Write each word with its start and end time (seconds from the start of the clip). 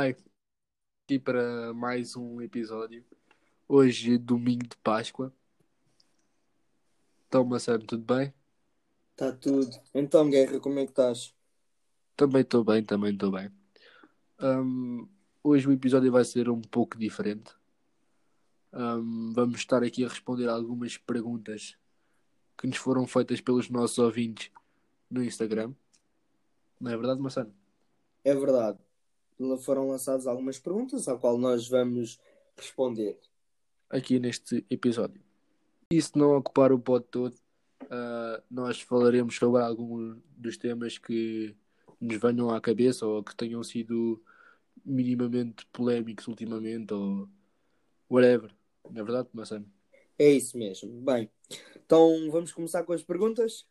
Bem, 0.00 0.16
aqui 1.04 1.18
para 1.18 1.74
mais 1.74 2.16
um 2.16 2.40
episódio. 2.40 3.04
Hoje, 3.68 4.16
domingo 4.16 4.66
de 4.66 4.76
Páscoa. 4.78 5.30
Então, 7.28 7.44
Marcelo, 7.44 7.84
tudo 7.84 8.02
bem? 8.02 8.32
Está 9.10 9.30
tudo. 9.30 9.68
Então, 9.92 10.30
Guerra, 10.30 10.58
como 10.58 10.78
é 10.78 10.86
que 10.86 10.92
estás? 10.92 11.34
Também 12.16 12.40
estou 12.40 12.64
bem, 12.64 12.82
também 12.82 13.12
estou 13.12 13.30
bem. 13.30 13.50
Hum, 14.40 15.06
hoje 15.44 15.68
o 15.68 15.72
episódio 15.72 16.10
vai 16.10 16.24
ser 16.24 16.48
um 16.48 16.62
pouco 16.62 16.96
diferente. 16.96 17.52
Hum, 18.72 19.34
vamos 19.34 19.58
estar 19.58 19.82
aqui 19.82 20.02
a 20.02 20.08
responder 20.08 20.48
algumas 20.48 20.96
perguntas 20.96 21.76
que 22.56 22.66
nos 22.66 22.78
foram 22.78 23.06
feitas 23.06 23.42
pelos 23.42 23.68
nossos 23.68 23.98
ouvintes 23.98 24.50
no 25.10 25.22
Instagram. 25.22 25.74
Não 26.80 26.90
é 26.90 26.96
verdade, 26.96 27.20
Marcelo? 27.20 27.52
É 28.24 28.34
verdade. 28.34 28.78
Foram 29.62 29.88
lançadas 29.88 30.26
algumas 30.26 30.58
perguntas 30.58 31.08
ao 31.08 31.18
qual 31.18 31.38
nós 31.38 31.68
vamos 31.68 32.18
responder. 32.56 33.18
Aqui 33.88 34.18
neste 34.18 34.64
episódio. 34.70 35.20
E 35.90 36.00
se 36.00 36.16
não 36.16 36.36
ocupar 36.36 36.72
o 36.72 36.78
pod 36.78 37.04
todo, 37.10 37.34
uh, 37.84 38.42
nós 38.50 38.80
falaremos 38.80 39.36
sobre 39.36 39.62
alguns 39.62 40.18
dos 40.36 40.56
temas 40.56 40.98
que 40.98 41.54
nos 42.00 42.16
venham 42.16 42.50
à 42.50 42.60
cabeça 42.60 43.06
ou 43.06 43.22
que 43.22 43.34
tenham 43.34 43.62
sido 43.62 44.22
minimamente 44.84 45.66
polémicos 45.72 46.28
ultimamente 46.28 46.94
ou 46.94 47.28
whatever. 48.10 48.54
Não 48.88 49.00
é 49.00 49.04
verdade, 49.04 49.28
Marcelo? 49.32 49.66
É 50.18 50.30
isso 50.30 50.56
mesmo. 50.56 51.00
Bem, 51.00 51.30
então 51.74 52.30
vamos 52.30 52.52
começar 52.52 52.84
com 52.84 52.92
as 52.92 53.02
perguntas? 53.02 53.66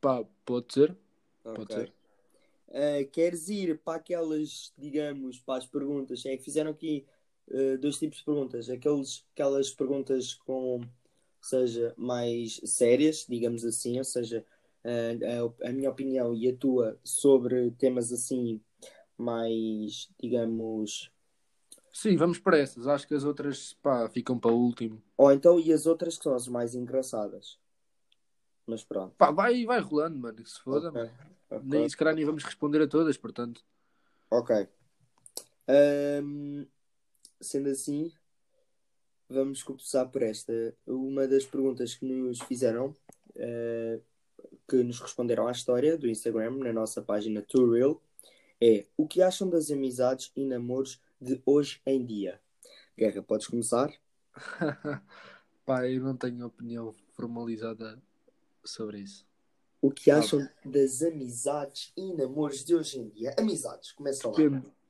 Pá, 0.00 0.24
pode 0.44 0.72
ser. 0.72 0.96
Okay. 1.44 1.54
Pode 1.54 1.72
ser. 1.72 1.99
Uh, 2.70 3.04
queres 3.10 3.48
ir 3.48 3.80
para 3.80 3.98
aquelas, 3.98 4.72
digamos, 4.78 5.38
para 5.40 5.58
as 5.58 5.66
perguntas? 5.66 6.24
É 6.24 6.36
que 6.36 6.44
fizeram 6.44 6.70
aqui 6.70 7.04
uh, 7.48 7.76
dois 7.78 7.98
tipos 7.98 8.18
de 8.18 8.24
perguntas. 8.24 8.70
Aqueles, 8.70 9.26
aquelas 9.32 9.70
perguntas 9.70 10.34
com, 10.34 10.80
seja, 11.40 11.92
mais 11.96 12.60
sérias, 12.64 13.26
digamos 13.28 13.64
assim, 13.64 13.98
ou 13.98 14.04
seja, 14.04 14.44
uh, 14.84 15.60
a, 15.62 15.68
a, 15.68 15.72
minha 15.72 15.90
opinião 15.90 16.34
e 16.34 16.48
a 16.48 16.56
tua 16.56 16.98
sobre 17.02 17.72
temas 17.72 18.12
assim 18.12 18.60
mais, 19.18 20.08
digamos. 20.18 21.10
Sim, 21.92 22.16
vamos 22.16 22.38
para 22.38 22.58
essas. 22.58 22.86
Acho 22.86 23.06
que 23.06 23.14
as 23.14 23.24
outras 23.24 23.74
pá, 23.82 24.08
ficam 24.08 24.38
para 24.38 24.52
o 24.52 24.56
último. 24.56 25.02
Ou 25.16 25.32
então, 25.32 25.58
e 25.58 25.72
as 25.72 25.86
outras 25.86 26.16
que 26.16 26.24
são 26.24 26.34
as 26.34 26.46
mais 26.46 26.74
engraçadas. 26.74 27.58
Mas 28.70 28.84
pronto. 28.84 29.12
Pá, 29.16 29.32
vai, 29.32 29.64
vai 29.64 29.80
rolando, 29.80 30.16
mano. 30.16 30.36
Que 30.36 30.48
se 30.48 30.60
foda, 30.60 30.90
okay. 30.90 31.10
Okay. 31.50 31.68
Nem, 31.68 31.88
se 31.88 31.96
calhar 31.96 32.14
nem 32.14 32.24
vamos 32.24 32.44
responder 32.44 32.80
a 32.80 32.86
todas, 32.86 33.16
portanto. 33.16 33.64
Ok. 34.30 34.68
Um, 35.68 36.64
sendo 37.40 37.68
assim, 37.68 38.12
vamos 39.28 39.64
começar 39.64 40.06
por 40.06 40.22
esta. 40.22 40.52
Uma 40.86 41.26
das 41.26 41.44
perguntas 41.44 41.96
que 41.96 42.04
nos 42.06 42.40
fizeram, 42.42 42.94
uh, 43.34 44.02
que 44.68 44.76
nos 44.84 45.00
responderam 45.00 45.48
à 45.48 45.50
história 45.50 45.98
do 45.98 46.08
Instagram, 46.08 46.58
na 46.58 46.72
nossa 46.72 47.02
página 47.02 47.42
Too 47.42 47.72
Real, 47.72 48.00
é 48.60 48.86
o 48.96 49.08
que 49.08 49.20
acham 49.20 49.50
das 49.50 49.68
amizades 49.72 50.30
e 50.36 50.44
namoros 50.44 51.02
de 51.20 51.42
hoje 51.44 51.82
em 51.84 52.06
dia? 52.06 52.40
Guerra, 52.96 53.20
podes 53.20 53.48
começar? 53.48 53.92
Pá, 55.66 55.88
eu 55.88 56.00
não 56.00 56.16
tenho 56.16 56.46
opinião 56.46 56.94
formalizada 57.12 58.00
sobre 58.64 59.00
isso. 59.00 59.26
O 59.82 59.90
que 59.90 60.10
acham 60.10 60.46
das 60.64 61.02
amizades 61.02 61.92
e 61.96 62.12
namoros 62.12 62.64
de 62.64 62.74
hoje 62.74 62.98
em 62.98 63.08
dia? 63.08 63.34
Amizades, 63.38 63.92
começa 63.92 64.28
lá. 64.28 64.36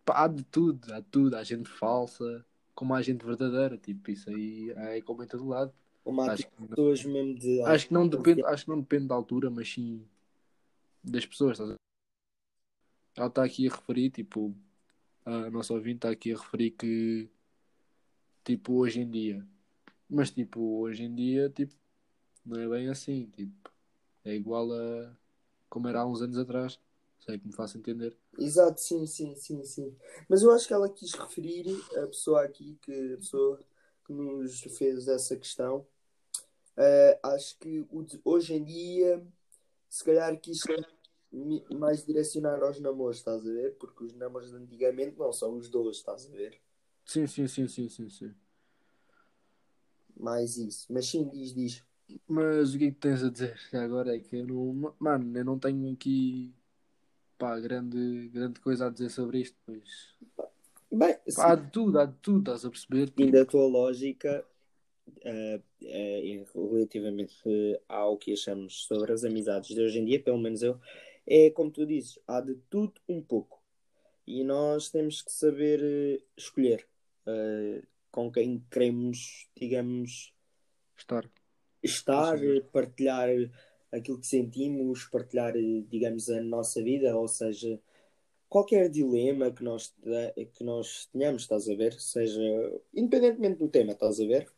Há 0.07 0.27
de 0.27 0.43
tudo, 0.43 0.93
há 0.93 0.99
de 0.99 1.07
tudo. 1.07 1.37
Há 1.37 1.45
gente 1.45 1.69
falsa, 1.69 2.45
como 2.75 2.95
há 2.95 3.01
gente 3.01 3.25
verdadeira. 3.25 3.79
Tipo, 3.79 4.11
isso 4.11 4.29
aí 4.29 4.71
é 4.71 5.01
como 5.03 5.23
em 5.23 5.27
todo 5.29 5.47
lado. 5.47 5.73
Como 6.03 6.21
há 6.23 6.35
pessoas 6.35 7.05
não... 7.05 7.13
mesmo 7.13 7.35
de. 7.39 7.63
Acho 7.63 7.87
que, 7.87 7.95
não 7.95 8.09
depende, 8.09 8.45
acho 8.45 8.65
que 8.65 8.71
não 8.71 8.81
depende 8.81 9.07
da 9.07 9.15
altura, 9.15 9.49
mas 9.49 9.73
sim 9.73 10.05
das 11.05 11.25
pessoas. 11.25 11.61
Estás 11.61 11.77
Ela 13.17 13.29
está 13.29 13.45
aqui 13.45 13.69
a 13.69 13.71
referir, 13.71 14.11
tipo, 14.11 14.55
a 15.25 15.51
nossa 15.51 15.73
ouvinte 15.73 15.99
está 15.99 16.11
aqui 16.11 16.33
a 16.33 16.37
referir 16.37 16.73
que, 16.73 17.31
tipo, 18.45 18.75
hoje 18.75 19.01
em 19.01 19.11
dia. 19.11 19.47
Mas, 20.09 20.31
tipo, 20.31 20.81
hoje 20.81 21.05
em 21.05 21.15
dia, 21.15 21.49
tipo, 21.51 21.75
não 22.45 22.61
é 22.61 22.69
bem 22.69 22.89
assim. 22.89 23.27
Tipo, 23.37 23.53
é 24.31 24.37
igual 24.37 24.73
a 24.73 25.17
como 25.69 25.89
era 25.89 26.01
há 26.01 26.07
uns 26.07 26.21
anos 26.21 26.39
atrás. 26.39 26.79
Sei 27.21 27.39
que 27.39 27.47
me 27.47 27.53
faço 27.53 27.77
entender. 27.79 28.17
Exato, 28.39 28.81
sim, 28.81 29.07
sim, 29.07 29.35
sim, 29.37 29.63
sim. 29.65 29.95
Mas 30.29 30.43
eu 30.43 30.51
acho 30.51 30.67
que 30.67 30.73
ela 30.73 30.89
quis 30.89 31.13
referir 31.13 31.67
a 31.99 32.07
pessoa 32.07 32.43
aqui, 32.43 32.79
que 32.83 33.15
a 33.15 33.17
pessoa 33.19 33.61
que 34.07 34.13
nos 34.13 34.61
fez 34.61 35.07
essa 35.07 35.37
questão. 35.37 35.87
Uh, 36.77 37.19
acho 37.23 37.59
que 37.59 37.87
hoje 38.25 38.55
em 38.55 38.65
dia, 38.65 39.23
se 39.89 40.03
calhar 40.03 40.35
quis 40.41 40.61
mais 41.71 42.05
direcionar 42.05 42.63
aos 42.63 42.81
namoros, 42.81 43.19
estás 43.19 43.47
a 43.47 43.53
ver? 43.53 43.77
Porque 43.77 44.05
os 44.05 44.15
namoros 44.15 44.51
de 44.51 44.57
antigamente 44.57 45.19
não 45.19 45.33
são 45.33 45.57
os 45.57 45.69
dois, 45.69 45.99
estás 45.99 46.27
a 46.27 46.31
ver? 46.31 46.59
Sim, 47.05 47.27
sim, 47.27 47.47
sim, 47.47 47.69
sim, 47.69 47.89
sim, 47.89 48.09
sim. 48.09 48.35
Mais 50.17 50.57
isso. 50.57 50.87
Mas 50.91 51.07
sim, 51.07 51.29
diz, 51.29 51.55
diz. 51.55 51.90
Mas 52.29 52.75
o 52.75 52.79
que 52.79 52.87
é 52.87 52.91
que 52.91 52.97
tens 52.97 53.23
a 53.23 53.31
dizer 53.31 53.57
agora? 53.73 54.17
É 54.17 54.19
que 54.19 54.37
eu 54.37 54.47
não. 54.47 54.95
Mano, 54.99 55.37
eu 55.37 55.45
não 55.45 55.59
tenho 55.59 55.93
aqui. 55.93 56.53
Pá, 57.39 57.59
grande, 57.59 58.29
grande 58.33 58.61
coisa 58.61 58.87
a 58.87 58.91
dizer 58.91 59.11
sobre 59.11 59.41
isto, 59.41 59.57
pois. 59.65 60.15
Bem, 60.93 61.17
há 61.39 61.55
de 61.55 61.71
tudo, 61.71 61.99
há 62.01 62.05
de 62.05 62.17
tudo, 62.21 62.41
estás 62.41 62.65
a 62.65 62.71
perceber? 62.71 63.13
E 63.17 63.31
da 63.31 63.45
tua 63.45 63.67
lógica, 63.67 64.45
uh, 65.09 65.63
uh, 65.83 66.71
relativamente 66.73 67.35
ao 67.89 68.19
que 68.19 68.33
achamos 68.33 68.85
sobre 68.85 69.13
as 69.13 69.25
amizades 69.25 69.75
de 69.75 69.81
hoje 69.81 70.01
em 70.01 70.05
dia, 70.05 70.21
pelo 70.21 70.39
menos 70.39 70.63
eu, 70.63 70.81
é 71.27 71.49
como 71.51 71.71
tu 71.71 71.87
dizes, 71.87 72.19
há 72.27 72.41
de 72.41 72.57
tudo 72.69 72.95
um 73.09 73.23
pouco. 73.23 73.63
E 74.27 74.43
nós 74.43 74.91
temos 74.91 75.23
que 75.23 75.33
saber 75.33 75.81
uh, 75.81 76.23
escolher 76.37 76.87
com 78.11 78.33
quem 78.33 78.61
queremos, 78.71 79.49
digamos, 79.57 80.35
estar 80.97 81.31
estar, 81.83 82.39
partilhar 82.73 83.29
aquilo 83.93 84.19
que 84.19 84.27
sentimos, 84.27 85.05
partilhar, 85.05 85.55
digamos, 85.89 86.29
a 86.31 86.41
nossa 86.41 86.83
vida, 86.83 87.17
ou 87.17 87.27
seja, 87.27 87.81
qualquer 88.49 88.89
dilema 88.89 89.51
que 89.51 89.63
nós, 89.63 89.95
que 90.55 90.65
nós 90.65 91.07
tenhamos, 91.07 91.43
estás 91.43 91.69
a 91.69 91.75
ver, 91.75 91.93
seja 91.95 92.41
independentemente 92.95 93.59
do 93.59 93.69
tema, 93.69 93.93
estás 93.93 94.21
a 94.21 94.27
ver. 94.27 94.49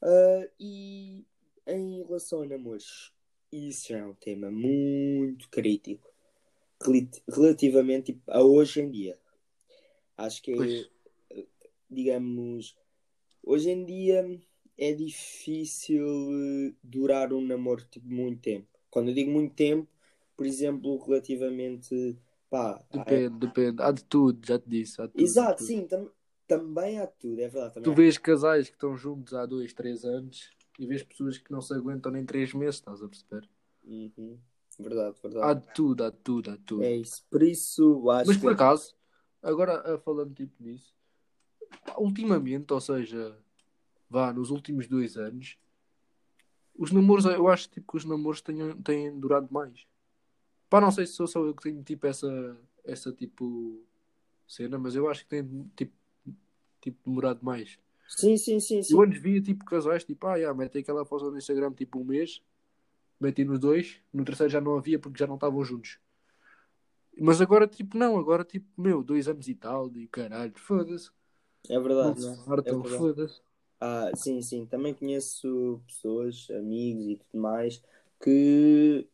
Uh, 0.00 0.48
e 0.58 1.24
em 1.66 2.02
relação 2.04 2.42
a 2.42 2.46
namoros, 2.46 3.12
isso 3.50 3.92
é 3.92 4.04
um 4.04 4.14
tema 4.14 4.50
muito 4.50 5.48
crítico 5.50 6.08
relativamente 7.28 8.12
tipo, 8.12 8.30
a 8.30 8.42
hoje 8.42 8.80
em 8.80 8.90
dia. 8.90 9.18
Acho 10.16 10.42
que, 10.42 10.88
é, 11.30 11.44
digamos, 11.90 12.76
hoje 13.42 13.70
em 13.70 13.84
dia 13.84 14.40
é 14.78 14.92
difícil 14.92 16.06
eh, 16.06 16.74
durar 16.82 17.32
um 17.32 17.40
namoro 17.40 17.84
tipo, 17.90 18.08
muito 18.08 18.40
tempo. 18.40 18.68
Quando 18.88 19.08
eu 19.08 19.14
digo 19.14 19.30
muito 19.30 19.54
tempo, 19.54 19.88
por 20.36 20.46
exemplo, 20.46 20.96
relativamente. 21.04 22.16
Pá, 22.48 22.82
depende, 22.90 23.34
há... 23.34 23.38
depende. 23.38 23.82
Há 23.82 23.90
de 23.90 24.04
tudo, 24.04 24.46
já 24.46 24.58
te 24.58 24.68
disse. 24.68 24.96
Tudo, 24.96 25.20
Exato, 25.20 25.62
sim, 25.64 25.86
tam 25.86 26.08
também 26.46 26.98
há 26.98 27.04
de 27.04 27.12
tudo, 27.18 27.38
é 27.40 27.48
verdade. 27.48 27.82
tu 27.82 27.92
vês 27.92 28.16
casais 28.16 28.68
que 28.68 28.74
estão 28.74 28.96
juntos 28.96 29.34
há 29.34 29.44
dois, 29.44 29.74
três 29.74 30.02
anos 30.02 30.50
e 30.78 30.86
vês 30.86 31.02
pessoas 31.02 31.36
que 31.36 31.52
não 31.52 31.60
se 31.60 31.74
aguentam 31.74 32.10
nem 32.10 32.24
três 32.24 32.54
meses, 32.54 32.76
estás 32.76 33.02
a 33.02 33.08
perceber? 33.08 33.46
Uhum. 33.84 34.38
Verdade, 34.78 35.16
verdade. 35.22 35.44
Há 35.44 35.54
de 35.54 35.74
tudo, 35.74 36.04
há 36.04 36.10
de 36.10 36.16
tudo, 36.16 36.50
há 36.50 36.56
de 36.56 36.62
tudo. 36.62 36.82
É 36.82 36.96
isso, 36.96 37.22
por 37.28 37.42
isso 37.42 38.10
acho 38.10 38.28
Mas 38.28 38.36
por 38.38 38.48
que... 38.48 38.54
acaso, 38.54 38.94
agora 39.42 39.98
falando 39.98 40.32
tipo 40.34 40.54
nisso, 40.62 40.94
ultimamente, 41.98 42.72
ou 42.72 42.80
seja, 42.80 43.36
vá, 44.08 44.32
nos 44.32 44.50
últimos 44.50 44.86
dois 44.86 45.16
anos, 45.16 45.58
os 46.76 46.92
namoros, 46.92 47.24
eu 47.24 47.48
acho 47.48 47.68
tipo, 47.68 47.92
que 47.92 47.96
os 47.96 48.04
namoros 48.04 48.40
têm, 48.40 48.76
têm 48.82 49.18
durado 49.18 49.48
mais. 49.50 49.86
Pá, 50.70 50.80
não 50.80 50.90
sei 50.90 51.06
se 51.06 51.14
sou 51.14 51.26
só 51.26 51.44
eu 51.44 51.54
que 51.54 51.64
tenho 51.64 51.82
tipo 51.82 52.06
essa, 52.06 52.56
essa 52.84 53.12
tipo 53.12 53.82
cena, 54.46 54.78
mas 54.78 54.94
eu 54.94 55.08
acho 55.10 55.24
que 55.24 55.28
tem 55.30 55.70
tipo, 55.76 55.92
tipo 56.80 56.98
demorado 57.04 57.40
mais. 57.42 57.78
Sim, 58.08 58.36
sim, 58.36 58.60
sim, 58.60 58.82
sim. 58.82 58.94
Eu 58.94 59.02
antes 59.02 59.20
via 59.20 59.40
tipo 59.42 59.64
casais, 59.64 60.04
tipo, 60.04 60.26
ah, 60.26 60.36
yeah, 60.36 60.56
mete 60.56 60.78
aquela 60.78 61.04
foto 61.04 61.30
no 61.30 61.36
Instagram 61.36 61.72
tipo 61.72 62.00
um 62.00 62.04
mês, 62.04 62.40
meti 63.20 63.44
nos 63.44 63.58
dois, 63.58 64.00
no 64.12 64.24
terceiro 64.24 64.50
já 64.50 64.60
não 64.60 64.76
havia 64.78 64.98
porque 64.98 65.18
já 65.18 65.26
não 65.26 65.34
estavam 65.34 65.62
juntos. 65.64 65.98
Mas 67.20 67.40
agora, 67.40 67.66
tipo, 67.66 67.98
não, 67.98 68.16
agora, 68.16 68.44
tipo, 68.44 68.66
meu, 68.80 69.02
dois 69.02 69.26
anos 69.26 69.48
e 69.48 69.54
tal, 69.54 69.90
de 69.90 70.06
caralho, 70.06 70.52
foda-se. 70.56 71.10
É 71.68 71.78
verdade, 71.78 72.20
não, 72.20 72.36
não. 72.36 72.54
É 72.54 72.62
verdade. 72.62 72.96
foda-se. 72.96 73.42
Ah, 73.80 74.10
sim, 74.14 74.42
sim. 74.42 74.66
Também 74.66 74.94
conheço 74.94 75.80
pessoas, 75.86 76.48
amigos 76.50 77.06
e 77.06 77.16
tudo 77.16 77.40
mais, 77.40 77.82
que 78.20 79.08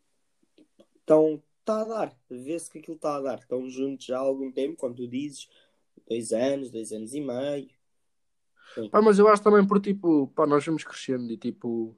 estão 1.01 1.43
está 1.61 1.81
a 1.81 1.85
dar. 1.85 2.17
Vê-se 2.31 2.71
que 2.71 2.79
aquilo 2.79 2.97
está 2.97 3.17
a 3.17 3.21
dar. 3.21 3.39
Estão 3.39 3.69
juntos 3.69 4.05
já 4.07 4.17
há 4.19 4.21
algum 4.21 4.53
tempo, 4.53 4.77
como 4.77 4.95
tu 4.95 5.09
dizes, 5.09 5.49
dois 6.09 6.33
anos, 6.33 6.71
dois 6.71 6.93
anos 6.93 7.15
e 7.15 7.21
meio. 7.21 7.69
Pá, 8.91 9.01
mas 9.01 9.19
eu 9.19 9.29
acho 9.29 9.43
também 9.43 9.67
por 9.67 9.81
tipo, 9.81 10.29
pá, 10.29 10.47
nós 10.47 10.65
vamos 10.65 10.85
crescendo 10.85 11.33
e 11.33 11.37
tipo, 11.37 11.97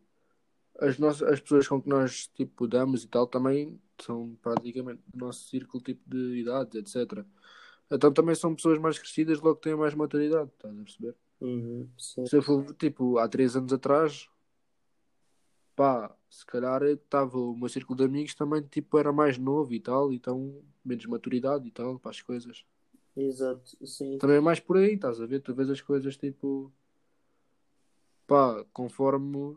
as, 0.78 0.98
nossas, 0.98 1.22
as 1.28 1.40
pessoas 1.40 1.66
com 1.66 1.80
que 1.80 1.88
nós 1.88 2.28
tipo 2.28 2.66
damos 2.66 3.04
e 3.04 3.08
tal 3.08 3.26
também 3.26 3.80
são 4.00 4.36
praticamente 4.42 5.02
do 5.12 5.18
nosso 5.18 5.48
círculo 5.48 5.82
tipo 5.82 6.02
de 6.08 6.38
idades, 6.38 6.74
etc. 6.74 7.24
Então 7.90 8.12
também 8.12 8.34
são 8.34 8.54
pessoas 8.54 8.78
mais 8.78 8.98
crescidas, 8.98 9.40
logo 9.40 9.56
têm 9.56 9.76
mais 9.76 9.94
maturidade, 9.94 10.50
estás 10.52 10.78
a 10.78 10.82
perceber? 10.82 11.16
Uhum. 11.40 11.88
Se 11.96 12.36
eu 12.36 12.42
for 12.42 12.74
tipo 12.74 13.18
há 13.18 13.28
três 13.28 13.56
anos 13.56 13.72
atrás, 13.72 14.28
pá, 15.74 16.16
se 16.30 16.44
calhar 16.46 16.82
estava 16.84 17.38
o 17.38 17.54
meu 17.54 17.68
círculo 17.68 17.96
de 17.96 18.04
amigos 18.04 18.34
também 18.34 18.62
tipo 18.62 18.98
era 18.98 19.12
mais 19.12 19.36
novo 19.36 19.74
e 19.74 19.80
tal, 19.80 20.12
então 20.12 20.62
menos 20.84 21.04
maturidade 21.06 21.68
e 21.68 21.70
tal 21.70 21.98
para 21.98 22.10
as 22.10 22.22
coisas. 22.22 22.64
Exato, 23.16 23.86
sim. 23.86 24.18
Também 24.18 24.36
é 24.36 24.40
mais 24.40 24.60
por 24.60 24.76
aí, 24.76 24.94
estás 24.94 25.20
a 25.20 25.26
ver? 25.26 25.40
Tu 25.40 25.54
vês 25.54 25.70
as 25.70 25.80
coisas 25.80 26.16
tipo 26.16 26.72
pá, 28.26 28.64
conforme 28.72 29.56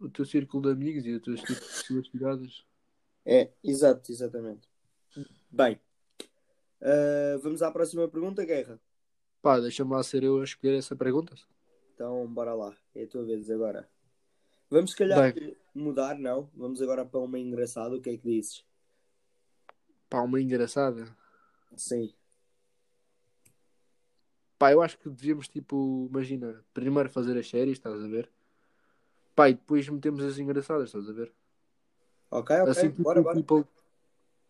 o 0.00 0.08
teu 0.08 0.24
círculo 0.24 0.64
de 0.64 0.70
amigos 0.70 1.06
e 1.06 1.14
as 1.14 1.20
tuas 1.20 1.40
tipo, 1.40 2.04
chegadas. 2.10 2.64
É, 3.24 3.50
exato, 3.62 4.10
exatamente. 4.12 4.68
Bem, 5.50 5.80
uh, 6.80 7.38
vamos 7.40 7.62
à 7.62 7.70
próxima 7.70 8.08
pergunta, 8.08 8.44
Guerra. 8.44 8.80
Pá, 9.44 9.60
deixa-me 9.60 9.92
lá 9.92 10.02
ser 10.02 10.24
eu 10.24 10.40
a 10.40 10.44
escolher 10.44 10.78
essa 10.78 10.96
pergunta. 10.96 11.34
Então, 11.94 12.26
bora 12.26 12.54
lá. 12.54 12.74
É 12.94 13.04
a 13.04 13.06
tua 13.06 13.26
vez 13.26 13.50
agora. 13.50 13.86
Vamos, 14.70 14.92
se 14.92 14.96
calhar, 14.96 15.34
Bem. 15.34 15.54
mudar, 15.74 16.18
não? 16.18 16.48
Vamos 16.54 16.80
agora 16.80 17.04
para 17.04 17.20
uma 17.20 17.38
engraçada. 17.38 17.94
O 17.94 18.00
que 18.00 18.08
é 18.08 18.16
que 18.16 18.26
dizes? 18.26 18.64
Pá, 20.08 20.22
uma 20.22 20.40
engraçada. 20.40 21.14
Sim. 21.76 22.14
Pá, 24.58 24.72
eu 24.72 24.80
acho 24.80 24.96
que 24.96 25.10
devíamos, 25.10 25.46
tipo, 25.46 26.06
imagina, 26.08 26.64
primeiro 26.72 27.10
fazer 27.10 27.36
as 27.36 27.46
séries, 27.46 27.76
estás 27.76 28.02
a 28.02 28.08
ver? 28.08 28.30
Pá, 29.36 29.50
e 29.50 29.52
depois 29.52 29.86
metemos 29.90 30.24
as 30.24 30.38
engraçadas, 30.38 30.88
estás 30.88 31.06
a 31.06 31.12
ver? 31.12 31.30
Ok, 32.30 32.56
ok. 32.60 32.70
assim, 32.70 32.88
tipo, 32.88 33.02
bora, 33.02 33.20
bora. 33.20 33.36
tipo, 33.36 33.68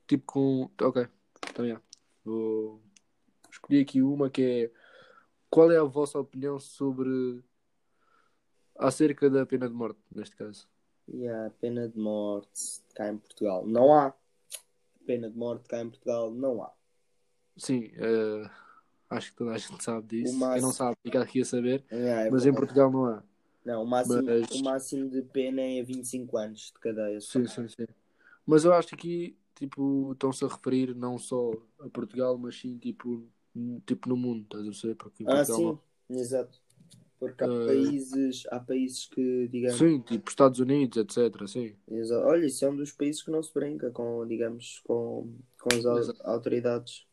tipo 0.07 0.25
com. 0.25 0.71
Ok, 0.81 1.09
então 1.51 1.67
já. 1.67 1.83
Vou 2.25 2.81
escolher 3.51 3.81
aqui 3.81 4.01
uma 4.01 4.31
que 4.31 4.43
é. 4.43 4.84
Qual 5.55 5.71
é 5.71 5.79
a 5.79 5.85
vossa 5.85 6.19
opinião 6.19 6.59
sobre. 6.59 7.41
acerca 8.77 9.31
da 9.31 9.47
pena 9.47 9.69
de 9.69 9.75
morte, 9.75 10.01
neste 10.13 10.35
caso? 10.35 10.67
E 11.07 11.29
a 11.29 11.49
pena 11.61 11.89
de 11.89 11.97
morte 11.97 12.81
cá 12.95 13.09
em 13.09 13.19
Portugal. 13.19 13.65
Não 13.65 13.95
há. 13.95 14.13
Pena 15.07 15.31
de 15.31 15.37
morte 15.39 15.69
cá 15.69 15.81
em 15.81 15.89
Portugal 15.91 16.31
não 16.33 16.61
há. 16.61 16.73
Sim, 17.57 17.93
eh, 17.95 18.51
acho 19.11 19.31
que 19.31 19.37
toda 19.37 19.53
a 19.53 19.59
gente 19.59 19.85
sabe 19.85 20.09
disso. 20.09 20.35
Máximo- 20.35 20.55
Quem 20.55 20.63
não 20.63 20.73
sabe 20.73 20.97
fica 21.05 21.23
aqui 21.23 21.43
a 21.43 21.45
saber. 21.45 21.85
É, 21.89 22.27
é 22.27 22.31
Mas 22.31 22.43
em 22.43 22.51
verdade. 22.51 22.57
Portugal 22.57 22.91
não 22.91 23.07
há. 23.07 23.23
Não, 23.65 23.83
o 23.85 23.87
máximo, 23.87 24.23
Mas- 24.25 24.51
o 24.51 24.65
máximo 24.65 25.09
de 25.09 25.23
pena 25.23 25.61
é 25.63 25.83
25 25.85 26.37
anos 26.37 26.73
de 26.75 26.81
cadeia. 26.81 27.21
Sim, 27.21 27.47
sim, 27.47 27.69
sim. 27.69 27.87
Mas 28.45 28.65
eu 28.65 28.73
acho 28.75 28.89
que 28.89 28.95
aqui, 28.97 29.39
tipo, 29.55 30.11
estão-se 30.15 30.45
a 30.45 30.49
referir 30.49 30.97
não 30.97 31.17
só 31.17 31.53
a 31.79 31.89
Portugal, 31.91 32.37
mas 32.37 32.59
sim, 32.59 32.77
tipo, 32.77 33.25
tipo 33.87 34.09
no 34.09 34.17
mundo, 34.17 34.43
estás 34.45 34.63
a 34.63 34.67
perceber? 34.71 34.95
Porque 34.97 35.23
em 35.23 35.27
Ah, 35.27 35.45
sim, 35.45 35.79
exato. 36.11 36.61
Porque 37.19 37.45
há 37.45 37.49
Eh, 37.49 37.67
países, 37.67 38.43
há 38.51 38.61
países 38.61 39.07
que, 39.07 39.49
digamos, 39.49 39.79
Sim, 39.79 40.01
tipo, 40.01 40.29
Estados 40.29 40.59
Unidos, 40.59 40.99
etc, 40.99 41.47
sim. 41.49 41.75
Exa- 41.89 42.25
Olha, 42.27 42.47
isso 42.47 42.65
é 42.65 42.71
um 42.71 42.77
dos 42.77 42.93
países 42.93 43.23
que 43.23 43.31
não 43.31 43.43
se 43.43 43.53
brinca 43.55 43.91
com, 43.91 44.27
digamos, 44.27 44.81
com, 44.85 45.33
com 45.59 45.69
as 45.71 45.79
Exato. 45.79 46.17
autoridades. 46.25 47.07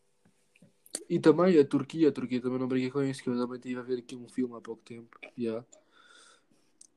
E 1.09 1.19
também 1.19 1.57
a 1.57 1.65
Turquia, 1.65 2.09
a 2.09 2.11
Turquia 2.11 2.41
também 2.41 2.59
não 2.59 2.67
brinca 2.67 2.91
com 2.91 3.03
isso, 3.03 3.23
que 3.23 3.29
eu 3.29 3.37
também 3.37 3.55
estive 3.57 3.79
a 3.79 3.83
ver 3.83 3.99
aqui 3.99 4.15
um 4.15 4.27
filme 4.27 4.55
há 4.55 4.61
pouco 4.61 4.81
tempo, 4.83 5.17
já. 5.37 5.63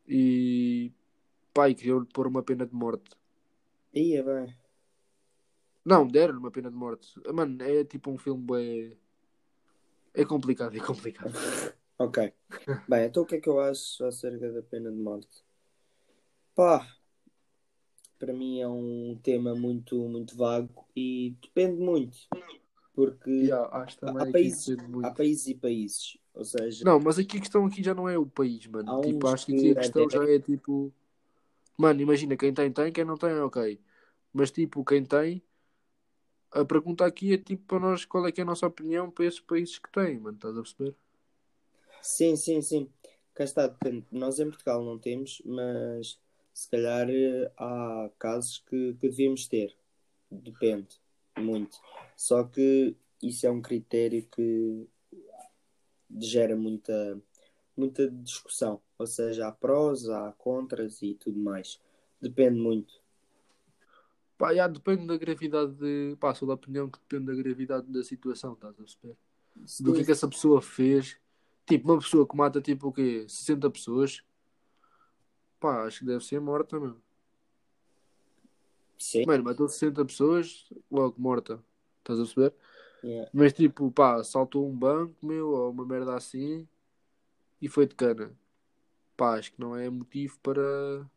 E, 0.08 0.90
e 1.56 1.74
queriam-lhe 1.74 2.06
pôr 2.06 2.26
uma 2.26 2.42
pena 2.42 2.66
de 2.66 2.74
morte. 2.74 3.10
Ia 3.94 4.22
bem. 4.22 4.56
Não, 5.84 6.06
deram-lhe 6.06 6.38
uma 6.38 6.50
pena 6.50 6.70
de 6.70 6.76
morte. 6.76 7.14
Mano, 7.32 7.62
é 7.62 7.84
tipo 7.84 8.10
um 8.10 8.18
filme 8.18 8.42
bem... 8.44 8.98
É 10.14 10.24
complicado, 10.24 10.76
é 10.76 10.80
complicado. 10.80 11.32
Ok. 11.98 12.32
Bem, 12.88 13.06
então 13.06 13.22
o 13.22 13.26
que 13.26 13.36
é 13.36 13.40
que 13.40 13.48
eu 13.48 13.60
acho 13.60 14.04
acerca 14.04 14.50
da 14.52 14.62
pena 14.62 14.90
de 14.90 14.96
morte? 14.96 15.44
Pá, 16.54 16.86
para 18.18 18.32
mim 18.32 18.60
é 18.60 18.68
um 18.68 19.18
tema 19.22 19.54
muito, 19.54 19.96
muito 20.08 20.36
vago 20.36 20.86
e 20.96 21.34
depende 21.42 21.80
muito. 21.80 22.16
Porque 22.94 23.50
também 24.00 24.22
há 24.22 24.32
países, 24.32 24.76
há 25.02 25.10
países 25.10 25.46
e 25.48 25.54
países. 25.54 26.18
Ou 26.32 26.44
seja, 26.44 26.84
Não, 26.84 27.00
mas 27.00 27.18
aqui 27.18 27.38
a 27.38 27.40
questão 27.40 27.66
aqui 27.66 27.82
já 27.82 27.94
não 27.94 28.08
é 28.08 28.16
o 28.16 28.26
país, 28.26 28.66
mano. 28.66 29.00
Tipo, 29.00 29.26
acho 29.28 29.46
que 29.46 29.52
que 29.52 29.58
aqui 29.58 29.70
a 29.72 29.74
questão 29.74 30.08
já 30.08 30.24
é 30.24 30.38
tipo. 30.38 30.92
Mano, 31.76 32.00
imagina, 32.00 32.36
quem 32.36 32.54
tem, 32.54 32.70
tem, 32.72 32.92
quem 32.92 33.04
não 33.04 33.16
tem, 33.16 33.32
ok. 33.40 33.80
Mas 34.32 34.50
tipo, 34.50 34.84
quem 34.84 35.04
tem, 35.04 35.42
a 36.54 36.64
pergunta 36.64 37.04
aqui 37.06 37.34
é 37.34 37.38
tipo 37.38 37.64
para 37.66 37.80
nós 37.80 38.04
qual 38.04 38.26
é 38.26 38.32
que 38.32 38.40
é 38.40 38.44
a 38.44 38.46
nossa 38.46 38.66
opinião 38.66 39.10
para 39.10 39.26
esses 39.26 39.40
países 39.40 39.78
que 39.78 39.90
têm, 39.90 40.18
mano, 40.20 40.36
estás 40.36 40.56
a 40.56 40.62
perceber? 40.62 40.96
Sim, 42.00 42.36
sim, 42.36 42.60
sim. 42.62 42.92
Cá 43.34 43.44
está, 43.44 43.66
depende. 43.66 44.06
Nós 44.12 44.38
em 44.38 44.46
Portugal 44.48 44.84
não 44.84 44.98
temos, 44.98 45.42
mas 45.44 46.20
se 46.52 46.70
calhar 46.70 47.08
eh, 47.10 47.50
há 47.56 48.10
casos 48.18 48.58
que, 48.58 48.94
que 49.00 49.08
devíamos 49.08 49.48
ter. 49.48 49.76
Depende, 50.30 51.00
muito. 51.38 51.78
Só 52.16 52.44
que 52.44 52.96
isso 53.22 53.46
é 53.46 53.50
um 53.50 53.62
critério 53.62 54.26
que 54.30 54.86
gera 56.20 56.56
muita, 56.56 57.20
muita 57.76 58.10
discussão. 58.10 58.80
Ou 58.98 59.06
seja, 59.06 59.48
há 59.48 59.52
prós, 59.52 60.08
há 60.08 60.32
contras 60.32 61.02
e 61.02 61.14
tudo 61.14 61.38
mais. 61.38 61.80
Depende 62.20 62.58
muito. 62.60 63.03
Pá, 64.44 64.54
já, 64.54 64.68
depende 64.68 65.06
da 65.06 65.16
gravidade 65.16 65.72
de. 65.72 66.16
Pá, 66.20 66.34
sou 66.34 66.46
da 66.46 66.52
opinião 66.52 66.90
que 66.90 66.98
depende 66.98 67.24
da 67.24 67.42
gravidade 67.42 67.90
da 67.90 68.04
situação, 68.04 68.52
estás 68.52 68.74
a 68.74 68.76
perceber? 68.76 69.16
Do 69.80 69.94
que 69.94 70.02
é 70.02 70.04
que 70.04 70.12
essa 70.12 70.28
pessoa 70.28 70.60
fez. 70.60 71.18
Tipo, 71.64 71.90
uma 71.90 71.98
pessoa 71.98 72.28
que 72.28 72.36
mata 72.36 72.60
tipo 72.60 72.88
o 72.88 72.92
quê? 72.92 73.24
60 73.26 73.70
pessoas. 73.70 74.22
Pá, 75.58 75.86
acho 75.86 76.00
que 76.00 76.04
deve 76.04 76.22
ser 76.22 76.42
morta, 76.42 76.78
meu. 76.78 77.00
Sim, 78.98 79.24
Mano, 79.24 79.44
matou 79.44 79.66
60 79.66 80.04
pessoas, 80.04 80.70
logo 80.90 81.14
morta. 81.16 81.58
Estás 82.00 82.20
a 82.20 82.24
perceber? 82.24 82.54
yeah. 83.02 83.30
Mas 83.32 83.54
tipo, 83.54 83.90
pá, 83.92 84.22
saltou 84.22 84.68
um 84.68 84.76
banco, 84.76 85.14
meu, 85.24 85.48
ou 85.52 85.70
uma 85.70 85.86
merda 85.86 86.16
assim, 86.16 86.68
e 87.62 87.66
foi 87.66 87.86
de 87.86 87.94
cana. 87.94 88.30
Pá, 89.16 89.38
acho 89.38 89.54
que 89.54 89.60
não 89.62 89.74
é 89.74 89.88
motivo 89.88 90.38
para. 90.40 91.08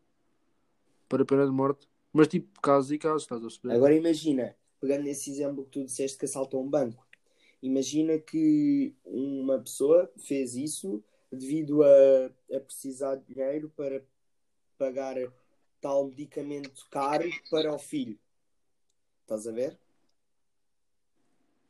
para 1.10 1.26
pena 1.26 1.44
de 1.44 1.52
morte. 1.52 1.86
Mas 2.18 2.26
tipo, 2.26 2.60
casos 2.60 2.90
e 2.90 2.98
casos, 2.98 3.22
estás 3.22 3.40
a 3.40 3.46
perceber? 3.46 3.74
Agora 3.74 3.94
imagina, 3.94 4.56
pegando 4.80 5.04
nesse 5.04 5.30
exemplo 5.30 5.64
que 5.64 5.70
tu 5.70 5.84
disseste 5.84 6.18
que 6.18 6.24
assaltou 6.24 6.60
um 6.60 6.68
banco, 6.68 7.06
imagina 7.62 8.18
que 8.18 8.92
uma 9.04 9.60
pessoa 9.60 10.10
fez 10.18 10.56
isso 10.56 11.00
devido 11.30 11.84
a, 11.84 12.56
a 12.56 12.58
precisar 12.58 13.14
de 13.14 13.32
dinheiro 13.32 13.72
para 13.76 14.02
pagar 14.76 15.14
tal 15.80 16.08
medicamento 16.08 16.88
caro 16.90 17.30
para 17.48 17.72
o 17.72 17.78
filho. 17.78 18.18
Estás 19.22 19.46
a 19.46 19.52
ver? 19.52 19.78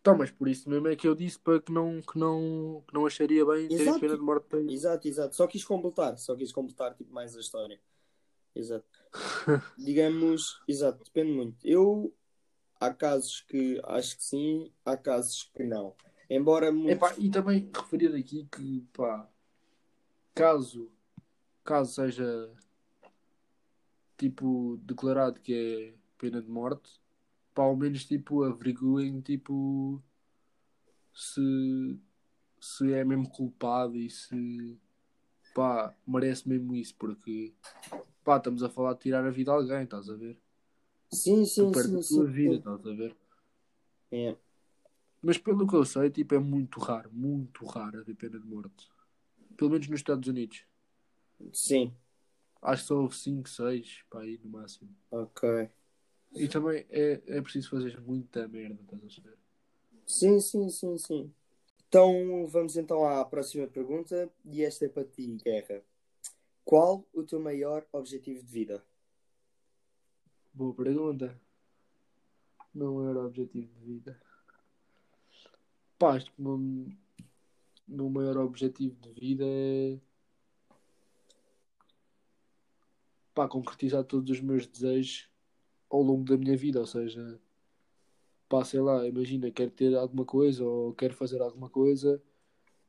Então, 0.01 0.17
mas 0.17 0.31
por 0.31 0.49
isso 0.49 0.71
mesmo 0.71 0.89
é 0.89 0.97
que 0.97 1.07
eu 1.07 1.15
disse 1.15 1.39
para 1.39 1.61
que 1.61 1.71
não, 1.71 2.01
que 2.01 2.19
não, 2.19 2.83
que 2.89 2.95
não 2.95 3.05
acharia 3.05 3.45
bem 3.45 3.69
ter 3.69 3.83
Exato. 3.83 4.01
pena 4.01 4.17
de 4.17 4.23
morte 4.23 4.47
para 4.49 4.61
isso. 4.61 4.73
Exato, 4.73 5.09
exato. 5.09 5.37
Só 5.37 5.47
quis 5.47 5.63
completar, 5.63 6.17
só 6.17 6.35
quis 6.35 6.51
completar 6.51 6.95
tipo, 6.95 7.13
mais 7.13 7.37
a 7.37 7.41
história. 7.41 7.79
Exato. 8.55 8.87
Digamos, 9.79 10.61
exato, 10.67 11.05
depende 11.05 11.33
muito. 11.33 11.57
Eu 11.67 12.15
há 12.81 12.93
casos 12.93 13.41
que 13.43 13.81
acho 13.85 14.17
que 14.17 14.25
sim, 14.25 14.73
há 14.85 14.97
casos 14.97 15.51
que 15.55 15.65
não. 15.65 15.95
Embora 16.31 16.71
muitos... 16.71 16.93
Epá, 16.93 17.15
e 17.19 17.31
também 17.31 17.71
referir 17.75 18.15
aqui 18.15 18.47
que, 18.53 18.87
pá, 18.93 19.29
caso, 20.35 20.93
caso 21.65 21.95
seja, 21.95 22.51
tipo, 24.17 24.79
declarado 24.83 25.41
que 25.41 25.55
é 25.55 25.95
pena 26.19 26.43
de 26.43 26.51
morte, 26.51 27.01
pá, 27.55 27.63
ao 27.63 27.77
menos, 27.77 28.05
tipo, 28.05 28.45
averiguem, 28.45 29.21
tipo, 29.23 30.03
se, 31.15 31.99
se 32.61 32.93
é 32.93 33.05
mesmo 33.05 33.29
culpado 33.31 33.97
e 33.97 34.11
se, 34.11 34.79
pá, 35.55 35.95
merece 36.07 36.49
mesmo 36.49 36.75
isso, 36.75 36.95
porque, 36.97 37.55
pá, 38.29 38.37
estamos 38.37 38.63
a 38.63 38.69
falar 38.69 38.93
de 38.93 39.01
tirar 39.01 39.25
a 39.25 39.31
vida 39.31 39.51
a 39.51 39.55
alguém, 39.55 39.85
estás 39.85 40.11
a 40.11 40.15
ver? 40.15 40.39
Sim, 41.13 41.45
sim, 41.45 41.73
Tu 41.73 41.79
sim, 41.83 41.97
a 41.97 41.99
tua 42.09 42.25
sim, 42.27 42.33
vida, 42.39 42.57
sim. 42.57 42.59
estás 42.59 42.87
a 42.87 42.93
ver? 43.01 43.17
É. 44.11 44.37
Mas 45.23 45.39
pelo 45.39 45.65
que 45.67 45.75
eu 45.77 45.85
sei, 45.85 46.11
tipo, 46.11 46.35
é 46.35 46.39
muito 46.41 46.81
raro, 46.81 47.09
muito 47.13 47.65
raro 47.67 48.01
haver 48.01 48.17
pena 48.17 48.39
de 48.39 48.47
morte. 48.47 48.89
Pelo 49.57 49.71
menos 49.71 49.89
nos 49.89 50.01
Estados 50.01 50.29
Unidos. 50.29 50.65
Sim, 51.53 51.95
Acho 52.63 52.83
que 52.83 52.89
só 52.89 53.01
houve 53.01 53.17
5, 53.17 53.49
6, 53.49 54.05
pá, 54.09 54.21
aí 54.21 54.39
no 54.39 54.49
máximo. 54.51 54.95
ok. 55.11 55.71
E 56.33 56.49
também 56.49 56.87
é, 56.89 57.21
é 57.27 57.43
preciso 57.43 57.69
fazer 57.71 58.01
muita 58.01 58.49
merda, 58.49 58.81
estás 58.83 58.99
a 59.03 59.05
perceber? 59.07 59.39
Sim, 60.07 60.41
sim, 60.41 60.69
sim, 60.71 60.99
sim. 60.99 61.33
Então 61.89 62.47
vamos 62.49 62.77
então 62.77 63.05
à 63.07 63.25
próxima 63.25 63.67
pergunta 63.69 64.31
e 64.45 64.65
esta 64.65 64.87
é 64.87 64.89
para 64.89 65.05
ti, 65.05 65.39
Guerra. 65.45 65.83
Qual 66.69 67.09
o 67.15 67.23
teu 67.23 67.41
maior 67.41 67.87
objetivo 67.91 68.45
de 68.45 68.53
vida? 68.53 68.85
Boa 70.53 70.75
pergunta. 70.75 71.41
Não 72.75 73.09
era 73.09 73.25
objetivo 73.25 73.73
de 73.73 73.81
vida. 73.87 74.21
Pá, 75.99 76.17
acho 76.17 76.27
que 76.27 76.43
o 76.43 76.59
meu, 76.59 76.93
meu 77.89 78.11
maior 78.11 78.37
objetivo 78.37 78.95
de 79.01 79.11
vida 79.19 79.45
é. 79.47 79.99
Pá, 83.35 83.49
concretizar 83.49 84.05
todos 84.05 84.31
os 84.31 84.43
meus 84.43 84.67
desejos 84.67 85.27
ao 85.89 86.03
longo 86.03 86.25
da 86.25 86.37
minha 86.37 86.55
vida. 86.55 86.81
Ou 86.81 86.87
seja, 86.87 87.41
pá, 88.47 88.63
sei 88.63 88.81
lá, 88.81 89.09
imagina, 89.09 89.51
quero 89.51 89.71
ter 89.71 89.97
alguma 89.97 90.27
coisa 90.27 90.63
ou 90.63 90.93
quero 90.93 91.15
fazer 91.15 91.41
alguma 91.41 91.71
coisa 91.71 92.23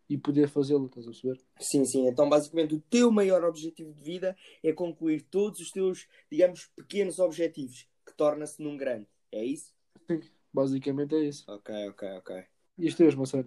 e 0.10 0.18
poder 0.18 0.50
fazê-lo, 0.50 0.88
estás 0.88 1.06
a 1.06 1.12
perceber? 1.12 1.40
Sim, 1.60 1.86
sim. 1.86 2.08
Então, 2.08 2.28
basicamente, 2.28 2.74
o 2.74 2.82
teu 2.90 3.12
maior 3.12 3.44
objetivo 3.44 3.94
de 3.94 4.02
vida 4.02 4.36
é 4.64 4.74
concluir 4.74 5.22
todos 5.22 5.60
os 5.60 5.72
teus, 5.72 6.08
digamos, 6.32 6.66
pequenos 6.76 7.20
objetivos, 7.20 7.88
que 8.06 8.14
torna-se 8.14 8.62
num 8.62 8.76
grande. 8.76 9.08
É 9.32 9.44
isso? 9.46 9.72
Sim, 10.08 10.22
basicamente 10.52 11.14
é 11.14 11.24
isso. 11.26 11.46
Ok, 11.48 11.90
ok, 11.90 12.10
ok. 12.18 12.44
E 12.80 12.88
os 12.88 12.96
teus, 12.96 13.14
Marcelo? 13.14 13.46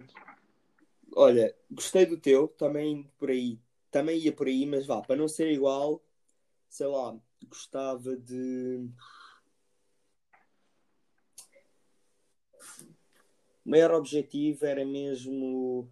Olha, 1.15 1.53
gostei 1.69 2.05
do 2.05 2.17
teu, 2.17 2.47
também 2.47 3.11
por 3.19 3.29
aí. 3.29 3.59
Também 3.91 4.17
ia 4.17 4.31
por 4.31 4.47
aí, 4.47 4.65
mas 4.65 4.85
vá, 4.87 5.01
para 5.01 5.15
não 5.15 5.27
ser 5.27 5.51
igual, 5.51 6.01
sei 6.69 6.87
lá, 6.87 7.15
gostava 7.47 8.15
de. 8.15 8.89
O 13.65 13.69
maior 13.69 13.91
objetivo 13.91 14.65
era 14.65 14.85
mesmo. 14.85 15.91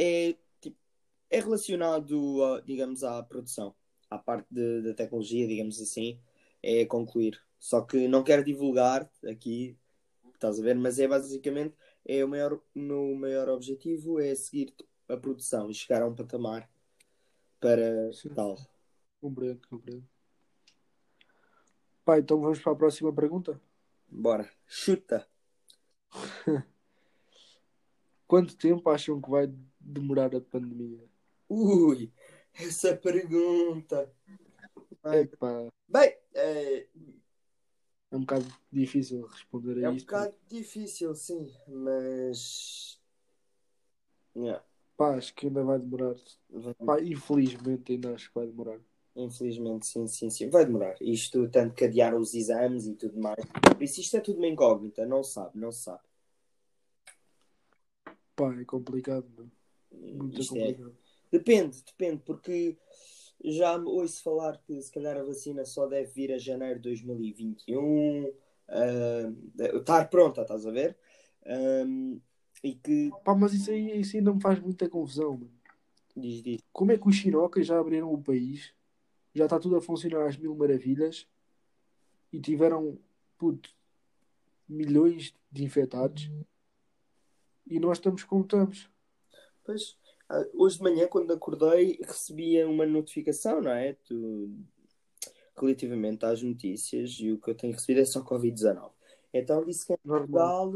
É, 0.00 0.36
tipo, 0.60 0.76
é 1.28 1.40
relacionado, 1.40 2.44
a, 2.44 2.60
digamos, 2.60 3.02
à 3.02 3.20
produção, 3.20 3.74
à 4.08 4.16
parte 4.16 4.46
de- 4.48 4.82
da 4.82 4.94
tecnologia, 4.94 5.48
digamos 5.48 5.80
assim, 5.80 6.20
é 6.62 6.84
concluir. 6.86 7.42
Só 7.58 7.80
que 7.82 8.06
não 8.06 8.22
quero 8.22 8.44
divulgar 8.44 9.10
aqui, 9.28 9.76
estás 10.34 10.60
a 10.60 10.62
ver, 10.62 10.76
mas 10.76 11.00
é 11.00 11.08
basicamente 11.08 11.74
é 12.06 12.24
o 12.24 12.28
maior, 12.28 12.60
meu 12.72 13.12
maior 13.16 13.48
objetivo 13.48 14.20
é 14.20 14.32
seguir 14.36 14.72
a 15.08 15.16
produção 15.16 15.68
e 15.68 15.74
chegar 15.74 16.00
a 16.02 16.06
um 16.06 16.14
patamar 16.14 16.70
para 17.58 18.12
Sim. 18.12 18.32
tal. 18.34 18.56
Compreendo, 19.20 19.66
compreendo. 19.68 20.08
Pá, 22.04 22.20
então 22.20 22.40
vamos 22.40 22.60
para 22.60 22.72
a 22.72 22.76
próxima 22.76 23.12
pergunta. 23.12 23.60
Bora, 24.08 24.48
chuta. 24.64 25.28
Quanto 28.28 28.56
tempo 28.56 28.88
acham 28.90 29.20
que 29.20 29.28
vai 29.28 29.52
demorar 29.88 30.34
a 30.34 30.40
pandemia? 30.40 31.04
Ui, 31.48 32.12
essa 32.54 32.96
pergunta. 32.96 34.10
Epá, 35.04 35.68
Bem, 35.88 36.16
é, 36.34 36.86
é 38.10 38.16
um 38.16 38.20
bocado 38.20 38.46
difícil 38.70 39.26
responder 39.26 39.78
a 39.78 39.86
é 39.86 39.90
um 39.90 39.96
isto. 39.96 40.06
bocado 40.06 40.34
difícil, 40.48 41.14
sim, 41.14 41.50
mas. 41.66 43.00
Yeah, 44.36 44.62
Pá, 44.96 45.14
acho 45.16 45.34
que 45.34 45.46
ainda 45.46 45.62
vai 45.64 45.78
demorar. 45.78 46.14
vai- 46.50 46.74
Pá, 46.84 47.00
infelizmente 47.00 47.92
ainda 47.92 48.14
acho 48.14 48.28
que 48.28 48.34
vai 48.34 48.46
demorar. 48.46 48.78
Infelizmente, 49.16 49.86
sim, 49.86 50.06
sim, 50.06 50.30
sim. 50.30 50.48
Vai 50.48 50.64
demorar. 50.64 50.94
Isto, 51.00 51.48
tanto 51.50 51.74
que 51.74 51.84
adiaram 51.84 52.18
os 52.20 52.34
exames 52.34 52.86
e 52.86 52.94
tudo 52.94 53.18
mais. 53.20 53.44
Por 53.44 53.82
isso, 53.82 54.00
isto 54.00 54.16
é 54.16 54.20
tudo 54.20 54.38
uma 54.38 54.46
incógnita. 54.48 55.04
Não 55.06 55.22
se 55.24 55.32
sabe, 55.34 55.58
não 55.58 55.72
se 55.72 55.82
sabe. 55.82 56.02
Pá, 58.36 58.54
é 58.60 58.64
complicado, 58.64 59.28
mano. 59.36 59.50
Muito 59.92 60.40
Isto 60.40 60.56
é, 60.56 60.60
complicado. 60.60 60.96
Depende, 61.30 61.82
depende, 61.84 62.22
porque 62.24 62.76
já 63.44 63.78
me 63.78 63.86
ouço 63.86 64.22
falar 64.22 64.58
que 64.58 64.80
se 64.80 64.90
calhar 64.90 65.16
a 65.16 65.22
vacina 65.22 65.64
só 65.64 65.86
deve 65.86 66.10
vir 66.10 66.32
a 66.32 66.38
janeiro 66.38 66.76
de 66.76 66.88
2021, 66.88 68.32
ah, 68.68 69.32
estar 69.74 70.08
pronta, 70.08 70.42
estás 70.42 70.66
a 70.66 70.70
ver? 70.70 70.96
Ahm, 71.46 72.18
e 72.62 72.74
que 72.74 73.10
Pá, 73.24 73.34
mas 73.34 73.52
isso 73.52 73.70
aí, 73.70 74.00
isso 74.00 74.16
aí 74.16 74.22
não 74.22 74.34
me 74.34 74.42
faz 74.42 74.58
muita 74.60 74.88
confusão, 74.88 75.32
mano. 75.32 75.52
diz, 76.16 76.42
diz, 76.42 76.60
Como 76.72 76.92
é 76.92 76.98
que 76.98 77.08
os 77.08 77.16
chinocas 77.16 77.66
já 77.66 77.78
abriram 77.78 78.12
o 78.12 78.22
país? 78.22 78.74
Já 79.34 79.44
está 79.44 79.58
tudo 79.58 79.76
a 79.76 79.80
funcionar 79.80 80.26
às 80.26 80.36
mil 80.36 80.54
maravilhas 80.54 81.28
e 82.32 82.40
tiveram, 82.40 82.98
puto, 83.38 83.70
milhões 84.68 85.34
de 85.50 85.64
infectados 85.64 86.30
e 87.66 87.78
nós 87.78 87.98
estamos 87.98 88.24
como 88.24 88.42
estamos. 88.42 88.90
Pois, 89.68 89.98
ah, 90.30 90.46
hoje 90.54 90.78
de 90.78 90.82
manhã, 90.82 91.06
quando 91.06 91.30
acordei, 91.30 91.98
recebia 92.02 92.66
uma 92.66 92.86
notificação, 92.86 93.60
não 93.60 93.70
é? 93.70 93.92
Tu- 94.02 94.50
relativamente 95.54 96.24
às 96.24 96.42
notícias, 96.42 97.18
e 97.20 97.32
o 97.32 97.38
que 97.38 97.50
eu 97.50 97.54
tenho 97.54 97.74
recebido 97.74 98.00
é 98.00 98.04
só 98.06 98.24
Covid-19. 98.24 98.92
Então 99.30 99.62
disse 99.66 99.86
que 99.86 99.92
em. 99.92 99.98
Portugal 99.98 100.72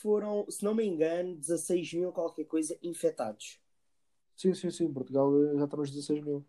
foram, 0.00 0.46
se 0.48 0.64
não 0.64 0.74
me 0.74 0.86
engano, 0.86 1.36
16 1.36 1.92
mil 1.92 2.12
qualquer 2.12 2.44
coisa 2.44 2.78
infectados. 2.82 3.60
Sim, 4.34 4.54
sim, 4.54 4.70
sim. 4.70 4.90
Portugal 4.90 5.30
eh, 5.44 5.58
já 5.58 5.64
está 5.64 5.76
nos 5.76 5.90
16 5.90 6.24
mil. 6.24 6.42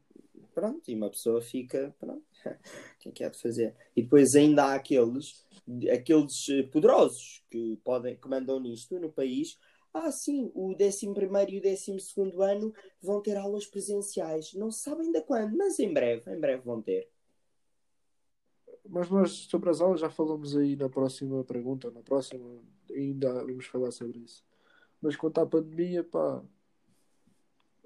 Pronto, 0.55 0.89
e 0.89 0.95
uma 0.95 1.09
pessoa 1.09 1.41
fica, 1.41 1.93
pronto, 1.99 2.23
o 2.45 2.99
que 2.99 3.09
é 3.09 3.11
que 3.11 3.23
há 3.25 3.29
de 3.29 3.41
fazer? 3.41 3.75
E 3.97 4.03
depois 4.03 4.33
ainda 4.33 4.63
há 4.63 4.75
aqueles, 4.75 5.45
aqueles 5.91 6.47
eh, 6.49 6.63
poderosos 6.63 7.43
que 7.49 7.77
podem, 7.83 8.15
que 8.15 8.29
mandam 8.29 8.61
nisto 8.61 8.97
no 8.97 9.11
país. 9.11 9.57
Ah, 10.01 10.11
sim, 10.13 10.49
o 10.55 10.73
11 10.73 11.13
primeiro 11.13 11.51
e 11.51 11.57
o 11.57 11.61
12 11.61 11.99
segundo 11.99 12.41
ano 12.41 12.73
vão 13.01 13.21
ter 13.21 13.35
aulas 13.35 13.65
presenciais. 13.65 14.53
Não 14.53 14.71
se 14.71 14.79
sabe 14.83 15.01
ainda 15.01 15.21
quando, 15.21 15.57
mas 15.57 15.77
em 15.77 15.93
breve, 15.93 16.31
em 16.31 16.39
breve 16.39 16.63
vão 16.63 16.81
ter. 16.81 17.09
Mas 18.87 19.09
nós 19.09 19.31
sobre 19.31 19.69
as 19.69 19.81
aulas 19.81 19.99
já 19.99 20.09
falamos 20.09 20.55
aí 20.55 20.77
na 20.77 20.87
próxima 20.87 21.43
pergunta. 21.43 21.91
Na 21.91 22.01
próxima 22.01 22.61
ainda 22.89 23.43
vamos 23.43 23.65
falar 23.65 23.91
sobre 23.91 24.19
isso. 24.19 24.41
Mas 25.01 25.17
quanto 25.17 25.41
à 25.41 25.45
pandemia, 25.45 26.01
pá, 26.01 26.41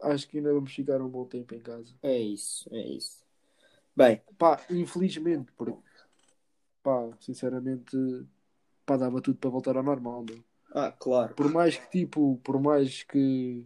acho 0.03 0.27
que 0.27 0.37
ainda 0.37 0.53
vamos 0.53 0.71
ficar 0.71 1.01
um 1.01 1.09
bom 1.09 1.25
tempo 1.25 1.55
em 1.55 1.59
casa. 1.59 1.95
É 2.03 2.17
isso, 2.17 2.69
é 2.71 2.87
isso. 2.89 3.23
Bem, 3.95 4.21
Pá, 4.37 4.63
infelizmente, 4.69 5.51
porque, 5.53 5.81
pá, 6.83 7.09
sinceramente, 7.19 7.97
pá, 8.85 8.97
dava 8.97 9.19
tudo 9.19 9.39
para 9.39 9.49
voltar 9.49 9.77
ao 9.77 9.83
normal, 9.83 10.23
meu. 10.23 10.52
Ah, 10.73 10.91
claro. 10.91 11.33
Por 11.35 11.51
mais 11.51 11.77
que, 11.77 11.89
tipo, 11.89 12.37
por 12.43 12.59
mais 12.59 13.03
que, 13.03 13.65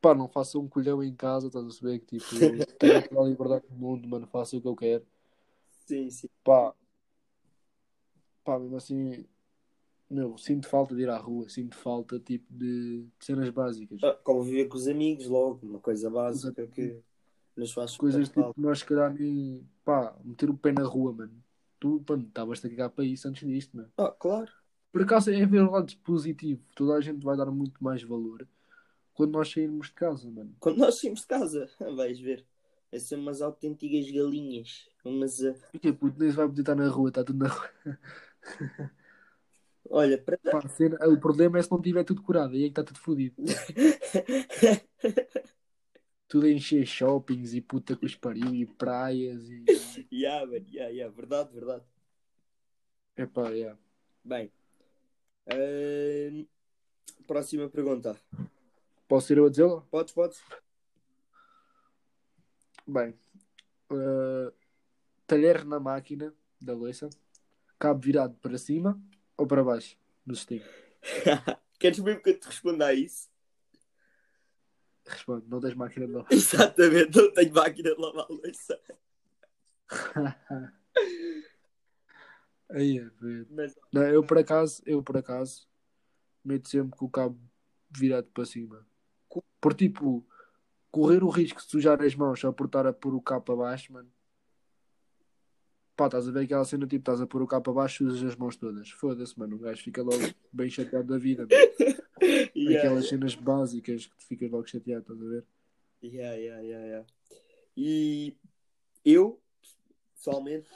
pá, 0.00 0.14
não 0.14 0.28
faça 0.28 0.58
um 0.58 0.66
colhão 0.66 1.02
em 1.02 1.14
casa, 1.14 1.46
estás 1.46 1.66
a 1.66 1.70
saber 1.70 2.00
que, 2.00 2.18
tipo, 2.18 2.26
tenho 2.78 3.08
toda 3.08 3.20
a 3.20 3.24
liberdade 3.24 3.64
do 3.68 3.74
mundo, 3.74 4.08
mano, 4.08 4.26
faço 4.26 4.56
o 4.56 4.60
que 4.60 4.68
eu 4.68 4.76
quero. 4.76 5.06
Sim, 5.86 6.10
sim. 6.10 6.28
Pá, 6.42 6.74
pá, 8.44 8.58
mesmo 8.58 8.76
assim, 8.76 9.26
meu, 10.10 10.36
sinto 10.36 10.68
falta 10.68 10.94
de 10.94 11.02
ir 11.02 11.08
à 11.08 11.16
rua, 11.16 11.48
sinto 11.48 11.76
falta, 11.76 12.18
tipo, 12.18 12.46
de 12.50 13.06
cenas 13.20 13.48
básicas. 13.50 14.00
Ah, 14.02 14.18
conviver 14.24 14.66
com 14.68 14.76
os 14.76 14.88
amigos 14.88 15.26
logo, 15.26 15.66
uma 15.66 15.78
coisa 15.78 16.10
básica 16.10 16.66
que 16.66 17.02
nos 17.56 17.72
faz 17.72 17.96
Coisas 17.96 18.28
falta. 18.28 18.48
tipo, 18.48 18.60
nós 18.60 18.80
se 18.80 18.84
calhar 18.84 19.12
nem, 19.12 19.68
pá, 19.84 20.16
meter 20.24 20.50
o 20.50 20.56
pé 20.56 20.72
na 20.72 20.84
rua, 20.84 21.12
mano. 21.12 21.42
Tu, 21.78 22.02
mano, 22.08 22.24
estavas 22.28 22.64
a 22.64 22.68
cagar 22.68 22.90
para 22.90 23.04
isso 23.04 23.28
antes 23.28 23.46
disto, 23.46 23.76
mano. 23.76 23.90
Ah, 23.96 24.10
claro. 24.10 24.50
Por 24.92 25.02
acaso 25.02 25.30
é 25.32 25.46
ver 25.46 25.62
o 25.62 25.70
lado 25.70 25.96
positivo. 25.98 26.62
Toda 26.74 26.94
a 26.94 27.00
gente 27.00 27.24
vai 27.24 27.36
dar 27.36 27.50
muito 27.50 27.82
mais 27.82 28.02
valor 28.02 28.46
quando 29.14 29.32
nós 29.32 29.50
sairmos 29.50 29.88
de 29.88 29.94
casa, 29.94 30.30
mano. 30.30 30.54
Quando 30.60 30.78
nós 30.78 31.00
saímos 31.00 31.20
de 31.20 31.26
casa, 31.26 31.68
vais 31.96 32.20
ver. 32.20 32.46
Vai 32.90 33.00
ser 33.00 33.16
umas 33.16 33.40
autênticas 33.40 34.10
galinhas. 34.10 34.86
Umas. 35.04 35.42
ah, 35.42 35.54
Porque 35.72 35.92
puto, 35.92 36.18
nem 36.18 36.30
se 36.30 36.36
vai 36.36 36.46
poder 36.46 36.60
estar 36.60 36.74
na 36.74 36.88
rua, 36.88 37.08
está 37.08 37.24
tudo 37.24 37.38
na 37.38 37.48
rua. 37.48 37.70
Olha, 39.88 40.18
para. 40.18 40.36
Pá, 40.38 40.68
cena- 40.68 40.98
o 41.08 41.18
problema 41.18 41.58
é 41.58 41.62
se 41.62 41.70
não 41.70 41.80
tiver 41.80 42.04
tudo 42.04 42.22
curado, 42.22 42.54
aí 42.54 42.60
é 42.64 42.64
que 42.64 42.68
está 42.70 42.84
tudo 42.84 42.98
fodido. 42.98 43.34
Tudo 46.28 46.46
a 46.46 46.50
encher 46.50 46.86
shoppings 46.86 47.52
e 47.52 47.60
puta 47.60 47.94
que 47.94 48.06
os 48.06 48.14
pariu 48.16 48.54
e 48.54 48.64
praias 48.64 49.50
e. 49.50 49.62
yeah, 50.10 50.46
man, 50.46 50.64
yeah, 50.72 50.88
yeah. 50.88 51.14
Verdade, 51.14 51.52
verdade. 51.52 51.84
Epá, 53.16 53.50
yeah. 53.50 53.78
Bem. 54.24 54.50
Ahn, 55.46 56.46
próxima 57.26 57.68
pergunta. 57.68 58.16
Posso 59.08 59.26
ser 59.26 59.38
eu 59.38 59.46
a 59.46 59.50
dizê-la? 59.50 59.80
Podes, 59.82 60.12
podes? 60.12 60.42
Bem, 62.86 63.14
eh, 63.90 64.52
talher 65.26 65.64
na 65.64 65.78
máquina 65.78 66.34
da 66.60 66.74
louça, 66.74 67.08
cabo 67.78 68.00
virado 68.00 68.34
para 68.36 68.58
cima 68.58 69.00
ou 69.36 69.46
para 69.46 69.62
baixo 69.62 69.96
no 70.26 70.34
sistema? 70.34 70.64
Queres 71.78 71.98
mesmo 71.98 72.22
que 72.22 72.30
eu 72.30 72.38
te 72.38 72.46
responda 72.46 72.86
a 72.86 72.94
isso? 72.94 73.30
Responde, 75.04 75.48
não 75.48 75.60
tens 75.60 75.74
máquina 75.74 76.06
de 76.06 76.12
lavar. 76.12 76.32
Exatamente, 76.32 77.16
não 77.16 77.32
tenho 77.32 77.52
máquina 77.52 77.94
de 77.94 78.00
lavar 78.00 78.26
a 78.28 78.32
louça. 78.32 78.80
Aí 82.72 82.98
é. 82.98 83.10
Mas, 83.50 83.78
Não, 83.92 84.02
eu 84.02 84.24
por 84.24 84.38
acaso, 84.38 84.82
eu 84.86 85.02
por 85.02 85.16
acaso, 85.16 85.68
meto 86.44 86.68
sempre 86.68 86.96
com 86.96 87.06
o 87.06 87.10
cabo 87.10 87.38
virado 87.90 88.28
para 88.32 88.44
cima. 88.44 88.86
Por 89.60 89.74
tipo, 89.74 90.26
correr 90.90 91.22
o 91.22 91.28
risco 91.28 91.60
de 91.60 91.66
sujar 91.68 92.00
as 92.02 92.14
mãos 92.14 92.40
só 92.40 92.50
por 92.52 92.66
estar 92.66 92.86
a 92.86 92.92
pôr 92.92 93.14
o 93.14 93.20
cabo 93.20 93.42
para 93.44 93.56
baixo, 93.56 93.92
mano. 93.92 94.10
Pá, 95.94 96.06
estás 96.06 96.26
a 96.26 96.32
ver 96.32 96.44
aquela 96.44 96.64
cena 96.64 96.86
tipo, 96.86 97.02
estás 97.02 97.20
a 97.20 97.26
pôr 97.26 97.42
o 97.42 97.46
cabo 97.46 97.62
para 97.64 97.72
baixo 97.74 98.02
e 98.02 98.06
usas 98.06 98.22
as 98.24 98.36
mãos 98.36 98.56
todas. 98.56 98.90
Foda-se, 98.90 99.38
mano. 99.38 99.56
O 99.56 99.58
gajo 99.58 99.82
fica 99.82 100.02
logo 100.02 100.22
bem 100.52 100.70
chateado 100.70 101.06
da 101.06 101.18
vida. 101.18 101.46
mano. 101.46 102.02
yeah, 102.56 102.78
Aquelas 102.78 103.08
cenas 103.08 103.34
básicas 103.34 104.06
que 104.06 104.16
tu 104.16 104.26
ficas 104.26 104.50
logo 104.50 104.66
chateado, 104.66 105.02
estás 105.02 105.20
a 105.20 105.28
ver? 105.28 105.44
yeah, 106.02 106.34
yeah, 106.36 106.60
yeah, 106.62 106.86
yeah. 106.86 107.06
E 107.76 108.36
eu, 109.04 109.40
pessoalmente, 110.14 110.68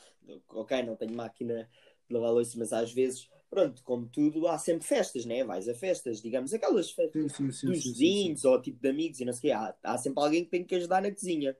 ok, 0.49 0.83
não 0.83 0.97
tenho 0.97 1.15
máquina 1.15 1.69
de 2.09 2.15
lavar 2.15 2.33
louça, 2.33 2.59
mas 2.59 2.73
às 2.73 2.93
vezes, 2.93 3.29
pronto, 3.51 3.83
como 3.83 4.07
tudo, 4.09 4.47
há 4.49 4.59
sempre 4.59 4.87
festas, 4.87 5.25
né? 5.25 5.45
Vais 5.45 5.69
a 5.69 5.75
festas, 5.75 6.21
digamos, 6.21 6.53
aquelas 6.53 6.91
festas 6.91 7.33
Sim, 7.33 7.51
sim, 7.51 7.51
dos 7.51 7.83
sim, 7.83 7.83
vizinhos 7.83 8.45
ou 8.45 8.61
tipo 8.61 8.81
de 8.81 8.89
amigos 8.89 9.21
e 9.21 9.25
não 9.25 9.33
sei 9.33 9.39
o 9.39 9.43
quê. 9.43 9.51
Há, 9.53 9.77
há 9.83 9.99
sempre 9.99 10.23
alguém 10.23 10.45
que 10.45 10.51
tem 10.51 10.65
que 10.65 10.75
ajudar 10.75 11.03
na 11.03 11.11
cozinha. 11.11 11.57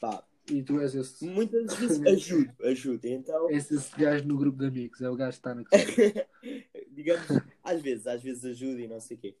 Pá, 0.00 0.24
E 0.50 0.62
tu 0.62 0.80
és 0.80 0.94
esse, 0.94 1.24
muitas 1.24 1.74
vezes 1.78 2.04
ajudo, 2.04 2.54
ajudo. 2.64 3.06
Então, 3.06 3.48
és 3.48 3.70
esse 3.70 3.96
gajo 3.96 4.26
no 4.26 4.36
grupo 4.36 4.58
de 4.58 4.66
amigos, 4.66 5.00
é 5.00 5.08
o 5.08 5.16
gajo 5.16 5.30
que 5.30 5.38
está 5.38 5.54
na 5.54 5.64
cozinha. 5.64 6.26
digamos, 6.90 7.26
às 7.62 7.80
vezes, 7.80 8.06
às 8.06 8.22
vezes 8.22 8.44
ajudo 8.44 8.80
e 8.80 8.88
não 8.88 9.00
sei 9.00 9.16
o 9.16 9.20
quê. 9.20 9.36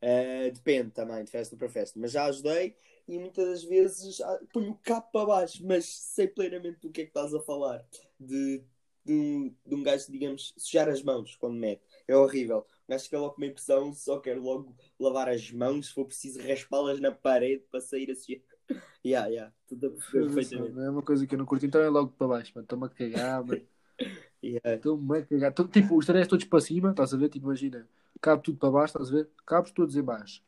Eh, 0.00 0.50
depende 0.50 0.90
também 0.90 1.24
de 1.24 1.30
festa 1.30 1.56
para 1.56 1.68
festa, 1.68 1.98
mas 1.98 2.12
já 2.12 2.24
ajudei 2.26 2.76
e 3.06 3.18
muitas 3.18 3.46
das 3.46 3.64
vezes 3.64 4.20
ah, 4.20 4.40
ponho 4.52 4.72
o 4.72 4.78
capo 4.78 5.12
para 5.12 5.26
baixo, 5.26 5.64
mas 5.66 5.86
sei 5.86 6.28
plenamente 6.28 6.80
do 6.80 6.90
que 6.90 7.02
é 7.02 7.04
que 7.04 7.10
estás 7.10 7.32
a 7.34 7.40
falar. 7.40 7.86
De, 8.18 8.62
de, 9.04 9.12
um, 9.12 9.54
de 9.66 9.74
um 9.74 9.82
gajo, 9.82 10.10
digamos, 10.10 10.54
sujar 10.56 10.88
as 10.88 11.02
mãos 11.02 11.36
quando 11.36 11.54
mete. 11.54 11.82
É 12.06 12.16
horrível. 12.16 12.66
Um 12.88 12.92
gajo 12.92 13.04
fica 13.04 13.18
logo 13.18 13.34
com 13.34 13.42
uma 13.42 13.46
impressão, 13.46 13.92
só 13.92 14.18
quer 14.18 14.38
logo 14.38 14.74
lavar 14.98 15.28
as 15.28 15.50
mãos, 15.50 15.86
se 15.86 15.92
for 15.94 16.04
preciso 16.04 16.40
raspá-las 16.40 17.00
na 17.00 17.10
parede 17.10 17.64
para 17.70 17.80
sair 17.80 18.10
assim. 18.10 18.40
Yeah, 19.04 19.26
yeah, 19.26 19.52
tudo 19.66 19.90
perfeitamente. 20.12 20.78
É 20.78 20.88
uma 20.88 21.02
coisa 21.02 21.26
que 21.26 21.34
eu 21.34 21.38
não 21.38 21.44
curto, 21.44 21.66
então 21.66 21.80
é 21.80 21.88
logo 21.88 22.12
para 22.12 22.28
baixo, 22.28 22.52
mano. 22.54 22.64
Estou-me 22.64 22.86
a 22.86 22.88
cagar, 22.88 23.44
mano. 23.44 23.62
Yeah. 24.42 24.74
Estou-me 24.74 25.18
a 25.18 25.26
cagar. 25.26 25.52
Tô- 25.52 25.68
tipo, 25.68 25.96
os 25.96 26.06
tareas 26.06 26.26
todos 26.26 26.44
para 26.44 26.60
cima, 26.60 26.90
estás 26.90 27.12
a 27.12 27.16
ver? 27.16 27.28
Tipo, 27.28 27.46
imagina, 27.46 27.88
cabo 28.20 28.42
tudo 28.42 28.58
para 28.58 28.70
baixo, 28.70 28.92
estás 28.96 29.08
a 29.10 29.12
ver? 29.12 29.28
Cabos 29.44 29.70
todos 29.72 29.96
em 29.96 30.02
baixo. 30.02 30.42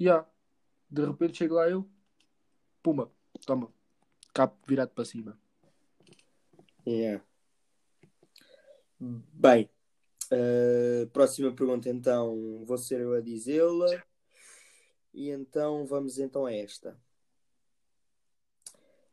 Yeah. 0.00 0.26
de 0.90 1.04
repente 1.04 1.38
chego 1.38 1.54
lá 1.54 1.68
eu, 1.68 1.88
puma, 2.82 3.10
toma, 3.44 3.72
cabo 4.32 4.54
virado 4.66 4.90
para 4.90 5.04
cima. 5.04 5.38
Yeah. 6.86 7.22
Bem, 8.98 9.68
eh, 10.30 11.06
próxima 11.12 11.52
pergunta 11.54 11.88
então, 11.88 12.64
vou 12.64 12.78
ser 12.78 13.00
eu 13.00 13.12
a 13.12 13.20
dizê-la. 13.20 14.02
E 15.12 15.30
então 15.30 15.86
vamos 15.86 16.18
então 16.18 16.46
a 16.46 16.52
esta. 16.52 16.98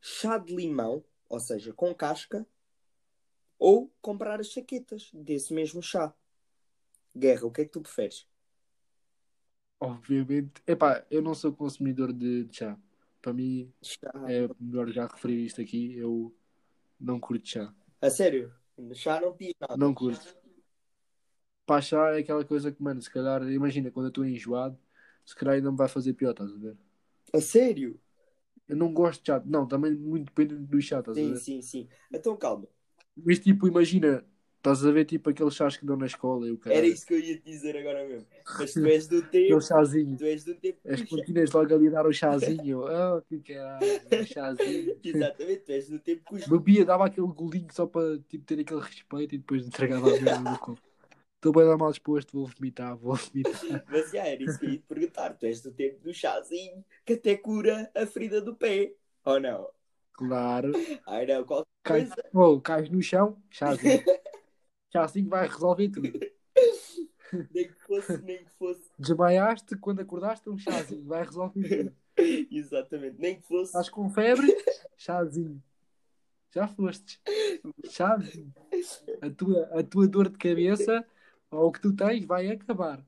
Chá 0.02 0.38
de 0.38 0.54
limão, 0.56 1.04
ou 1.30 1.40
seja, 1.40 1.74
com 1.74 1.94
casca, 1.96 2.46
ou 3.58 3.90
comprar 4.02 4.40
as 4.40 4.48
chaquetas 4.48 5.10
desse 5.14 5.54
mesmo 5.54 5.82
chá. 5.82 6.14
Guerra, 7.16 7.46
o 7.46 7.52
que 7.52 7.62
é 7.62 7.66
que 7.66 7.72
tu 7.72 7.82
preferes? 7.82 8.28
Obviamente, 9.80 10.62
epá, 10.66 11.06
eu 11.12 11.22
não 11.22 11.36
sou 11.36 11.54
consumidor 11.54 12.12
de, 12.12 12.46
de 12.46 12.56
chá. 12.56 12.78
Para 13.22 13.34
mim, 13.34 13.72
Chá. 13.82 14.12
é 14.28 14.48
melhor 14.60 14.90
já 14.90 15.08
referir 15.08 15.46
isto 15.46 15.62
aqui. 15.62 15.96
Eu 15.96 16.34
não 17.00 17.20
curto 17.20 17.48
chá. 17.48 17.74
A 18.02 18.10
sério? 18.10 18.54
Chá 18.94 19.20
não 19.20 19.36
nada. 19.60 19.78
Não 19.80 19.94
curto. 19.94 20.36
Pá, 21.66 21.82
chá 21.82 22.16
é 22.16 22.20
aquela 22.20 22.44
coisa 22.46 22.72
que, 22.72 22.82
mano, 22.82 23.02
se 23.02 23.10
calhar, 23.10 23.42
imagina, 23.50 23.92
quando 23.92 24.06
eu 24.08 24.10
estou 24.10 24.26
enjoado, 24.26 24.78
se 25.26 25.36
calhar 25.36 25.56
ainda 25.56 25.72
me 25.72 25.78
vai 25.78 25.88
fazer 25.90 26.14
pior, 26.14 26.32
estás 26.32 26.52
a 26.52 26.58
ver? 26.58 26.78
A 27.34 27.40
sério? 27.42 28.00
Eu 28.68 28.76
não 28.76 28.94
gosto 28.94 29.22
de 29.22 29.28
chá. 29.28 29.42
Não, 29.46 29.66
também 29.68 29.94
muito 29.96 30.26
depende 30.26 30.56
do 30.58 30.82
chá, 30.82 31.00
estás 31.00 31.22
a 31.22 31.26
Sim, 31.26 31.26
ver? 31.26 31.46
sim, 31.46 31.62
sim. 31.62 31.88
Então 32.12 32.36
calma. 32.38 32.68
Mas 33.16 33.40
tipo, 33.40 33.68
imagina, 33.68 34.26
estás 34.64 34.86
a 34.86 34.92
ver 34.92 35.04
tipo 35.04 35.30
aqueles 35.30 35.54
chás 35.54 35.76
que 35.76 35.86
dão 35.86 35.98
na 35.98 36.06
escola 36.06 36.48
e 36.48 36.56
cara. 36.56 36.78
Era 36.78 36.88
isso 36.88 37.06
que 37.06 37.14
eu 37.14 37.20
ia 37.20 37.38
te 37.38 37.44
dizer 37.44 37.76
agora 37.76 38.08
mesmo. 38.08 38.26
Mas 38.58 38.74
tu 38.74 38.86
és 38.86 39.08
do 39.08 39.22
tempo. 39.22 39.46
Aquele 39.46 39.62
chazinho. 39.62 40.18
Tu 40.18 40.26
és 40.26 40.44
do 40.46 40.56
tempo. 40.56 40.80
As 40.86 41.02
continhas 41.02 41.52
logo 41.52 41.76
ali 41.76 41.90
dar 41.90 42.08
o 42.08 42.14
chazinho. 42.14 42.84
Oh, 42.94 43.22
que 43.22 43.40
caralho, 43.40 43.86
um 43.86 44.26
chazinho. 44.26 44.98
Exatamente, 45.04 45.60
tu 45.62 45.72
és 45.72 45.90
do 45.90 46.00
tempo 46.00 46.24
que 46.30 46.36
os 46.36 46.48
Bebia, 46.48 46.86
dava 46.86 47.06
aquele 47.06 47.28
golinho 47.28 47.68
só 47.72 47.86
para 47.86 48.18
tipo, 48.30 48.46
ter 48.46 48.60
aquele 48.62 48.80
respeito 48.80 49.36
e 49.36 49.38
depois 49.38 49.66
entregava 49.66 50.08
a 50.08 50.22
merda 50.22 50.40
no 50.52 50.58
copo. 50.60 50.82
Estou 51.36 51.52
bem 51.52 51.66
lá 51.66 51.78
mal 51.78 51.92
disposto, 51.92 52.32
vou 52.38 52.48
vomitar, 52.48 52.96
vou 52.96 53.16
vomitar. 53.16 53.52
Mas 53.90 54.12
já 54.12 54.26
era 54.26 54.42
isso 54.42 54.58
que 54.58 54.66
eu 54.66 54.70
ia 54.70 54.78
te 54.78 54.86
perguntar. 54.88 55.34
Tu 55.34 55.46
és 55.46 55.62
do 55.62 55.72
tempo 55.72 56.00
do 56.02 56.14
chazinho 56.14 56.86
que 57.06 57.14
até 57.14 57.36
cura 57.36 57.92
a 57.94 58.06
ferida 58.06 58.40
do 58.40 58.56
pé. 58.56 58.94
Ou 59.26 59.40
não? 59.42 59.68
Claro. 60.14 60.72
Ai 61.06 61.26
não, 61.26 61.44
qualquer 61.44 61.68
Cai, 61.84 62.06
coisa. 62.06 62.16
oh, 62.34 62.62
cais 62.62 62.90
no 62.90 63.02
chão, 63.02 63.38
chazinho. 63.50 64.02
Chazinho 64.94 65.28
vai 65.28 65.48
resolver 65.48 65.90
tudo. 65.90 66.12
Nem 67.52 67.68
que 67.68 67.74
fosse, 67.88 68.22
nem 68.22 68.46
que 68.46 68.52
fosse. 68.52 68.92
Desmaiaste, 69.00 69.76
quando 69.78 70.02
acordaste, 70.02 70.48
um 70.48 70.58
chazinho 70.58 71.04
vai 71.06 71.24
resolver 71.24 71.86
tudo. 71.86 71.96
Exatamente, 72.52 73.20
nem 73.20 73.38
que 73.38 73.48
fosse. 73.48 73.70
Estás 73.72 73.90
com 73.90 74.08
febre? 74.08 74.56
Chazinho. 74.96 75.60
Já 76.54 76.68
fostes. 76.68 77.20
Chazinho. 77.90 78.54
A 79.20 79.32
tua, 79.32 79.64
a 79.80 79.84
tua 79.84 80.08
dor 80.08 80.30
de 80.30 80.38
cabeça 80.38 81.04
ou 81.50 81.70
o 81.70 81.72
que 81.72 81.82
tu 81.82 81.92
tens 81.96 82.24
vai 82.24 82.52
acabar. 82.52 83.04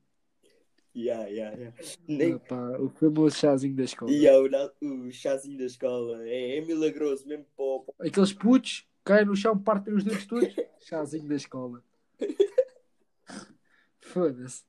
Yeah, 0.95 1.28
yeah, 1.28 1.56
yeah. 1.56 1.78
Nem... 2.08 2.32
Epá, 2.32 2.80
o 2.80 2.89
famoso 2.89 3.38
chazinho 3.38 3.76
da 3.76 3.84
escola. 3.84 4.12
Yeah, 4.12 4.71
o, 4.82 4.88
o 5.08 5.12
chazinho 5.12 5.60
da 5.60 5.65
escola 5.65 6.28
é, 6.28 6.58
é 6.58 6.62
milagroso, 6.62 7.28
mesmo 7.28 7.45
para 7.56 8.08
Aqueles 8.08 8.34
putos 8.34 8.88
caem 9.06 9.26
no 9.26 9.36
chão, 9.36 9.58
partem 9.58 9.94
os 9.94 10.04
dedos 10.04 10.26
todos. 10.26 10.54
Chazinho 10.80 11.28
da 11.28 11.36
escola. 11.36 11.84
Foda-se. 14.02 14.63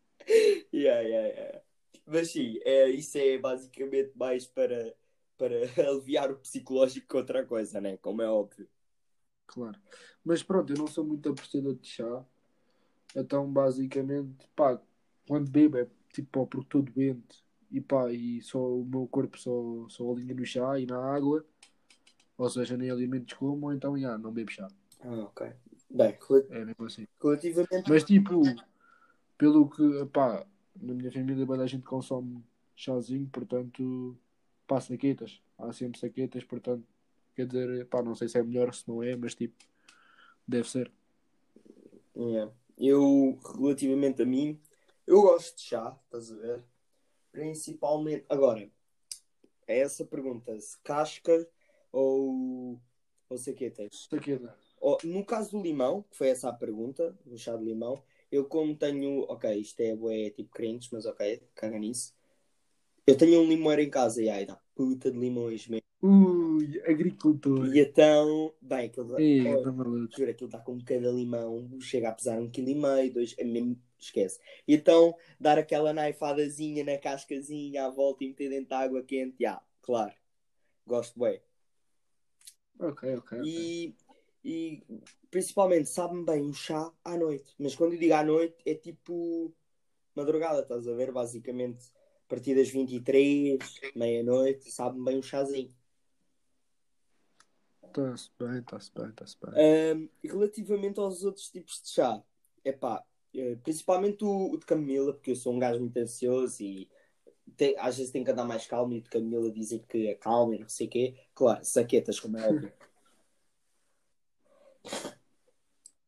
Yeah, 0.73 1.01
yeah, 1.01 1.29
yeah. 1.29 1.61
Mas 2.07 2.31
sim, 2.31 2.59
é, 2.65 2.89
isso 2.91 3.19
é 3.19 3.39
basicamente 3.39 4.13
mais 4.15 4.47
para, 4.47 4.95
para 5.37 5.55
aliviar 5.89 6.31
o 6.31 6.37
psicológico 6.37 7.09
que 7.09 7.17
outra 7.17 7.45
coisa, 7.45 7.81
né? 7.81 7.97
Como 7.97 8.23
é 8.23 8.29
óbvio. 8.29 8.69
Claro. 9.47 9.79
Mas 10.25 10.43
pronto, 10.43 10.73
eu 10.73 10.79
não 10.79 10.87
sou 10.87 11.05
muito 11.05 11.29
apreciador 11.29 11.75
de 11.75 11.89
chá. 11.89 12.25
Então, 13.15 13.51
basicamente, 13.51 14.49
pá, 14.55 14.81
quando 15.27 15.51
bebo 15.51 15.79
é 15.79 15.89
tipo 16.13 16.41
pá, 16.41 16.47
porque 16.47 16.67
estou 16.67 16.83
doente 16.83 17.45
e 17.71 17.81
pá, 17.81 18.11
e 18.13 18.41
só 18.43 18.59
o 18.59 18.85
meu 18.85 19.07
corpo 19.07 19.39
só, 19.39 19.89
só 19.89 20.11
alinha 20.11 20.35
no 20.35 20.45
chá 20.45 20.79
e 20.79 20.87
na 20.87 20.99
água. 20.99 21.45
Ou 22.39 22.51
seja, 22.51 22.77
nem 22.77 22.91
alimentos 22.91 23.35
como, 23.35 23.67
ou 23.67 23.73
então, 23.73 23.99
já, 23.99 24.19
não 24.19 24.33
bebo 24.33 24.51
chá. 24.51 24.69
Ah, 25.01 25.21
ok. 25.25 25.53
Bem, 25.91 26.19
É 26.51 26.65
mesmo 26.65 26.85
assim. 26.85 27.07
relativamente. 27.23 27.89
Mas 27.89 28.05
tipo, 28.05 28.43
pelo 29.39 29.69
que, 29.71 30.07
pá, 30.07 30.45
na 30.75 30.95
minha 30.95 31.11
família 31.11 31.47
a 31.63 31.67
gente 31.67 31.85
consome 31.85 32.45
chazinho, 32.75 33.29
portanto, 33.33 34.19
pá, 34.67 34.81
saquetas. 34.81 35.41
Há 35.59 35.73
sempre 35.73 35.99
saquetas, 35.99 36.45
portanto, 36.45 36.85
quer 37.35 37.47
dizer, 37.47 37.87
pá, 37.87 38.03
não 38.03 38.15
sei 38.15 38.29
se 38.29 38.39
é 38.39 38.43
melhor, 38.43 38.75
se 38.75 38.87
não 38.89 39.03
é, 39.03 39.17
mas 39.17 39.35
tipo, 39.35 39.57
deve 40.47 40.69
ser. 40.69 40.93
Yeah. 42.15 42.53
Eu, 42.77 43.39
relativamente 43.57 44.23
a 44.23 44.27
mim, 44.27 44.61
eu 45.07 45.23
gosto 45.23 45.57
de 45.57 45.63
chá, 45.63 45.99
estás 46.05 46.31
a 46.33 46.35
ver? 46.35 46.65
Principalmente. 47.33 48.25
Agora, 48.29 48.71
é 49.67 49.81
essa 49.81 50.05
pergunta: 50.05 50.59
se 50.61 50.79
casca 50.83 51.47
ou, 51.93 52.81
ou 53.29 53.39
saquetas? 53.39 54.07
Saqueta. 54.11 54.57
Ou, 54.81 54.99
no 55.05 55.25
caso 55.25 55.53
do 55.53 55.63
limão, 55.63 56.03
que 56.11 56.17
foi 56.17 56.29
essa 56.29 56.49
a 56.49 56.53
pergunta, 56.53 57.17
do 57.25 57.39
chá 57.39 57.57
de 57.57 57.65
limão, 57.65 58.03
eu 58.31 58.45
como 58.45 58.77
tenho. 58.77 59.23
Ok, 59.23 59.53
isto 59.55 59.81
é 59.81 59.95
bué, 59.95 60.31
tipo 60.31 60.51
crentes, 60.51 60.91
mas 60.91 61.07
ok, 61.07 61.43
caga 61.55 61.79
nisso. 61.79 62.15
Eu 63.07 63.17
tenho 63.17 63.41
um 63.41 63.49
limoeiro 63.49 63.83
em 63.83 63.91
casa 63.91 64.23
e 64.23 64.29
aí 64.29 64.45
dá 64.45 64.61
puta 64.75 65.11
de 65.11 65.19
limões 65.19 65.69
mesmo. 65.69 65.87
Ui, 66.03 66.81
agricultor. 66.85 67.75
E 67.75 67.81
então, 67.81 68.53
bem, 68.61 68.87
aquilo 68.87 69.09
dá, 69.09 69.21
Ei, 69.21 69.47
oh, 69.47 69.63
tá 69.63 69.71
juro, 69.71 70.31
aquilo 70.31 70.49
está 70.49 70.59
com 70.59 70.79
cada 70.85 71.11
limão, 71.11 71.69
chega 71.81 72.11
a 72.11 72.13
pesar 72.13 72.39
um 72.39 72.51
quilo 72.51 72.69
e 72.69 72.75
meio, 72.75 73.15
dois, 73.15 73.35
é 73.39 73.45
mesmo, 73.45 73.81
esquece. 73.99 74.39
E 74.69 74.75
então, 74.75 75.15
dar 75.41 75.59
aquela 75.59 75.93
naifadazinha 75.93 76.85
na 76.85 76.99
cascazinha 76.99 77.87
à 77.87 77.91
volta 77.91 78.25
e 78.25 78.29
meter 78.29 78.51
dentro 78.51 78.69
de 78.69 78.75
água 78.75 79.03
quente, 79.03 79.37
já, 79.41 79.63
claro, 79.81 80.15
gosto 80.87 81.19
bem. 81.19 81.41
Ok, 82.79 83.17
ok. 83.17 83.41
E, 83.45 83.95
e 84.45 84.83
principalmente 85.31 85.89
sabe-me 85.89 86.25
bem 86.25 86.43
um 86.43 86.53
chá 86.53 86.93
à 87.05 87.17
noite. 87.17 87.55
Mas 87.59 87.75
quando 87.75 87.95
eu 87.95 87.99
digo 87.99 88.15
à 88.15 88.23
noite 88.23 88.57
é 88.65 88.75
tipo 88.75 89.53
madrugada, 90.15 90.61
estás 90.61 90.87
a 90.87 90.95
ver? 90.95 91.13
Basicamente 91.13 91.87
a 92.27 92.29
partir 92.29 92.55
das 92.55 92.69
23, 92.69 93.59
meia-noite, 93.95 94.71
sabe-me 94.71 95.05
bem 95.05 95.19
um 95.19 95.23
chazinho. 95.23 95.73
Está-se 97.85 98.31
bem, 98.39 98.59
está-se 98.59 98.93
bem, 98.95 99.09
está-se 99.09 99.37
bem. 99.41 99.55
Ahm, 99.55 100.09
relativamente 100.23 100.99
aos 101.01 101.25
outros 101.25 101.49
tipos 101.49 101.81
de 101.83 101.89
chá, 101.91 102.23
é 102.65 102.73
pá, 102.73 103.03
principalmente 103.63 104.25
o, 104.25 104.53
o 104.53 104.59
de 104.59 104.67
camomila, 104.67 105.13
porque 105.15 105.31
eu 105.31 105.37
sou 105.37 105.55
um 105.55 105.59
gajo 105.59 105.81
muito 105.81 105.97
ansioso 105.97 106.63
e 106.63 106.89
tem- 107.57 107.77
às 107.79 107.97
vezes 107.97 108.13
tenho 108.13 108.25
que 108.25 108.31
andar 108.31 108.45
mais 108.45 108.67
calmo 108.67 108.93
e 108.95 108.99
o 108.99 109.03
de 109.03 109.09
camomila 109.11 109.51
dizem 109.51 109.79
que 109.89 110.09
é 110.09 110.15
calmo 110.15 110.55
e 110.55 110.59
não 110.59 110.69
sei 110.69 110.87
o 110.87 110.91
quê. 110.91 111.15
Claro, 111.35 111.65
saquetas, 111.65 112.19
como 112.19 112.39
é 112.39 112.49
óbvio. 112.49 112.73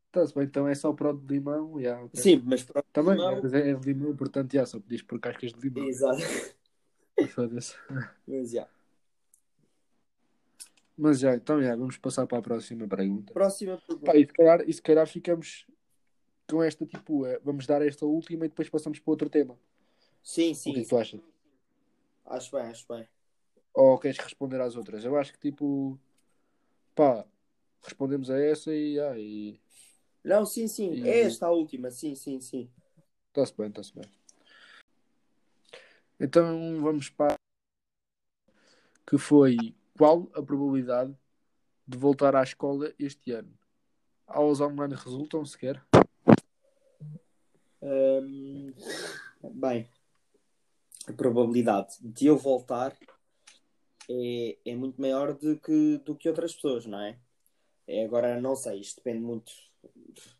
Está-se 0.07 0.35
bem, 0.35 0.45
então 0.45 0.67
é 0.67 0.75
só 0.75 0.93
para 0.93 1.11
o 1.11 1.13
de 1.17 1.35
limão. 1.35 1.79
Yeah, 1.79 2.03
ok. 2.03 2.21
Sim, 2.23 2.43
mas. 2.45 2.67
Também, 2.93 3.15
limão- 3.15 3.41
mas 3.43 3.53
é, 3.53 3.71
é 3.71 3.75
de 3.75 3.93
limão, 3.93 4.17
portanto, 4.17 4.53
já, 4.53 4.65
só 4.65 4.81
podias 4.81 5.03
pôr 5.03 5.21
cascas 5.21 5.53
de 5.53 5.61
limão. 5.61 5.87
Exato. 5.87 6.23
Foda-se. 7.35 7.75
Mas 8.27 8.51
já. 8.51 8.69
Mas 10.97 11.21
já, 11.21 11.35
então 11.35 11.63
já, 11.63 11.77
vamos 11.77 11.97
passar 11.97 12.27
para 12.27 12.39
a 12.39 12.43
próxima 12.43 12.89
pergunta. 12.89 13.33
Próxima 13.33 13.79
pergunta. 13.87 14.07
Pá, 14.07 14.17
e 14.17 14.27
se 14.27 14.33
calhar, 14.33 14.65
e 14.69 14.73
se 14.73 14.83
calhar 14.83 15.07
ficamos 15.07 15.67
com 16.49 16.63
esta 16.63 16.85
tipo, 16.87 17.25
é, 17.27 17.39
vamos 17.41 17.67
dar 17.67 17.83
esta 17.83 18.05
última 18.07 18.47
e 18.47 18.49
depois 18.49 18.69
passamos 18.69 18.99
para 18.99 19.11
outro 19.13 19.29
tema. 19.29 19.57
Sim, 20.23 20.53
O 20.53 20.55
que 20.55 20.71
é 20.71 20.73
sim. 20.75 20.83
que 20.83 20.89
tu 20.89 20.99
achas? 20.99 21.21
Acho 22.27 22.53
bem, 22.53 22.63
acho 22.67 22.87
bem. 22.89 23.09
Ou 23.75 23.99
queres 23.99 24.19
responder 24.19 24.61
às 24.61 24.77
outras? 24.77 25.05
Eu 25.05 25.17
acho 25.17 25.33
que 25.33 25.39
tipo, 25.39 25.99
pá, 26.95 27.25
respondemos 27.83 28.31
a 28.31 28.39
essa 28.39 28.75
e, 28.75 28.99
ah, 29.01 29.19
e 29.19 29.61
Não, 30.25 30.45
sim, 30.45 30.69
sim. 30.69 30.93
E- 30.95 31.09
É 31.09 31.21
esta 31.23 31.47
a 31.47 31.51
última. 31.51 31.91
Sim, 31.91 32.15
sim, 32.15 32.41
sim. 32.41 32.71
está-se 33.29 33.55
bem, 33.57 33.69
está-se 33.69 33.95
bem. 33.95 34.05
Então 36.21 36.81
vamos 36.81 37.09
para 37.09 37.37
que 39.07 39.17
foi 39.17 39.75
qual 39.97 40.29
a 40.35 40.43
probabilidade 40.43 41.17
de 41.87 41.97
voltar 41.97 42.37
à 42.37 42.43
escola 42.43 42.93
este 42.99 43.33
ano? 43.33 43.57
Aulas 44.27 44.61
online 44.61 44.95
resultam 44.95 45.45
sequer? 45.45 45.83
Hum, 47.81 48.75
bem, 49.55 49.89
a 51.09 51.13
probabilidade 51.13 51.97
de 52.01 52.27
eu 52.27 52.37
voltar 52.37 52.95
é, 54.11 54.59
é 54.65 54.77
muito 54.77 55.01
maior 55.01 55.33
do 55.35 55.59
que, 55.59 55.99
do 56.05 56.15
que 56.15 56.29
outras 56.29 56.55
pessoas, 56.55 56.87
não 56.87 57.01
é? 57.01 57.19
é? 57.87 58.05
Agora, 58.05 58.41
não 58.41 58.55
sei, 58.55 58.81
isto 58.81 58.97
depende 58.97 59.21
muito, 59.21 59.53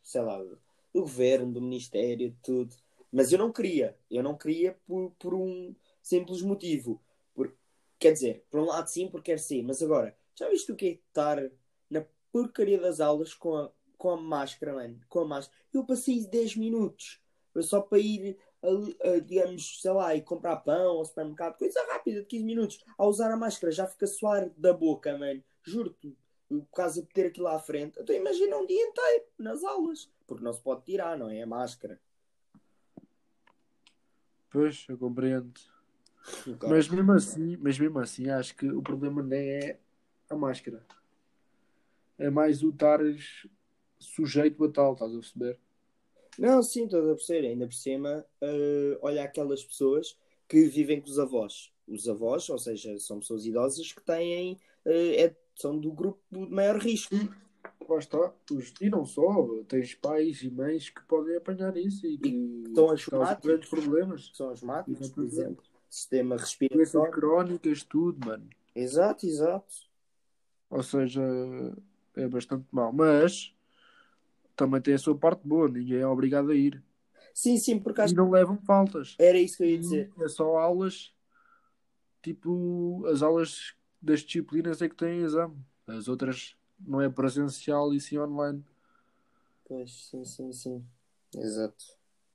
sei 0.03 0.21
lá, 0.21 0.39
do 0.39 0.59
governo, 0.93 1.53
do 1.53 1.63
ministério, 1.63 2.31
de 2.31 2.37
tudo. 2.43 2.75
Mas 3.11 3.33
eu 3.33 3.39
não 3.39 3.51
queria, 3.51 3.97
eu 4.11 4.23
não 4.23 4.37
queria 4.37 4.79
por, 4.87 5.11
por 5.19 5.35
um 5.35 5.75
simples 6.03 6.43
motivo. 6.43 7.03
Por, 7.35 7.55
quer 7.99 8.13
dizer, 8.13 8.45
por 8.51 8.61
um 8.61 8.67
lado 8.67 8.89
sim, 8.89 9.09
porque 9.09 9.33
quer 9.33 9.39
sim, 9.39 9.63
mas 9.63 9.83
agora, 9.83 10.17
já 10.35 10.49
viste 10.51 10.71
o 10.71 10.77
que 10.77 10.87
é 10.87 10.91
estar 10.91 11.51
na 11.91 12.05
porcaria 12.31 12.79
das 12.79 13.01
aulas 13.01 13.33
com 13.33 13.57
a, 13.57 13.73
com 13.97 14.11
a 14.11 14.17
máscara, 14.17 14.75
mano? 14.75 15.01
Com 15.09 15.21
a 15.21 15.25
máscara. 15.25 15.59
Eu 15.73 15.85
passei 15.85 16.27
10 16.27 16.57
minutos 16.57 17.21
só 17.63 17.81
para 17.81 17.99
ir, 17.99 18.37
a, 18.69 19.19
digamos, 19.21 19.81
sei 19.81 19.91
lá, 19.93 20.15
e 20.15 20.23
comprar 20.23 20.57
pão 20.57 20.99
ao 20.99 21.05
supermercado, 21.05 21.59
coisa 21.59 21.81
rápida 21.93 22.21
de 22.21 22.27
15 22.27 22.45
minutos. 22.45 22.85
A 22.97 23.07
usar 23.07 23.31
a 23.33 23.37
máscara 23.37 23.73
já 23.73 23.87
fica 23.87 24.05
a 24.05 24.09
suar 24.09 24.51
da 24.57 24.73
boca, 24.73 25.17
mano. 25.17 25.43
Juro-te, 25.63 26.17
por 26.49 26.67
causa 26.75 27.03
de 27.03 27.09
ter 27.09 27.27
aquilo 27.27 27.45
lá 27.45 27.57
à 27.57 27.59
frente. 27.59 27.99
Então 28.01 28.15
imagina 28.15 28.57
um 28.57 28.67
dia 28.67 28.83
inteiro 28.83 29.25
nas 29.39 29.63
aulas, 29.65 30.11
porque 30.27 30.45
não 30.45 30.53
se 30.53 30.61
pode 30.61 30.85
tirar, 30.85 31.19
não 31.19 31.29
é? 31.29 31.43
A 31.43 31.47
máscara. 31.47 32.01
Pois, 34.51 34.87
eu 34.89 34.97
compreendo. 34.97 35.53
Mas 36.69 36.89
mesmo 36.89 37.13
assim, 37.13 37.57
mas 37.57 37.79
mesmo 37.79 37.99
assim, 37.99 38.29
acho 38.29 38.55
que 38.57 38.69
o 38.71 38.83
problema 38.83 39.23
não 39.23 39.37
é 39.37 39.79
a 40.29 40.37
máscara. 40.37 40.85
É 42.19 42.31
mais 42.31 42.63
o 42.63 42.71
estares 42.71 43.47
sujeito 43.99 44.65
a 44.65 44.71
tal, 44.71 44.93
estás 44.93 45.13
a 45.13 45.15
perceber? 45.15 45.59
Não, 46.39 46.63
sim, 46.63 46.85
estou 46.85 47.01
a 47.11 47.15
perceber. 47.15 47.49
Ainda 47.49 47.67
por 47.67 47.75
cima, 47.75 48.25
eh, 48.41 48.99
olha 49.03 49.25
aquelas 49.25 49.65
pessoas 49.65 50.17
que 50.49 50.65
vivem 50.67 51.01
com 51.01 51.09
os 51.09 51.19
avós. 51.19 51.73
Os 51.87 52.09
avós, 52.09 52.49
ou 52.49 52.59
seja, 52.59 52.99
são 52.99 53.19
pessoas 53.21 53.45
idosas 53.47 53.93
que 53.93 54.03
têm, 54.03 54.59
eh, 54.85 55.25
é- 55.25 55.37
são 55.57 55.77
do 55.79 55.91
grupo 55.91 56.21
de 56.31 56.39
maior 56.51 56.79
risco. 56.79 57.15
Lá 57.89 57.99
está. 57.99 58.33
Os- 58.53 58.73
E 58.81 58.89
não 58.91 59.05
só, 59.05 59.49
tens 59.67 59.95
pais 59.95 60.43
e 60.43 60.51
mães 60.51 60.91
que 60.91 61.03
podem 61.07 61.37
apanhar 61.37 61.77
isso 61.77 62.07
e 62.07 62.19
que 62.19 62.29
estão 62.69 62.87
causam 62.87 63.23
asmáticos. 63.23 63.47
grandes 63.47 63.69
problemas. 63.71 64.29
que 64.29 64.37
São 64.37 64.51
asmáticos, 64.51 65.09
por 65.11 65.25
exemplo. 65.25 65.65
Sistema 65.91 66.37
Doenças 66.37 66.51
respiratório. 66.51 67.13
crónicas, 67.13 67.83
tudo, 67.83 68.27
mano. 68.27 68.47
Exato, 68.77 69.27
exato. 69.27 69.75
Ou 70.71 70.83
seja, 70.83 71.23
é 72.15 72.29
bastante 72.29 72.67
mau. 72.71 72.93
Mas 72.93 73.55
também 74.59 74.81
tem 74.81 74.95
a 74.95 74.99
sua 74.99 75.17
parte 75.17 75.47
boa, 75.47 75.69
ninguém 75.69 76.01
é 76.01 76.07
obrigado 76.07 76.51
a 76.51 76.55
ir. 76.55 76.83
Sim, 77.33 77.57
sim, 77.57 77.79
porque 77.79 78.01
acho 78.01 78.13
E 78.13 78.17
não 78.17 78.29
levam 78.29 78.59
faltas. 78.59 79.15
Era 79.17 79.39
isso 79.39 79.57
que 79.59 79.63
eu 79.63 79.69
ia 79.69 79.79
dizer. 79.79 80.13
É 80.21 80.29
só 80.29 80.59
aulas, 80.59 81.15
tipo, 82.21 83.07
as 83.07 83.23
aulas 83.23 83.77
das 84.03 84.21
disciplinas 84.21 84.83
é 84.83 84.89
que 84.89 84.97
têm 84.97 85.23
exame. 85.23 85.57
As 85.87 86.09
outras 86.09 86.57
não 86.81 87.01
é 87.01 87.09
presencial 87.09 87.95
e 87.95 88.01
sim 88.01 88.19
online. 88.19 88.65
Pois, 89.65 90.09
sim, 90.11 90.25
sim, 90.25 90.53
sim. 90.53 90.85
Exato. 91.37 91.85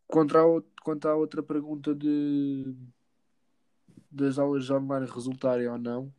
Quanto 0.07 0.37
à, 0.37 0.43
quanto 0.81 1.07
à 1.09 1.15
outra 1.15 1.43
pergunta 1.43 1.93
de 1.93 2.73
das 4.09 4.37
aulas 4.37 4.69
online 4.69 5.07
resultarem 5.07 5.67
ou 5.67 5.77
não, 5.77 6.13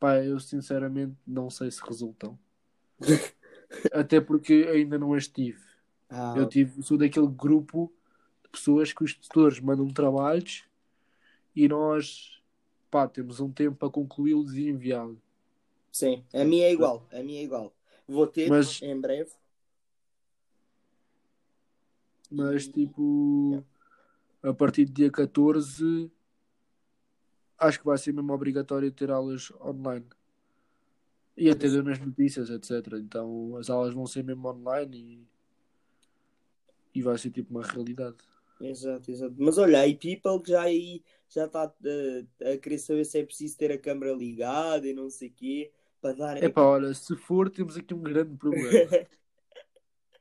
pá, 0.00 0.16
eu 0.24 0.40
sinceramente 0.40 1.14
não 1.24 1.48
sei 1.48 1.70
se 1.70 1.80
resultam. 1.86 2.36
Até 3.92 4.20
porque 4.20 4.68
ainda 4.70 4.98
não 4.98 5.12
as 5.14 5.26
tive. 5.28 5.60
Ah, 6.08 6.34
Eu 6.36 6.46
tive, 6.48 6.82
sou 6.82 6.96
daquele 6.98 7.26
grupo 7.28 7.92
de 8.44 8.50
pessoas 8.50 8.92
que 8.92 9.02
os 9.04 9.14
tutores 9.14 9.60
mandam 9.60 9.88
trabalhos 9.88 10.64
e 11.56 11.66
nós 11.68 12.42
pá, 12.90 13.08
temos 13.08 13.40
um 13.40 13.50
tempo 13.50 13.76
para 13.76 13.90
concluí-los 13.90 14.54
e 14.54 14.68
enviá-los. 14.68 15.18
sim, 15.90 16.24
a 16.34 16.44
minha 16.44 16.66
é 16.66 16.72
igual. 16.72 17.06
A 17.12 17.22
minha 17.22 17.40
é 17.40 17.44
igual. 17.44 17.72
Vou 18.06 18.26
ter 18.26 18.48
Mas- 18.48 18.80
em 18.82 18.98
breve. 19.00 19.30
Mas 22.30 22.66
tipo, 22.66 23.62
a 24.42 24.54
partir 24.54 24.86
do 24.86 24.92
dia 24.92 25.10
14, 25.10 26.10
acho 27.58 27.78
que 27.78 27.84
vai 27.84 27.98
ser 27.98 28.12
mesmo 28.12 28.32
obrigatório 28.32 28.90
ter 28.90 29.10
aulas 29.10 29.50
online. 29.60 30.06
E 31.36 31.48
até 31.48 31.68
deu 31.68 31.82
nas 31.82 31.98
notícias, 31.98 32.50
etc. 32.50 32.94
Então 32.98 33.56
as 33.56 33.70
aulas 33.70 33.94
vão 33.94 34.06
ser 34.06 34.22
mesmo 34.22 34.48
online 34.48 35.26
e, 36.94 36.98
e 36.98 37.02
vai 37.02 37.16
ser 37.16 37.30
tipo 37.30 37.50
uma 37.50 37.66
realidade. 37.66 38.16
Exato, 38.60 39.10
exato. 39.10 39.34
Mas 39.38 39.58
olha, 39.58 39.80
aí 39.80 39.94
People 39.94 40.42
que 40.42 40.50
já 40.50 40.62
aí 40.62 41.02
já 41.28 41.46
está 41.46 41.64
a, 41.64 42.52
a 42.52 42.58
querer 42.58 42.78
saber 42.78 43.04
se 43.04 43.18
é 43.18 43.24
preciso 43.24 43.56
ter 43.56 43.72
a 43.72 43.78
câmera 43.78 44.12
ligada 44.12 44.86
e 44.86 44.92
não 44.92 45.08
sei 45.08 45.28
o 45.28 45.32
quê. 45.32 45.72
Para 46.00 46.14
darem. 46.14 46.44
É 46.44 46.48
pá, 46.48 46.62
olha, 46.62 46.92
se 46.92 47.16
for, 47.16 47.48
temos 47.48 47.76
aqui 47.76 47.94
um 47.94 48.02
grande 48.02 48.36
problema. 48.36 48.90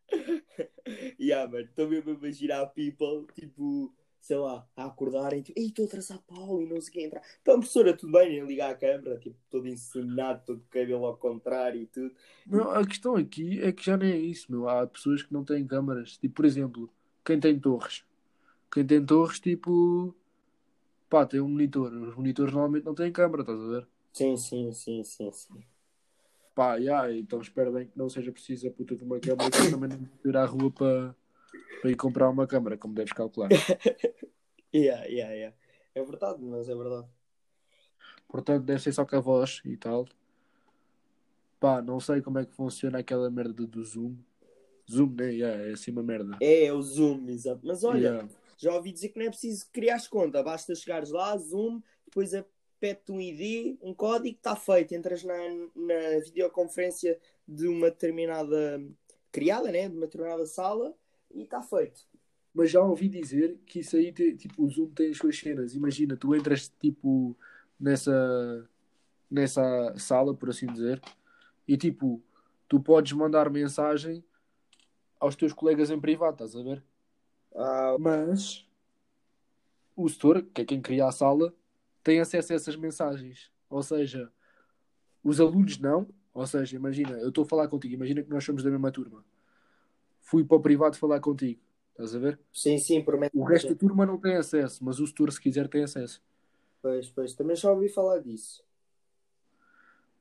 yeah, 1.19 1.51
mano, 1.51 1.65
estou 1.65 1.89
mesmo 1.89 2.11
a 2.11 2.13
imaginar 2.13 2.67
people, 2.67 3.25
tipo, 3.33 3.91
sei 4.21 4.37
lá, 4.37 4.65
a 4.75 4.85
acordarem, 4.85 5.41
tipo, 5.41 5.59
ei, 5.59 5.65
estou 5.65 5.85
atrasado 5.85 6.21
para 6.27 6.37
a 6.37 6.41
aula 6.41 6.63
e 6.63 6.67
não 6.67 6.79
sei 6.79 6.89
o 6.89 6.93
que 6.93 7.05
entrar. 7.05 7.23
Então, 7.41 7.59
professora, 7.59 7.97
tudo 7.97 8.11
bem, 8.11 8.29
nem 8.29 8.45
ligar 8.45 8.69
a 8.69 8.75
câmera, 8.75 9.17
tipo, 9.17 9.35
todo 9.49 9.67
encenado, 9.67 10.43
todo 10.45 10.63
cabelo 10.69 11.05
ao 11.05 11.17
contrário 11.17 11.81
e 11.81 11.87
tudo. 11.87 12.13
Meu, 12.45 12.69
a 12.69 12.85
questão 12.85 13.15
aqui 13.15 13.59
é 13.61 13.71
que 13.71 13.83
já 13.83 13.97
nem 13.97 14.11
é 14.11 14.17
isso, 14.17 14.51
meu. 14.51 14.69
Há 14.69 14.85
pessoas 14.85 15.23
que 15.23 15.33
não 15.33 15.43
têm 15.43 15.65
câmaras. 15.65 16.17
Tipo, 16.17 16.35
por 16.35 16.45
exemplo, 16.45 16.89
quem 17.25 17.39
tem 17.39 17.59
torres. 17.59 18.05
Quem 18.71 18.85
tem 18.85 19.03
torres, 19.03 19.39
tipo, 19.39 20.15
pá, 21.09 21.25
tem 21.25 21.41
um 21.41 21.49
monitor. 21.49 21.91
Os 21.91 22.15
monitores 22.15 22.53
normalmente 22.53 22.85
não 22.85 22.93
têm 22.93 23.11
câmara, 23.11 23.41
estás 23.41 23.59
a 23.59 23.67
ver? 23.67 23.87
Sim, 24.13 24.37
sim, 24.37 24.71
sim, 24.71 25.03
sim, 25.03 25.31
sim. 25.31 25.63
Pá, 26.53 26.79
já, 26.79 27.11
então 27.11 27.41
espero 27.41 27.71
bem 27.71 27.87
que 27.87 27.97
não 27.97 28.09
seja 28.09 28.31
preciso 28.31 28.67
a 28.67 28.71
puta 28.71 28.95
de 28.95 29.03
uma 29.03 29.19
câmara, 29.19 29.49
que 29.49 29.57
eu 29.57 29.71
também 29.71 29.89
não 29.89 30.29
ir 30.29 30.37
à 30.37 30.45
rua 30.45 30.69
para, 30.69 31.15
para 31.81 31.91
ir 31.91 31.95
comprar 31.95 32.29
uma 32.29 32.47
câmara, 32.47 32.77
como 32.77 32.93
deves 32.93 33.13
calcular. 33.13 33.49
Yeah, 34.73 35.03
yeah, 35.05 35.33
yeah. 35.33 35.57
É 35.93 36.01
verdade, 36.01 36.41
mas 36.41 36.69
é 36.69 36.73
verdade. 36.73 37.05
Portanto, 38.29 38.63
deve 38.63 38.81
ser 38.81 38.93
só 38.93 39.05
com 39.05 39.17
a 39.17 39.19
voz 39.19 39.61
e 39.65 39.75
tal. 39.75 40.07
Pá, 41.59 41.81
não 41.81 41.99
sei 41.99 42.21
como 42.21 42.39
é 42.39 42.45
que 42.45 42.53
funciona 42.55 42.99
aquela 42.99 43.29
merda 43.29 43.67
do 43.67 43.83
Zoom. 43.83 44.15
Zoom, 44.89 45.13
né? 45.13 45.33
Yeah, 45.33 45.63
é 45.67 45.71
assim 45.73 45.91
uma 45.91 46.01
merda. 46.01 46.37
É, 46.41 46.65
é 46.65 46.73
o 46.73 46.81
Zoom, 46.81 47.27
exato. 47.27 47.59
Mas 47.65 47.83
olha, 47.83 47.99
Yeah. 47.99 48.29
já 48.57 48.73
ouvi 48.73 48.93
dizer 48.93 49.09
que 49.09 49.19
não 49.19 49.25
é 49.25 49.29
preciso 49.29 49.67
criar 49.73 50.01
conta, 50.09 50.41
basta 50.41 50.73
chegares 50.73 51.09
lá, 51.11 51.37
Zoom, 51.37 51.81
depois 52.05 52.33
apete 52.33 53.11
um 53.11 53.19
ID, 53.19 53.77
um 53.81 53.93
código, 53.93 54.37
está 54.37 54.55
feito. 54.55 54.95
Entras 54.95 55.23
na, 55.25 55.35
na 55.75 56.19
videoconferência 56.23 57.19
de 57.45 57.67
uma 57.67 57.91
determinada 57.91 58.81
criada, 59.33 59.69
né? 59.69 59.89
De 59.89 59.97
uma 59.97 60.05
determinada 60.05 60.45
sala 60.45 60.95
e 61.33 61.43
está 61.43 61.61
feito. 61.61 62.01
Mas 62.53 62.71
já 62.71 62.81
ouvi 62.81 63.07
dizer 63.09 63.57
que 63.65 63.79
isso 63.79 63.95
aí, 63.95 64.11
te- 64.11 64.35
tipo, 64.35 64.63
o 64.63 64.69
Zoom 64.69 64.89
tem 64.91 65.11
as 65.11 65.17
suas 65.17 65.37
cenas. 65.39 65.73
Imagina, 65.75 66.17
tu 66.17 66.35
entras, 66.35 66.67
tipo, 66.79 67.37
nessa, 67.79 68.69
nessa 69.29 69.93
sala, 69.97 70.33
por 70.35 70.49
assim 70.49 70.67
dizer, 70.67 71.01
E 71.67 71.77
tipo, 71.77 72.21
tu 72.69 72.79
podes 72.81 73.13
mandar 73.13 73.49
mensagem 73.51 74.23
aos 75.19 75.35
teus 75.35 75.53
colegas 75.53 75.91
em 75.91 75.99
privado, 75.99 76.33
estás 76.43 76.55
a 76.55 76.63
ver? 76.63 76.83
Ah, 77.55 77.97
Mas 77.99 78.67
o 79.95 80.07
setor, 80.09 80.41
que 80.53 80.61
é 80.61 80.65
quem 80.65 80.81
cria 80.81 81.05
a 81.07 81.11
sala, 81.11 81.53
tem 82.03 82.19
acesso 82.19 82.53
a 82.53 82.55
essas 82.55 82.75
mensagens. 82.75 83.51
Ou 83.69 83.83
seja, 83.83 84.31
os 85.23 85.39
alunos 85.41 85.77
não. 85.79 86.07
Ou 86.33 86.47
seja, 86.47 86.75
imagina, 86.77 87.11
eu 87.19 87.29
estou 87.29 87.43
a 87.45 87.47
falar 87.47 87.67
contigo, 87.67 87.93
imagina 87.95 88.23
que 88.23 88.29
nós 88.29 88.43
somos 88.43 88.63
da 88.63 88.71
mesma 88.71 88.91
turma. 88.91 89.25
Fui 90.21 90.43
para 90.43 90.57
o 90.57 90.61
privado 90.61 90.97
falar 90.97 91.19
contigo, 91.19 91.59
estás 91.91 92.15
a 92.15 92.19
ver? 92.19 92.39
sim, 92.53 92.77
sim, 92.77 93.03
promete. 93.03 93.37
O 93.37 93.43
resto 93.43 93.69
da 93.69 93.75
turma 93.75 94.05
não 94.05 94.17
tem 94.17 94.35
acesso, 94.35 94.83
mas 94.83 94.99
o 94.99 95.07
setor, 95.07 95.31
se 95.31 95.41
quiser, 95.41 95.67
tem 95.67 95.83
acesso. 95.83 96.21
Pois, 96.81 97.09
pois, 97.09 97.33
também 97.33 97.55
já 97.55 97.71
ouvi 97.71 97.89
falar 97.89 98.19
disso. 98.19 98.63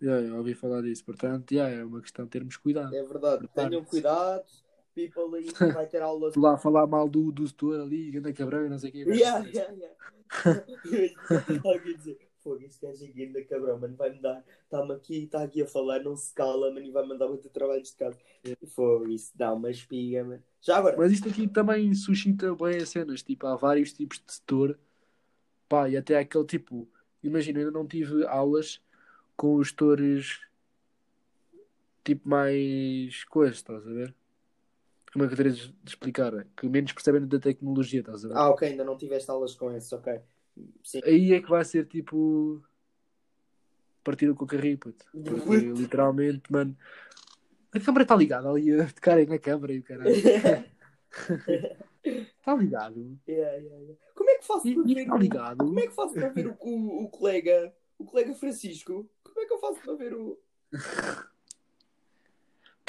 Yeah, 0.03 0.27
eu 0.27 0.37
ouvi 0.37 0.55
falar 0.55 0.83
disso, 0.83 1.05
portanto, 1.05 1.53
yeah, 1.53 1.75
é 1.75 1.85
uma 1.85 2.01
questão 2.01 2.25
de 2.25 2.31
termos 2.31 2.57
cuidado. 2.57 2.95
É 2.95 3.03
verdade. 3.03 3.49
Tenham 3.55 3.85
cuidado. 3.85 4.45
People 4.95 5.37
aí 5.37 5.53
que 5.53 5.67
vai 5.73 5.87
ter 5.87 6.03
aulas. 6.03 6.35
Lá 6.35 6.57
falar 6.57 6.87
mal 6.87 7.09
do, 7.09 7.31
do 7.31 7.47
setor 7.47 7.81
ali, 7.81 8.17
anda 8.17 8.33
cabrão, 8.33 8.69
não 8.69 8.79
sei 8.79 8.91
o 8.91 8.93
quê. 8.93 8.99
Yeah, 9.07 9.47
yeah, 9.47 9.73
yeah. 9.73 9.97
Alguém 11.65 11.97
dizer, 11.97 12.30
fogo, 12.43 12.63
este 12.63 12.85
gajo 12.85 13.05
aqui 13.05 13.23
ainda 13.23 13.45
cabrão, 13.45 13.79
mano, 13.79 13.97
vai 13.97 14.11
me 14.11 14.21
dar, 14.21 14.45
está-me 14.65 14.93
aqui, 14.93 15.25
está 15.25 15.43
aqui 15.43 15.63
a 15.63 15.67
falar, 15.67 16.01
não 16.01 16.17
se 16.17 16.35
cala, 16.35 16.71
mano, 16.73 16.87
e 16.87 16.91
vai 16.91 17.07
mandar 17.07 17.29
muito 17.29 17.49
trabalhos 17.49 17.91
de 17.91 17.97
casa. 17.97 18.19
Fogo, 18.75 19.09
isso 19.09 19.33
dá 19.35 19.53
uma 19.53 19.71
espiga, 19.71 20.25
mano. 20.25 20.43
Já 20.61 20.77
agora, 20.77 20.97
Mas 20.97 21.13
isto 21.13 21.29
aqui 21.29 21.49
também 21.49 21.95
suscita 21.95 22.55
bem 22.55 22.77
as 22.77 22.89
cenas, 22.89 23.23
tipo, 23.23 23.47
há 23.47 23.57
vários 23.57 23.93
tipos 23.93 24.23
de 24.25 24.33
setor, 24.33 24.79
pá, 25.69 25.89
e 25.89 25.97
até 25.97 26.19
aquele 26.19 26.45
tipo, 26.45 26.89
imagina, 27.23 27.61
eu 27.61 27.67
ainda 27.67 27.79
não 27.79 27.87
tive 27.87 28.27
aulas 28.27 28.83
com 29.37 29.57
os 29.57 29.69
setores 29.69 30.41
tipo 32.05 32.29
mais 32.29 33.25
coisas, 33.25 33.57
estás 33.57 33.87
a 33.87 33.91
ver? 33.91 34.15
Como 35.13 35.25
é 35.25 35.29
que 35.29 35.35
eu 35.35 35.37
teria 35.37 35.53
de 35.53 35.75
explicar? 35.85 36.47
Que 36.57 36.69
menos 36.69 36.93
percebem 36.93 37.27
da 37.27 37.39
tecnologia, 37.39 38.01
estás 38.01 38.25
a 38.25 38.29
ver? 38.29 38.37
ah, 38.37 38.51
ok, 38.51 38.69
ainda 38.69 38.85
não 38.85 38.97
tiveste 38.97 39.31
aulas 39.31 39.55
com 39.55 39.73
esse, 39.73 39.95
ok. 39.95 40.21
Sim. 40.85 41.01
Aí 41.05 41.33
é 41.33 41.41
que 41.41 41.49
vai 41.51 41.65
ser 41.65 41.87
tipo 41.87 42.63
partido 44.03 44.35
com 44.35 44.45
o 44.45 44.49
carrinho, 44.49 44.79
puto. 44.79 45.05
Porque 45.13 45.57
literalmente, 45.57 46.51
mano, 46.51 46.77
a 47.73 47.81
câmera 47.81 48.03
está 48.03 48.17
ligada 48.17 48.49
ali 48.49 48.73
a 48.81 48.87
tocarem 48.93 49.27
na 49.27 49.39
câmera 49.39 49.73
e 49.73 49.79
o 49.79 49.83
caralho. 49.83 50.11
Está 52.05 52.55
ligado? 52.57 53.19
Yeah, 53.29 53.53
yeah, 53.57 53.77
yeah. 53.79 53.95
Como 54.15 54.31
é 54.31 54.39
que 54.39 54.47
faço 54.47 54.63
para 54.75 54.83
ver 54.83 54.97
está 54.99 55.15
o- 55.15 55.19
ligado? 55.19 55.59
Como 55.59 55.81
é 55.81 55.87
que 55.87 55.95
faço 55.95 56.15
para 56.15 56.29
ver 56.31 56.47
o, 56.49 56.57
o, 56.61 57.05
o 57.05 57.09
colega, 57.11 57.75
o 57.99 58.05
colega 58.05 58.35
Francisco? 58.35 59.09
Como 59.23 59.41
é 59.41 59.47
que 59.47 59.53
eu 59.53 59.59
faço 59.61 59.81
para 59.81 59.95
ver 59.95 60.15
o. 60.15 60.39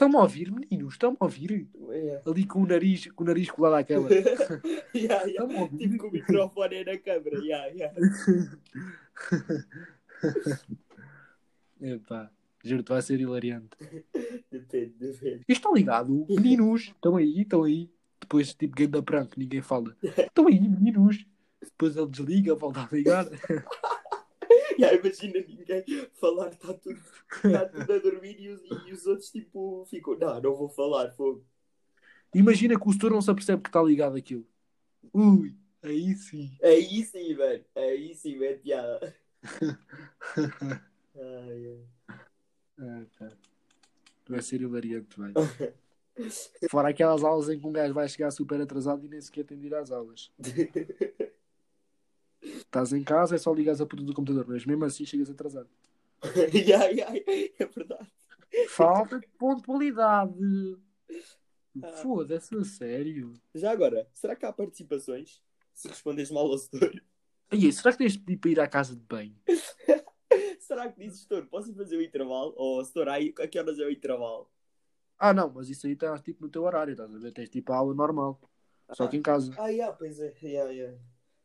Estão-me 0.01 0.15
a 0.15 0.21
ouvir, 0.21 0.51
meninos? 0.51 0.93
Estão-me 0.95 1.17
a 1.19 1.25
ouvir? 1.25 1.67
Yeah. 1.79 2.23
Ali 2.25 2.47
com 2.47 2.63
o 2.63 2.65
nariz, 2.65 3.05
com 3.11 3.23
o 3.23 3.27
nariz 3.27 3.51
colado 3.51 3.75
à 3.75 3.83
câmera. 3.83 4.15
Yeah, 4.95 5.25
yeah. 5.25 5.69
Tipo 5.77 5.97
com 5.99 6.07
o 6.07 6.11
microfone 6.11 6.83
na 6.83 6.97
câmera. 6.97 7.37
Yeah, 7.37 7.67
yeah. 7.67 7.95
Epá, 11.79 12.31
juro-te, 12.63 12.89
vai 12.89 13.01
ser 13.03 13.21
hilariante. 13.21 13.69
Depende, 14.51 14.95
depende. 14.99 15.45
Isto 15.47 15.51
está 15.51 15.71
ligado? 15.71 16.25
Meninos, 16.27 16.81
estão 16.81 17.15
aí, 17.17 17.41
estão 17.41 17.63
aí. 17.63 17.87
Depois, 18.19 18.55
tipo, 18.55 18.75
game 18.75 18.91
da 18.91 19.03
prank, 19.03 19.37
ninguém 19.37 19.61
fala. 19.61 19.95
Estão 20.01 20.47
aí, 20.47 20.59
meninos. 20.59 21.27
Depois 21.61 21.95
ele 21.95 22.07
desliga, 22.07 22.55
volta 22.55 22.81
a 22.81 22.89
ligar. 22.91 23.27
Yeah, 24.79 24.97
imagina 24.97 25.39
ninguém 25.47 25.83
falar, 26.13 26.49
está 26.49 26.73
tudo, 26.73 27.01
tá 27.41 27.65
tudo 27.65 27.93
a 27.93 27.99
dormir 27.99 28.39
e 28.39 28.49
os, 28.49 28.61
e 28.87 28.93
os 28.93 29.05
outros 29.05 29.29
tipo 29.29 29.85
ficam, 29.89 30.17
não, 30.17 30.41
não 30.41 30.55
vou 30.55 30.69
falar, 30.69 31.11
fogo. 31.11 31.45
Imagina 32.33 32.79
que 32.79 32.87
o 32.87 32.93
setor 32.93 33.11
não 33.11 33.21
se 33.21 33.29
apercebe 33.29 33.61
que 33.61 33.69
está 33.69 33.81
ligado 33.81 34.15
aquilo. 34.15 34.47
Ui, 35.13 35.55
aí 35.83 36.15
sim. 36.15 36.51
Aí 36.63 37.03
sim, 37.03 37.33
velho. 37.35 37.65
Aí 37.75 38.15
sim, 38.15 38.41
é 38.43 38.53
piada. 38.53 39.15
Ai. 41.15 41.79
Ah, 42.79 43.03
pá. 43.19 43.29
Vai 44.29 44.41
ser 44.41 44.61
hilariante, 44.61 45.19
vai. 45.19 45.33
Fora 46.69 46.89
aquelas 46.89 47.23
aulas 47.23 47.49
em 47.49 47.59
que 47.59 47.67
um 47.67 47.71
gajo 47.71 47.93
vai 47.93 48.07
chegar 48.07 48.31
super 48.31 48.61
atrasado 48.61 49.05
e 49.05 49.09
nem 49.09 49.19
sequer 49.19 49.43
tem 49.43 49.57
de 49.59 49.67
ir 49.67 49.75
às 49.75 49.91
aulas. 49.91 50.31
Estás 52.41 52.91
em 52.93 53.03
casa, 53.03 53.35
é 53.35 53.37
só 53.37 53.53
ligares 53.53 53.81
a 53.81 53.85
puta 53.85 54.03
do 54.03 54.13
computador, 54.13 54.45
mas 54.47 54.65
mesmo 54.65 54.83
assim 54.85 55.05
chegas 55.05 55.29
atrasado. 55.29 55.69
yeah, 56.53 56.85
yeah, 56.85 57.15
é 57.59 57.65
verdade. 57.65 58.11
Falta 58.69 59.19
de 59.19 59.27
pontualidade. 59.37 60.77
Ah. 61.81 61.91
Foda-se, 62.01 62.55
a 62.55 62.63
sério. 62.63 63.33
Já 63.55 63.71
agora, 63.71 64.07
será 64.13 64.35
que 64.35 64.45
há 64.45 64.51
participações? 64.51 65.41
Se 65.73 65.87
respondes 65.87 66.29
mal 66.29 66.45
ao 66.47 66.57
setor? 66.57 67.01
Aí, 67.49 67.71
será 67.71 67.91
que 67.91 67.99
tens 67.99 68.13
de 68.13 68.19
pedir 68.19 68.37
para 68.37 68.51
ir 68.51 68.59
à 68.59 68.67
casa 68.67 68.95
de 68.95 69.01
banho? 69.01 69.35
será 70.59 70.91
que 70.91 70.99
dizes, 70.99 71.21
setor, 71.21 71.45
posso 71.47 71.73
fazer 71.73 71.97
o 71.97 72.01
intervalo? 72.01 72.53
Ou 72.57 72.83
setor, 72.83 73.09
aí, 73.09 73.33
a 73.39 73.47
que 73.47 73.59
horas 73.59 73.79
é 73.79 73.85
o 73.85 73.91
intervalo? 73.91 74.49
Ah, 75.17 75.33
não, 75.33 75.51
mas 75.51 75.69
isso 75.69 75.85
aí 75.85 75.93
está 75.93 76.17
tipo 76.17 76.43
no 76.43 76.49
teu 76.49 76.63
horário, 76.63 76.91
estás 76.91 77.13
a 77.13 77.17
ver? 77.17 77.31
Tens 77.31 77.49
tipo 77.49 77.71
a 77.71 77.77
aula 77.77 77.93
normal. 77.93 78.39
Só 78.93 79.07
que 79.07 79.17
em 79.17 79.21
casa. 79.21 79.53
Ah, 79.57 79.67
yeah, 79.67 79.95
pois 79.95 80.19
é, 80.19 80.33
yeah, 80.41 80.71
yeah. 80.71 80.97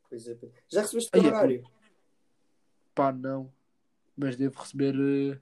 Pois 0.09 0.29
é. 0.29 0.37
Já 0.69 0.83
recebeste 0.83 1.09
o 1.09 1.13
teu 1.13 1.23
é 1.23 1.27
horário? 1.27 1.65
Pá, 2.95 3.13
não. 3.13 3.53
Mas 4.17 4.37
devo 4.37 4.59
receber 4.59 4.95
eh, 4.95 5.39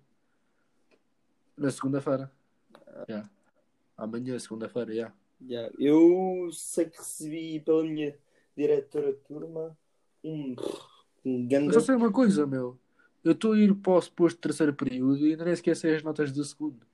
na 1.57 1.70
segunda-feira. 1.70 2.31
Já. 3.09 3.29
Amanhã, 3.96 4.38
segunda-feira, 4.38 4.94
já. 4.94 5.12
Yeah. 5.40 5.74
Eu 5.79 6.50
sei 6.53 6.87
que 6.87 6.98
recebi 6.98 7.61
pela 7.61 7.83
minha 7.85 8.16
diretora 8.57 9.12
de 9.12 9.18
turma 9.20 9.77
um, 10.22 10.57
um 11.24 11.38
Mas 11.40 11.48
ganda. 11.48 11.72
só 11.74 11.81
sei 11.81 11.94
uma 11.94 12.11
coisa, 12.11 12.46
meu. 12.46 12.79
Eu 13.22 13.33
estou 13.33 13.53
a 13.53 13.59
ir 13.59 13.74
para 13.74 13.92
o 13.92 14.00
suposto 14.03 14.40
terceiro 14.40 14.74
período 14.74 15.27
e 15.27 15.31
ainda 15.31 15.44
nem 15.44 15.57
sei 15.57 15.94
as 15.94 16.03
notas 16.03 16.33
do 16.33 16.44
segundo. 16.44 16.87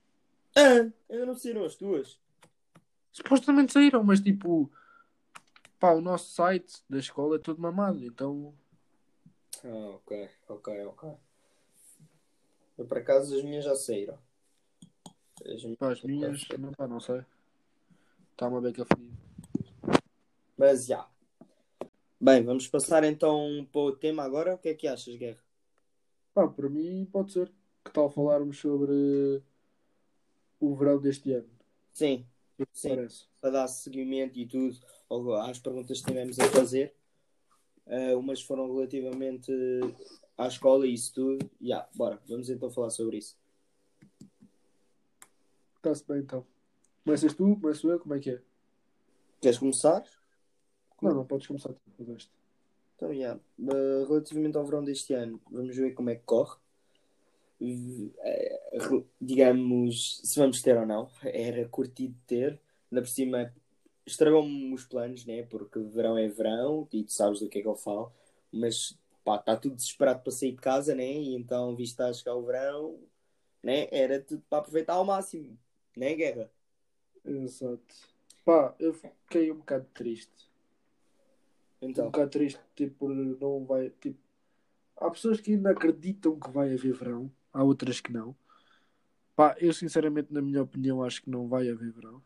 Ah, 0.56 0.90
ainda 1.09 1.26
não 1.26 1.35
saíram 1.35 1.64
as 1.64 1.74
tuas. 1.74 2.18
Supostamente 3.12 3.72
saíram, 3.72 4.04
mas 4.04 4.20
tipo, 4.20 4.70
pá, 5.80 5.92
o 5.92 6.00
nosso 6.02 6.30
site 6.32 6.84
da 6.88 6.98
escola 6.98 7.36
é 7.36 7.38
todo 7.38 7.60
mamado, 7.60 8.04
então. 8.04 8.54
Ah, 9.64 9.94
ok, 9.96 10.30
ok, 10.48 10.86
ok. 10.86 11.10
Eu, 12.78 12.86
por 12.86 12.98
acaso 12.98 13.34
as 13.36 13.42
minhas 13.42 13.64
já 13.64 13.74
saíram. 13.74 14.18
As 15.44 15.64
minhas- 15.64 15.78
Pá, 15.78 15.90
as 15.92 16.02
minhas, 16.02 16.46
não, 16.58 16.72
pá, 16.72 16.86
não 16.86 17.00
sei. 17.00 17.24
Está 18.32 18.46
uma 18.46 18.60
beca 18.60 18.84
fodida. 18.84 19.16
Mas 20.56 20.86
já. 20.86 21.08
Bem, 22.20 22.44
vamos 22.44 22.68
passar 22.68 23.02
então 23.04 23.66
para 23.72 23.80
o 23.80 23.96
tema 23.96 24.22
agora. 24.22 24.54
O 24.54 24.58
que 24.58 24.68
é 24.68 24.74
que 24.74 24.86
achas, 24.86 25.16
Guerra? 25.16 25.42
Pá, 26.34 26.46
para 26.46 26.68
mim 26.68 27.06
pode 27.10 27.32
ser. 27.32 27.50
Que 27.82 27.90
tal 27.90 28.10
falarmos 28.10 28.58
sobre 28.58 29.42
o 30.60 30.74
verão 30.76 31.00
deste 31.00 31.32
ano? 31.32 31.48
Sim, 31.92 32.26
te 32.58 32.66
Sim. 32.72 32.88
parece? 32.90 33.26
para 33.40 33.50
dar 33.50 33.68
seguimento 33.68 34.38
e 34.38 34.46
tudo 34.46 34.78
às 35.42 35.59
perguntas 35.59 36.01
que 36.01 36.07
tivemos 36.07 36.38
a 36.38 36.49
fazer. 36.51 36.94
Ah, 37.87 38.16
umas 38.16 38.40
foram 38.40 38.73
relativamente 38.73 39.53
à 40.38 40.46
escola 40.46 40.87
e 40.87 40.94
isso 40.94 41.12
tudo. 41.12 41.51
Já, 41.61 41.88
bora, 41.94 42.20
vamos 42.29 42.49
então 42.49 42.70
falar 42.70 42.90
sobre 42.90 43.18
isso. 43.18 43.37
Está-se 45.77 46.07
bem 46.07 46.18
então. 46.18 46.46
Começas 47.05 47.35
tu, 47.35 47.57
começo 47.61 47.90
eu, 47.90 47.99
como 47.99 48.14
é 48.14 48.20
que 48.20 48.31
é? 48.31 48.42
Queres 49.40 49.59
começar? 49.59 50.05
Não, 51.01 51.14
não, 51.14 51.25
podes 51.25 51.46
começar 51.46 51.73
tu, 51.73 51.81
fizeste. 51.96 52.31
Então, 52.94 53.14
já. 53.14 53.37
Uh, 53.59 54.05
relativamente 54.07 54.57
ao 54.59 54.64
verão 54.64 54.85
deste 54.85 55.14
ano, 55.14 55.40
vamos 55.51 55.75
ver 55.75 55.92
como 55.92 56.11
é 56.11 56.16
que 56.16 56.25
corre. 56.25 56.57
Uh, 57.62 59.07
digamos, 59.20 60.20
se 60.23 60.38
vamos 60.38 60.61
ter 60.61 60.77
ou 60.77 60.87
não. 60.87 61.11
Era 61.23 61.66
curtido 61.68 62.14
ter. 62.27 62.61
Ainda 62.92 63.03
por 63.03 63.09
cima, 63.09 63.55
estragou-me 64.06 64.72
os 64.74 64.84
planos, 64.86 65.24
né? 65.26 65.42
Porque 65.44 65.78
verão 65.80 66.18
é 66.18 66.28
verão 66.28 66.88
e 66.92 67.04
tu 67.04 67.12
sabes 67.12 67.40
do 67.40 67.48
que 67.48 67.58
é 67.58 67.62
que 67.62 67.68
eu 67.68 67.76
falo. 67.76 68.12
Mas, 68.52 68.98
pá, 69.24 69.36
está 69.36 69.56
tudo 69.56 69.76
desesperado 69.76 70.22
para 70.22 70.32
sair 70.32 70.52
de 70.52 70.58
casa, 70.60 70.94
né? 70.94 71.12
E 71.12 71.34
então, 71.34 71.76
visto 71.76 71.96
que 71.96 72.02
está 72.02 72.08
a 72.08 72.12
chegar 72.12 72.34
o 72.36 72.44
verão, 72.44 72.98
né? 73.62 73.88
Era 73.90 74.20
tudo 74.20 74.42
para 74.48 74.58
aproveitar 74.58 74.94
ao 74.94 75.04
máximo, 75.04 75.58
né, 75.96 76.14
Guerra? 76.14 76.50
Exato. 77.24 77.94
Pá, 78.44 78.74
eu 78.78 78.92
fiquei 78.94 79.50
um 79.52 79.56
bocado 79.58 79.86
triste. 79.94 80.50
Um 81.82 81.88
Então, 81.88 82.06
bocado 82.06 82.30
triste, 82.30 82.60
tipo, 82.74 83.08
não 83.08 83.64
vai. 83.64 83.90
Tipo, 83.90 84.18
há 84.96 85.10
pessoas 85.10 85.40
que 85.40 85.52
ainda 85.52 85.70
acreditam 85.70 86.38
que 86.38 86.50
vai 86.50 86.72
haver 86.72 86.92
verão, 86.92 87.30
há 87.52 87.62
outras 87.62 88.00
que 88.00 88.12
não. 88.12 88.36
Pá, 89.36 89.56
eu 89.58 89.72
sinceramente, 89.72 90.32
na 90.32 90.42
minha 90.42 90.62
opinião, 90.62 91.02
acho 91.02 91.22
que 91.22 91.30
não 91.30 91.48
vai 91.48 91.68
haver 91.70 91.92
verão. 91.92 92.22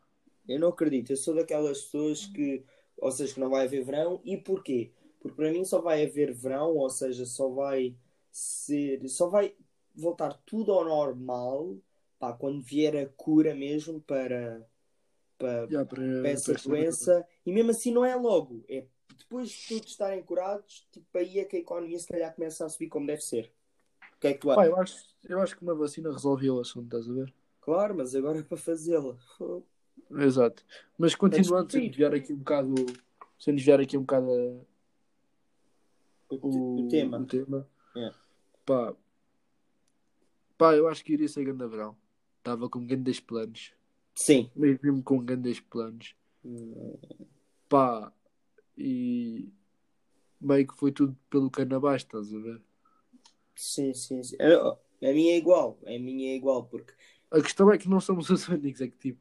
Eu 0.49 0.61
não 0.61 0.69
acredito, 0.69 1.11
eu 1.11 1.17
sou 1.17 1.35
daquelas 1.35 1.83
pessoas 1.83 2.27
que, 2.27 2.65
ou 2.99 3.11
seja, 3.11 3.35
que 3.35 3.41
não 3.41 3.51
vai 3.51 3.67
haver 3.67 3.85
verão. 3.85 4.21
E 4.25 4.37
porquê? 4.37 4.93
Porque 5.21 5.37
para 5.37 5.51
mim 5.51 5.65
só 5.65 5.81
vai 5.81 6.05
haver 6.05 6.33
verão, 6.35 6.77
ou 6.77 6.91
seja, 6.91 7.25
só 7.25 7.49
vai 7.49 7.97
ser, 8.31 9.09
só 9.09 9.29
vai 9.29 9.55
voltar 9.95 10.35
tudo 10.45 10.73
ao 10.73 10.85
normal 10.85 11.77
pá, 12.19 12.33
quando 12.33 12.63
vier 12.63 12.97
a 12.97 13.07
cura 13.07 13.55
mesmo 13.55 14.01
para, 14.01 14.67
para, 15.39 15.67
Yeah, 15.67 15.89
para, 15.89 16.03
para 16.21 16.31
essa 16.31 16.53
para 16.53 16.63
doença, 16.63 17.27
e 17.45 17.53
mesmo 17.53 17.71
assim 17.71 17.93
não 17.93 18.05
é 18.05 18.15
logo, 18.15 18.65
é 18.69 18.87
depois 19.17 19.51
de 19.51 19.69
todos 19.69 19.91
estarem 19.91 20.23
curados, 20.23 20.87
tipo, 20.91 21.07
aí 21.17 21.39
é 21.39 21.45
que 21.45 21.57
a 21.57 21.61
economia 21.61 21.99
se 21.99 22.09
calhar 22.09 22.35
começa 22.35 22.65
a 22.65 22.69
subir 22.69 22.89
como 22.89 23.07
deve 23.07 23.23
ser. 23.23 23.53
O 24.17 24.21
que 24.21 24.29
é 24.29 24.33
que 24.35 24.41
tu 24.41 24.51
achas? 24.51 24.67
eu 24.67 24.77
acho, 24.77 25.05
eu 25.25 25.41
acho 25.41 25.57
que 25.57 25.63
uma 25.63 25.75
vacina 25.75 26.13
resolveu 26.13 26.57
o 26.57 26.61
assunto, 26.61 26.85
estás 26.87 27.09
a 27.09 27.13
ver? 27.13 27.35
Claro, 27.61 27.95
mas 27.95 28.15
agora 28.15 28.39
é 28.39 28.43
para 28.43 28.57
fazê-la. 28.57 29.17
Exato. 30.11 30.65
Mas 30.99 31.15
continuando, 31.15 31.71
sem 31.73 31.89
desviar 31.89 32.15
aqui 32.15 32.33
um 32.33 32.37
bocado, 32.37 32.75
sem 33.39 33.55
desviar 33.55 33.81
aqui 33.81 33.97
um 33.97 34.03
bocado 34.03 34.67
O, 36.29 36.37
o, 36.37 36.87
o 36.87 36.89
tema. 36.89 37.19
o 37.19 37.27
tema. 37.27 37.69
É. 37.97 38.13
Pá, 38.65 38.95
pá, 40.57 40.75
eu 40.75 40.89
acho 40.89 41.05
que 41.05 41.13
iria 41.13 41.29
ser 41.29 41.45
grande 41.45 41.67
verão. 41.67 41.97
Estava 42.39 42.69
com 42.69 42.87
grandes 42.87 43.21
planos. 43.21 43.73
Sim. 44.15 44.51
Mesmo 44.55 45.03
com 45.03 45.19
grandes 45.19 45.61
planos. 45.61 46.15
Pá, 47.69 48.13
e 48.77 49.49
meio 50.41 50.67
que 50.67 50.77
foi 50.77 50.93
tudo 50.93 51.17
pelo 51.31 51.51
abaixo, 51.75 52.05
estás 52.05 52.33
a 52.33 52.39
ver? 52.39 52.61
Sim, 53.57 53.95
sim, 53.95 54.23
sim. 54.23 54.37
A, 54.41 55.13
minha 55.13 55.33
é 55.33 55.37
igual. 55.37 55.79
A 55.87 55.91
minha 55.91 56.33
é 56.33 56.37
igual, 56.37 56.65
porque. 56.65 56.93
A 57.31 57.41
questão 57.41 57.71
é 57.73 57.79
que 57.79 57.89
não 57.89 58.01
somos 58.01 58.29
os 58.31 58.47
únicos, 58.49 58.81
é 58.81 58.89
que 58.89 58.97
tipo, 58.97 59.21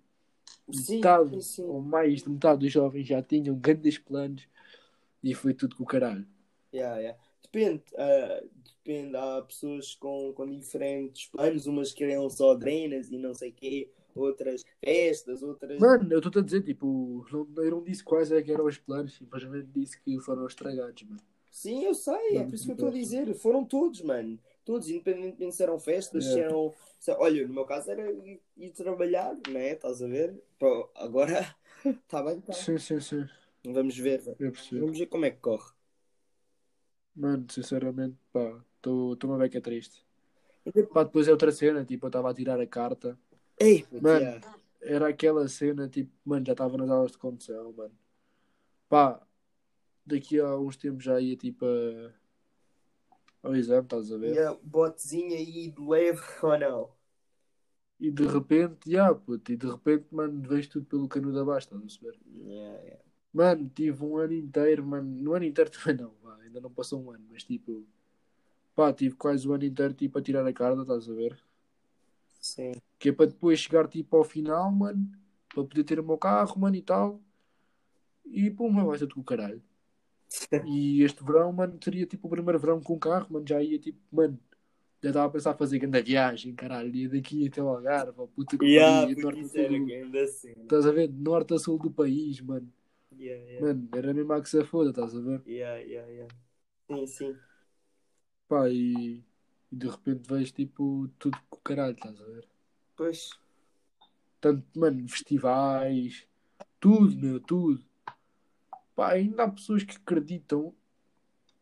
metade 0.67 1.41
sim, 1.43 1.63
ou 1.63 1.82
mais 1.82 2.23
de 2.23 2.30
metade 2.30 2.60
dos 2.62 2.71
jovens 2.71 3.08
já 3.08 3.21
tinham 3.21 3.56
grandes 3.56 3.97
planos 3.97 4.47
e 5.23 5.34
foi 5.34 5.54
tudo 5.54 5.76
com 5.76 5.84
o 5.84 5.88
caralho. 5.88 6.28
Yeah, 6.73 6.97
yeah. 6.97 7.19
Depende, 7.43 7.84
ah, 7.97 8.43
depende. 8.84 9.15
Há 9.15 9.41
pessoas 9.41 9.95
com, 9.95 10.34
com 10.34 10.49
diferentes 10.49 11.28
planos, 11.28 11.67
umas 11.67 11.91
querem 11.93 12.30
só 12.30 12.56
drenas 12.56 13.12
e 13.12 13.17
não 13.17 13.34
sei 13.34 13.49
o 13.49 13.54
quê, 13.54 13.89
outras 14.15 14.63
festas, 14.84 15.43
outras. 15.43 15.80
Mano, 15.80 16.12
eu 16.12 16.19
estou 16.19 16.41
a 16.41 16.43
dizer, 16.43 16.63
tipo, 16.63 17.26
não, 17.32 17.47
eu 17.63 17.71
não 17.71 17.84
disse 17.84 18.04
quais 18.04 18.32
é 18.32 18.41
que 18.41 18.52
eram 18.52 18.65
os 18.65 18.78
planos, 18.78 19.13
simplesmente 19.13 19.67
disse 19.73 19.99
que 20.02 20.19
foram 20.19 20.47
estragados, 20.47 21.04
mano. 21.04 21.21
Sim, 21.52 21.84
eu 21.84 21.93
sei, 21.93 22.38
é 22.38 22.43
por 22.43 22.56
isso 22.56 22.65
que 22.65 22.71
eu 22.71 22.76
estou 22.76 22.89
a 22.89 22.91
dizer. 22.91 23.34
Foram 23.36 23.63
todos, 23.63 24.02
mano. 24.02 24.39
Todos, 24.65 24.89
independentemente 24.89 25.56
se 25.56 25.63
eram 25.63 25.80
festas, 25.80 26.26
se 26.26 26.39
É. 26.39 26.43
eram. 26.43 26.73
se- 26.99 27.12
olha, 27.13 27.47
no 27.47 27.54
meu 27.54 27.65
caso 27.65 27.91
era 27.91 28.10
ir, 28.12 28.41
ir 28.58 28.71
trabalhar, 28.71 29.36
né? 29.49 29.71
Estás 29.73 30.02
a 30.02 30.08
ver? 30.08 30.41
Pô, 30.60 30.89
agora 30.95 31.56
está 31.86 32.21
bem, 32.23 32.39
tá. 32.41 32.54
Sim, 32.54 32.78
sim, 32.78 32.99
sim. 32.99 33.30
Vamos 33.65 33.97
ver. 33.97 34.21
Vamos 34.71 34.97
ver 34.99 35.08
como 35.08 35.26
é 35.26 35.32
que 35.32 35.38
corre. 35.39 35.71
Mano, 37.15 37.45
sinceramente, 37.52 38.17
pá, 38.32 38.63
estou 38.78 39.15
uma 39.26 39.38
beca 39.38 39.62
triste. 39.62 40.04
Pá, 40.93 41.04
depois 41.04 41.28
é 41.28 41.32
outra 41.32 41.52
cena, 41.52 41.86
tipo, 41.86 42.06
eu 42.06 42.10
estava 42.10 42.32
a 42.32 42.34
tirar 42.34 42.60
a 42.62 42.67
carta. 42.67 43.17
Ei, 43.60 43.86
Mano. 43.99 44.19
yeah. 44.19 44.39
Era 44.82 45.10
aquela 45.10 45.47
cena, 45.47 45.89
tipo, 45.89 46.12
mano, 46.26 46.45
já 46.45 46.54
estava 46.54 46.78
nas 46.78 46.89
aulas 46.89 47.12
de 47.13 47.17
condução, 47.19 47.73
mano. 47.73 47.97
Pá, 48.89 49.21
daqui 50.06 50.39
a 50.39 50.58
uns 50.58 50.78
tempos 50.78 51.04
já 51.06 51.19
ia, 51.21 51.38
tipo, 51.38 51.65
a... 51.65 52.13
ao 53.43 53.56
exame, 53.56 53.84
estás 53.84 54.12
a 54.12 54.17
ver? 54.17 54.36
Yeah, 54.36 54.58
botezinha 54.63 55.36
aí 55.36 55.69
de 55.69 55.82
leve 55.82 56.21
ou 56.41 56.58
não? 56.58 56.89
E 57.99 58.10
de 58.10 58.25
repente, 58.25 58.91
já, 58.91 59.13
puto, 59.13 59.51
e 59.51 59.58
de 59.58 59.67
repente, 59.67 60.06
mano, 60.12 60.41
vejo 60.41 60.69
tudo 60.69 60.86
pelo 60.86 61.08
cano 61.08 61.32
da 61.32 61.45
baixo, 61.45 61.67
estás 61.67 61.79
a 61.79 61.86
perceber? 61.86 62.19
Yeah, 62.34 62.82
yeah. 62.82 63.03
Mano, 63.32 63.69
tive 63.73 64.03
um 64.03 64.17
ano 64.17 64.34
inteiro, 64.34 64.86
mano, 64.86 65.10
no 65.10 65.34
ano 65.34 65.45
inteiro 65.45 65.69
também 65.71 65.97
não, 65.97 66.12
pá, 66.21 66.38
ainda 66.41 66.60
não 66.60 66.71
passou 66.71 67.03
um 67.03 67.12
ano, 67.12 67.25
mas 67.29 67.43
tipo, 67.43 67.86
pá, 68.75 68.91
tive 68.91 69.15
quase 69.15 69.47
o 69.47 69.53
ano 69.53 69.65
inteiro, 69.65 69.93
tipo, 69.93 70.17
a 70.17 70.21
tirar 70.21 70.45
a 70.45 70.53
carta, 70.53 70.82
estás 70.82 71.10
a 71.10 71.13
ver? 71.13 71.38
Sim. 72.39 72.73
Que 72.97 73.10
é 73.10 73.12
para 73.12 73.27
depois 73.27 73.60
chegar, 73.60 73.88
tipo, 73.88 74.17
ao 74.17 74.23
final, 74.23 74.71
mano, 74.71 75.10
para 75.53 75.63
poder 75.63 75.84
ter 75.84 75.99
o 75.99 76.03
meu 76.03 76.17
carro, 76.17 76.60
mano, 76.60 76.75
e 76.75 76.82
tal, 76.82 77.21
e 78.25 78.49
pum, 78.49 78.73
vai 78.86 78.97
ser 78.97 79.08
tudo 79.08 79.15
com 79.15 79.21
o 79.21 79.23
caralho. 79.23 79.62
E 80.65 81.01
este 81.03 81.23
verão, 81.23 81.51
mano, 81.53 81.79
seria 81.83 82.05
tipo 82.05 82.27
o 82.27 82.29
primeiro 82.31 82.59
verão 82.59 82.81
com 82.81 82.97
carro, 82.99 83.27
mano, 83.31 83.47
já 83.47 83.61
ia 83.61 83.79
tipo, 83.79 83.99
mano, 84.11 84.39
já 85.03 85.09
estava 85.09 85.27
a 85.27 85.29
pensar 85.31 85.51
a 85.51 85.57
fazer 85.57 85.79
grande 85.79 86.01
viagem, 86.03 86.55
caralho, 86.55 86.95
ia 86.95 87.09
daqui 87.09 87.47
até 87.47 87.61
o 87.63 87.69
Algarve, 87.69 88.13
ó, 88.21 88.27
puta 88.27 88.57
que 88.57 88.65
Yeah, 88.65 89.05
pariu, 89.05 89.15
norte 89.17 89.45
a 89.59 89.61
assim. 90.23 90.61
estás 90.63 90.85
a 90.87 90.91
ver, 90.91 91.09
norte 91.11 91.53
a 91.55 91.59
sul 91.59 91.77
do 91.79 91.91
país, 91.91 92.41
mano, 92.41 92.71
Yeah, 93.17 93.35
yeah. 93.49 93.61
mano, 93.61 93.89
era 93.93 94.13
mesmo 94.13 94.33
a 94.33 94.41
que 94.41 94.49
se 94.49 94.63
foda, 94.65 94.91
estás 94.91 95.15
a 95.15 95.21
ver? 95.21 95.43
Yeah, 95.45 95.77
yeah, 95.77 96.07
yeah. 96.07 96.27
Sim, 96.89 97.07
sim. 97.07 97.39
Pá, 98.47 98.69
e, 98.69 99.21
e 99.71 99.75
de 99.75 99.87
repente 99.89 100.27
vejo 100.29 100.53
tipo 100.53 101.09
tudo 101.19 101.37
com 101.49 101.57
o 101.57 101.61
caralho, 101.61 101.93
estás 101.95 102.19
a 102.21 102.25
ver? 102.25 102.47
Pois. 102.95 103.29
Tanto, 104.39 104.79
mano, 104.79 105.07
festivais, 105.07 106.27
tudo, 106.79 107.15
meu, 107.17 107.39
tudo. 107.39 107.83
Pá, 108.95 109.12
ainda 109.12 109.43
há 109.43 109.51
pessoas 109.51 109.84
que 109.84 109.95
acreditam, 109.97 110.73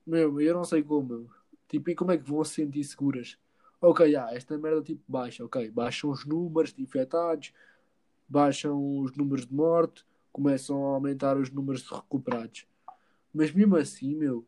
meu, 0.05 0.39
eu 0.41 0.53
não 0.53 0.63
sei 0.63 0.83
como. 0.83 1.29
Tipo, 1.67 1.89
e 1.89 1.95
como 1.95 2.11
é 2.11 2.17
que 2.17 2.29
vão 2.29 2.43
se 2.43 2.55
sentir 2.55 2.83
seguras? 2.83 3.37
Ok, 3.79 4.15
ah, 4.15 4.29
esta 4.31 4.57
merda 4.57 4.81
tipo 4.81 5.01
baixa, 5.07 5.43
ok, 5.43 5.71
baixam 5.71 6.11
os 6.11 6.25
números 6.25 6.73
de 6.73 6.83
infectados, 6.83 7.53
baixam 8.27 8.99
os 8.99 9.15
números 9.15 9.47
de 9.47 9.53
morte, 9.53 10.05
começam 10.31 10.85
a 10.85 10.95
aumentar 10.95 11.37
os 11.37 11.49
números 11.49 11.81
de 11.83 11.93
recuperados. 11.93 12.67
Mas 13.33 13.51
mesmo 13.51 13.75
assim, 13.77 14.15
meu, 14.15 14.45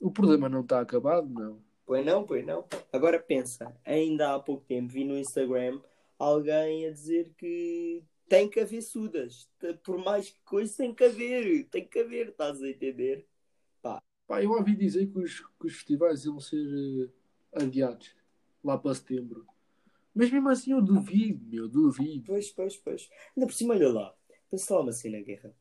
o 0.00 0.10
problema 0.10 0.48
não 0.48 0.60
está 0.60 0.80
acabado, 0.80 1.28
não. 1.28 1.58
Pois 1.84 2.04
não, 2.04 2.24
pois 2.24 2.44
não. 2.44 2.64
Agora 2.92 3.18
pensa, 3.18 3.76
ainda 3.84 4.34
há 4.34 4.38
pouco 4.38 4.64
tempo 4.64 4.92
vi 4.92 5.04
no 5.04 5.16
Instagram 5.16 5.80
alguém 6.18 6.86
a 6.86 6.90
dizer 6.90 7.32
que 7.36 8.02
tem 8.28 8.48
que 8.48 8.60
haver 8.60 8.82
sudas. 8.82 9.48
Por 9.84 9.98
mais 9.98 10.30
que 10.30 10.40
coisa, 10.44 10.76
tem 10.76 10.94
que 10.94 11.04
haver. 11.04 11.64
Tem 11.68 11.86
que 11.86 11.98
haver, 11.98 12.28
estás 12.28 12.62
a 12.62 12.68
entender? 12.68 13.26
Pá, 14.26 14.42
eu 14.42 14.50
ouvi 14.50 14.74
dizer 14.74 15.06
que 15.06 15.18
os, 15.18 15.40
que 15.40 15.66
os 15.66 15.74
festivais 15.74 16.24
iam 16.24 16.40
ser 16.40 16.66
eh, 16.66 17.62
adiados 17.62 18.12
lá 18.62 18.76
para 18.76 18.94
setembro. 18.94 19.46
Mas 20.12 20.30
mesmo 20.30 20.48
assim 20.48 20.72
eu 20.72 20.82
duvido, 20.82 21.46
meu, 21.46 21.68
duvido. 21.68 22.24
Pois, 22.26 22.50
pois, 22.50 22.76
pois. 22.76 23.08
Ainda 23.36 23.46
por 23.46 23.54
cima, 23.54 23.74
olha 23.74 23.92
lá. 23.92 24.16
Pensa 24.50 24.74
lá 24.74 24.80
uma 24.80 24.92
cena, 24.92 25.20
Guerra. 25.20 25.54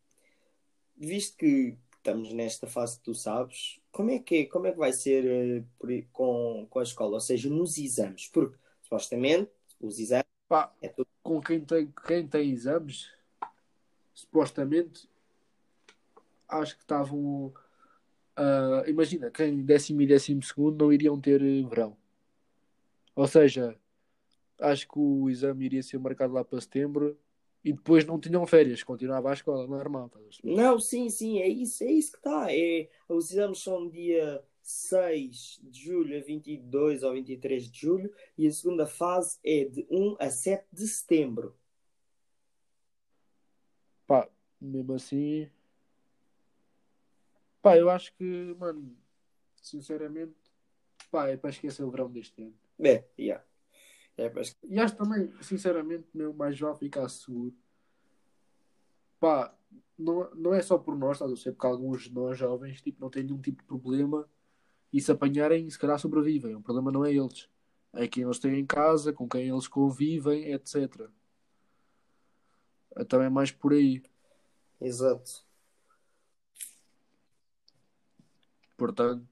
Visto 0.98 1.38
que 1.38 1.78
estamos 1.98 2.34
nesta 2.34 2.66
fase 2.66 2.98
que 2.98 3.04
tu 3.04 3.14
sabes, 3.14 3.80
como 3.92 4.12
é 4.12 4.20
que, 4.20 4.36
é, 4.36 4.46
como 4.46 4.66
é 4.66 4.72
que 4.72 4.78
vai 4.78 4.94
ser 4.94 5.26
eh, 5.26 5.64
por 5.78 5.90
com, 6.12 6.68
com 6.70 6.80
a 6.80 6.84
escola? 6.84 7.14
Ou 7.16 7.20
seja, 7.20 7.50
nos 7.50 7.78
exames. 7.78 8.28
Porque, 8.28 8.58
supostamente, 8.82 9.52
os 9.80 10.00
exames 10.00 10.26
Pá, 10.48 10.72
é 10.82 10.94
com 11.24 11.42
quem 11.42 11.60
tem, 11.60 11.92
quem 12.06 12.28
tem 12.28 12.52
exames, 12.52 13.12
supostamente, 14.14 15.10
acho 16.48 16.76
que 16.76 16.84
estavam. 16.84 17.54
ah, 18.36 18.84
imagina, 18.88 19.32
quem 19.32 19.64
décimo 19.64 20.02
e 20.02 20.08
décimo 20.08 20.44
segundo 20.44 20.86
não 20.86 20.94
iriam 20.94 21.20
ter 21.20 21.42
eh, 21.42 21.64
verão. 21.68 21.98
Ou 23.16 23.28
seja, 23.28 23.76
acho 24.60 24.88
que 24.88 25.00
o 25.00 25.30
exame 25.30 25.66
iria 25.66 25.82
ser 25.82 25.98
marcado 25.98 26.34
lá 26.34 26.44
para 26.44 26.62
setembro 26.62 27.18
e 27.64 27.74
depois 27.74 28.06
não 28.06 28.20
tinham 28.20 28.46
férias, 28.46 28.84
continuava 28.84 29.32
a 29.32 29.34
escola 29.34 29.66
normal. 29.66 30.12
Não, 30.44 30.80
sim, 30.80 31.10
sim, 31.10 31.40
é 31.40 31.48
isso, 31.48 31.84
é 31.84 31.92
isso 31.92 32.12
que 32.12 32.18
está. 32.18 32.48
É, 32.52 32.88
os 33.10 33.32
exames 33.32 33.64
são 33.64 33.90
dia 33.90 34.44
6 34.66 35.60
de 35.62 35.80
julho 35.80 36.18
a 36.18 36.22
22 36.22 37.04
ou 37.04 37.14
23 37.14 37.70
de 37.70 37.80
julho 37.80 38.12
e 38.36 38.48
a 38.48 38.52
segunda 38.52 38.88
fase 38.88 39.38
é 39.46 39.64
de 39.64 39.86
1 39.92 40.18
a 40.20 40.28
7 40.32 40.66
de 40.74 40.88
setembro. 40.88 41.56
Pá, 44.08 44.28
mesmo 44.60 44.94
assim. 44.94 45.48
Pá, 47.62 47.78
eu 47.78 47.92
acho 47.92 48.12
que, 48.16 48.56
mano, 48.58 48.98
sinceramente, 49.62 50.36
pá, 51.12 51.30
é 51.30 51.38
para 51.38 51.52
esquecer 51.52 51.84
o 51.84 51.92
verão 51.92 52.10
deste 52.10 52.42
ano. 52.42 52.58
É, 52.80 53.06
yeah. 53.20 53.46
é 54.18 54.32
mas, 54.32 54.58
E 54.64 54.80
acho 54.80 54.96
também, 54.96 55.32
sinceramente, 55.44 56.08
meu, 56.12 56.34
mais 56.34 56.60
vale 56.60 56.80
ficar 56.80 57.08
seguro. 57.08 57.56
Pá, 59.20 59.56
não, 59.96 60.34
não 60.34 60.54
é 60.56 60.62
só 60.64 60.76
por 60.80 60.98
nós, 60.98 61.18
estás 61.18 61.32
a 61.32 61.36
ver? 61.36 61.52
Porque 61.52 61.68
alguns 61.68 62.04
de 62.06 62.14
nós 62.16 62.36
jovens 62.36 62.82
tipo, 62.82 63.00
não 63.00 63.12
têm 63.12 63.24
nenhum 63.24 63.40
tipo 63.40 63.62
de 63.62 63.68
problema 63.68 64.28
e 64.96 65.02
se 65.02 65.12
apanharem, 65.12 65.70
se 65.70 65.78
calhar 65.78 66.00
sobrevivem. 66.00 66.56
O 66.56 66.62
problema 66.62 66.90
não 66.90 67.04
é 67.04 67.14
eles, 67.14 67.50
é 67.92 68.08
quem 68.08 68.24
eles 68.24 68.40
têm 68.40 68.58
em 68.58 68.66
casa, 68.66 69.12
com 69.12 69.28
quem 69.28 69.50
eles 69.50 69.68
convivem, 69.68 70.54
etc. 70.54 71.10
É 72.96 73.04
também 73.04 73.30
mais 73.30 73.52
por 73.52 73.74
aí. 73.74 74.02
Exato. 74.80 75.44
Portanto, 78.78 79.28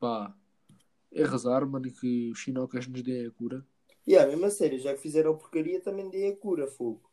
pá, 0.00 0.34
é 1.12 1.24
rezar, 1.24 1.64
mano, 1.64 1.92
que 1.92 2.32
os 2.32 2.38
chinocas 2.40 2.88
nos 2.88 3.00
deem 3.00 3.28
a 3.28 3.30
cura. 3.30 3.64
E 4.04 4.14
yeah, 4.14 4.28
mesmo 4.28 4.46
a 4.46 4.50
sério, 4.50 4.80
já 4.80 4.94
que 4.94 5.00
fizeram 5.00 5.38
porcaria, 5.38 5.80
também 5.80 6.10
dei 6.10 6.32
a 6.32 6.36
cura, 6.36 6.66
fogo. 6.66 7.08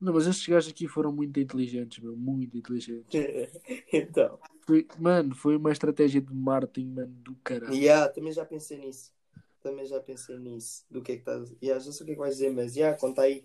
Não, 0.00 0.14
mas 0.14 0.26
estes 0.26 0.46
gajos 0.46 0.72
aqui 0.72 0.88
foram 0.88 1.12
muito 1.12 1.38
inteligentes, 1.38 2.02
meu, 2.02 2.16
muito 2.16 2.56
inteligentes. 2.56 3.12
então, 3.92 4.38
Foi, 4.70 4.86
mano, 5.00 5.34
foi 5.34 5.56
uma 5.56 5.72
estratégia 5.72 6.20
de 6.20 6.32
marketing, 6.32 6.92
mano, 6.92 7.12
do 7.24 7.34
caralho. 7.42 7.74
yeah, 7.74 8.08
também 8.08 8.32
já 8.32 8.44
pensei 8.44 8.78
nisso. 8.78 9.12
também 9.60 9.84
já 9.84 9.98
pensei 9.98 10.38
nisso. 10.38 10.86
Do 10.88 11.02
que 11.02 11.10
é 11.10 11.14
que 11.16 11.22
estás. 11.22 11.52
Yeah, 11.60 11.84
já 11.84 11.90
sei 11.90 12.04
o 12.04 12.06
que 12.06 12.12
é 12.12 12.14
que 12.14 12.20
vais 12.20 12.34
dizer, 12.36 12.52
mas 12.52 12.76
yeah, 12.76 12.96
conta 12.96 13.22
aí. 13.22 13.44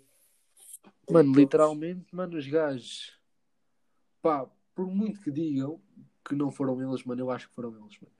Mano, 1.09 1.33
literalmente, 1.33 2.13
mano, 2.13 2.37
os 2.37 2.47
gajos. 2.47 3.19
Pá, 4.21 4.47
por 4.75 4.85
muito 4.85 5.19
que 5.19 5.31
digam 5.31 5.81
que 6.23 6.35
não 6.35 6.51
foram 6.51 6.79
eles, 6.79 7.03
mano, 7.03 7.21
eu 7.23 7.31
acho 7.31 7.49
que 7.49 7.55
foram 7.55 7.71
eles, 7.71 7.99
mano. 7.99 8.13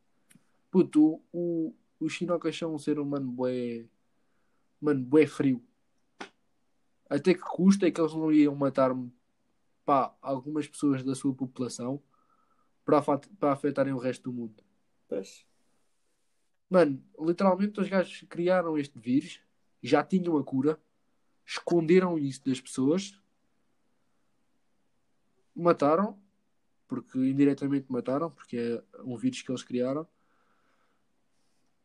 Puto, 0.72 1.22
o, 1.32 1.72
o, 1.72 1.76
os 2.00 2.18
são 2.58 2.74
um 2.74 2.80
ser 2.80 2.98
humano 2.98 3.32
bué. 3.32 3.86
Mano, 4.82 5.06
bué 5.06 5.28
frio. 5.28 5.64
Até 7.08 7.36
que 7.36 7.42
custa 7.42 7.86
é 7.86 7.92
que 7.92 8.02
eles 8.02 8.14
não 8.16 8.32
iam 8.32 8.56
matar 8.56 8.96
pá, 9.86 10.18
algumas 10.24 10.68
pessoas 10.68 11.04
da 11.04 11.14
sua 11.14 11.36
população 11.36 12.02
para, 12.86 13.52
afetarem 13.52 13.94
o 13.94 13.98
resto 13.98 14.32
do 14.32 14.34
mundo. 14.34 14.64
Pois. 15.08 15.46
Mano, 16.70 17.04
literalmente 17.20 17.80
os 17.80 17.90
gajos 17.90 18.24
criaram 18.30 18.78
este 18.78 18.98
vírus, 19.00 19.42
já 19.82 20.04
tinham 20.04 20.38
a 20.38 20.44
cura, 20.44 20.80
esconderam 21.46 22.18
isso 22.18 22.44
das 22.46 22.62
pessoas, 22.62 23.20
mataram, 25.56 26.20
porque 26.88 27.18
indiretamente 27.18 27.92
mataram, 27.92 28.30
porque 28.30 28.58
é 28.58 29.02
um 29.04 29.18
vírus 29.18 29.42
que 29.42 29.52
eles 29.52 29.64
criaram. 29.64 30.08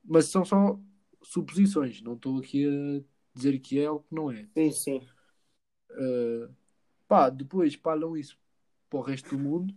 Mas 0.02 0.26
são 0.26 0.44
só 0.44 0.78
suposições, 1.22 2.00
não 2.00 2.14
estou 2.14 2.38
aqui 2.38 2.66
a 2.66 3.04
dizer 3.34 3.58
que 3.58 3.78
é 3.78 3.90
ou 3.90 4.00
que 4.00 4.14
não 4.14 4.30
é. 4.30 4.48
Sim, 4.54 4.72
sim. 4.72 5.08
Uh, 5.90 6.54
pá, 7.06 7.28
depois 7.28 7.76
palam 7.76 8.16
isso 8.16 8.38
para 8.88 8.98
o 8.98 9.02
resto 9.02 9.30
do 9.30 9.38
mundo. 9.38 9.74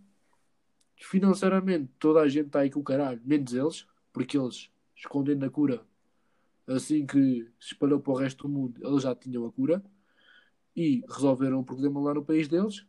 Financeiramente, 0.97 1.91
toda 1.99 2.21
a 2.21 2.27
gente 2.27 2.47
está 2.47 2.61
aí 2.61 2.69
com 2.69 2.79
o 2.79 2.83
caralho, 2.83 3.21
menos 3.25 3.53
eles, 3.53 3.87
porque 4.11 4.37
eles 4.37 4.69
escondendo 4.95 5.45
a 5.45 5.49
cura 5.49 5.85
assim 6.67 7.05
que 7.05 7.43
se 7.59 7.73
espalhou 7.73 7.99
para 7.99 8.13
o 8.13 8.15
resto 8.15 8.47
do 8.47 8.53
mundo, 8.53 8.81
eles 8.85 9.03
já 9.03 9.15
tinham 9.15 9.45
a 9.45 9.51
cura 9.51 9.83
e 10.75 11.03
resolveram 11.09 11.59
o 11.59 11.65
problema 11.65 11.99
lá 11.99 12.13
no 12.13 12.25
país 12.25 12.47
deles. 12.47 12.85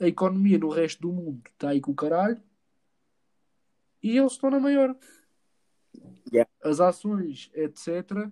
A 0.00 0.06
economia 0.06 0.58
no 0.58 0.68
resto 0.68 1.02
do 1.02 1.12
mundo 1.12 1.42
está 1.50 1.70
aí 1.70 1.80
com 1.80 1.92
o 1.92 1.94
caralho 1.94 2.42
e 4.02 4.16
eles 4.16 4.32
estão 4.32 4.50
na 4.50 4.60
maior. 4.60 4.96
Yeah. 6.32 6.50
As 6.62 6.80
ações, 6.80 7.50
etc., 7.54 8.30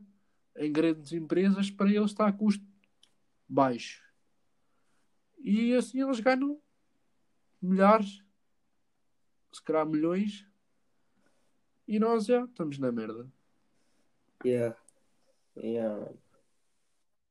em 0.57 0.73
grandes 0.73 1.13
empresas, 1.13 1.71
para 1.71 1.91
eles 1.91 2.11
está 2.11 2.27
a 2.27 2.33
custo 2.33 2.65
baixo. 3.49 4.03
E 5.39 5.75
assim 5.75 6.03
eles 6.03 6.21
ganham 6.21 6.61
milhares, 7.61 8.23
se 9.53 9.63
calhar 9.63 9.87
milhões, 9.87 10.47
e 11.87 11.99
nós 11.99 12.27
já 12.27 12.45
estamos 12.45 12.79
na 12.79 12.91
merda. 12.91 13.29
Yeah. 14.45 14.77
Yeah. 15.57 16.11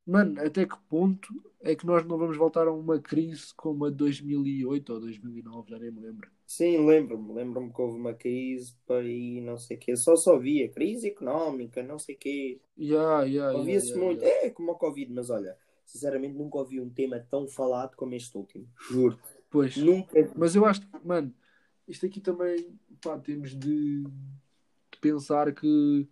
Mano, 0.06 0.42
até 0.42 0.66
que 0.66 0.78
ponto 0.90 1.30
é 1.62 1.76
que 1.76 1.86
nós 1.86 2.06
não 2.06 2.18
vamos 2.18 2.36
voltar 2.36 2.68
a 2.68 2.72
uma 2.72 3.00
crise 3.00 3.54
como 3.56 3.86
a 3.86 3.90
de 3.90 3.98
2008 3.98 4.94
ou 4.94 5.00
2009, 5.00 5.70
já 5.70 5.80
nem 5.80 5.92
me 5.92 6.02
lembro. 6.02 6.30
Sim, 6.46 6.86
lembro-me. 6.86 7.34
Lembro-me 7.34 7.72
que 7.72 7.82
houve 7.82 7.98
uma 7.98 8.14
crise 8.14 8.76
para 8.86 8.98
aí, 8.98 9.40
não 9.40 9.58
sei 9.58 9.78
o 9.78 9.80
quê. 9.80 9.96
Só 9.96 10.16
só 10.16 10.38
via 10.38 10.70
crise 10.70 11.08
económica, 11.08 11.82
não 11.84 11.98
sei 11.98 12.16
o 12.16 12.18
quê. 12.18 12.60
Yeah, 12.78 13.24
yeah, 13.24 13.58
Ouvia-se 13.58 13.90
yeah, 13.90 14.06
muito. 14.06 14.24
É 14.24 14.50
como 14.50 14.72
o 14.72 14.76
Covid, 14.76 15.14
mas 15.14 15.30
olha, 15.30 15.56
sinceramente 15.86 16.36
nunca 16.36 16.58
ouvi 16.58 16.82
um 16.82 16.90
tema 16.90 17.20
tão 17.20 17.48
falado 17.48 17.96
como 17.96 18.16
este 18.16 18.36
último. 18.36 18.68
Juro. 18.90 19.18
Pois, 19.50 19.76
Nunca. 19.78 20.32
mas 20.36 20.56
eu 20.56 20.66
acho 20.66 20.82
que, 20.82 20.88
mano, 21.06 21.34
isto 21.92 22.06
aqui 22.06 22.22
também, 22.22 22.80
pá, 23.02 23.20
temos 23.20 23.56
de, 23.56 24.04
pensar 25.02 25.52
que, 25.54 26.08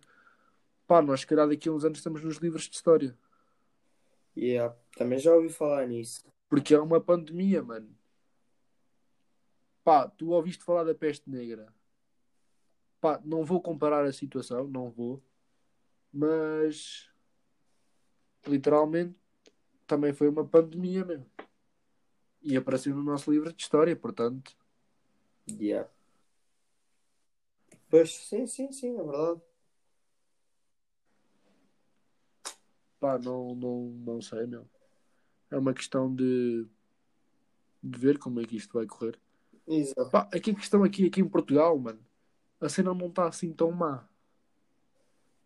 pá, 0.86 1.00
nós, 1.00 1.20
se 1.20 1.26
calhar, 1.26 1.48
daqui 1.48 1.68
a 1.68 1.72
uns 1.72 1.84
anos 1.84 1.98
estamos 1.98 2.22
nos 2.22 2.36
livros 2.36 2.64
de 2.64 2.74
história. 2.74 3.16
Yeah. 4.36 4.76
Também 4.96 5.18
já 5.18 5.32
ouvi 5.32 5.48
falar 5.48 5.86
nisso. 5.86 6.24
Porque 6.48 6.74
é 6.74 6.80
uma 6.80 7.00
pandemia, 7.00 7.62
mano. 7.62 7.96
Pá, 9.84 10.08
tu 10.08 10.30
ouviste 10.30 10.64
falar 10.64 10.84
da 10.84 10.94
peste 10.94 11.30
negra. 11.30 11.72
Pá, 13.00 13.20
não 13.24 13.44
vou 13.44 13.62
comparar 13.62 14.04
a 14.04 14.12
situação, 14.12 14.66
não 14.66 14.90
vou. 14.90 15.22
Mas 16.12 17.08
literalmente 18.46 19.16
também 19.86 20.12
foi 20.12 20.28
uma 20.28 20.44
pandemia 20.44 21.04
mesmo. 21.04 21.26
E 22.42 22.56
apareceu 22.56 22.94
no 22.94 23.02
nosso 23.02 23.30
livro 23.30 23.52
de 23.52 23.62
história, 23.62 23.94
portanto. 23.94 24.56
Yeah. 25.58 25.88
Pois, 27.88 28.14
sim, 28.14 28.46
sim, 28.46 28.70
sim, 28.70 28.96
é 28.96 29.02
verdade. 29.02 29.40
Pá, 33.00 33.18
não, 33.18 33.54
não, 33.54 33.84
não 34.04 34.20
sei, 34.20 34.46
meu. 34.46 34.68
É 35.50 35.56
uma 35.56 35.74
questão 35.74 36.14
de, 36.14 36.66
de 37.82 37.98
ver 37.98 38.18
como 38.18 38.40
é 38.40 38.44
que 38.44 38.56
isto 38.56 38.74
vai 38.74 38.86
correr. 38.86 39.18
Exato. 39.66 40.10
Pá, 40.10 40.28
aqui 40.32 40.50
a 40.50 40.54
questão 40.54 40.84
aqui, 40.84 41.06
aqui 41.06 41.20
em 41.20 41.28
Portugal, 41.28 41.78
mano, 41.78 42.00
a 42.60 42.68
cena 42.68 42.94
não 42.94 43.08
está 43.08 43.26
assim 43.26 43.52
tão 43.52 43.72
má. 43.72 44.06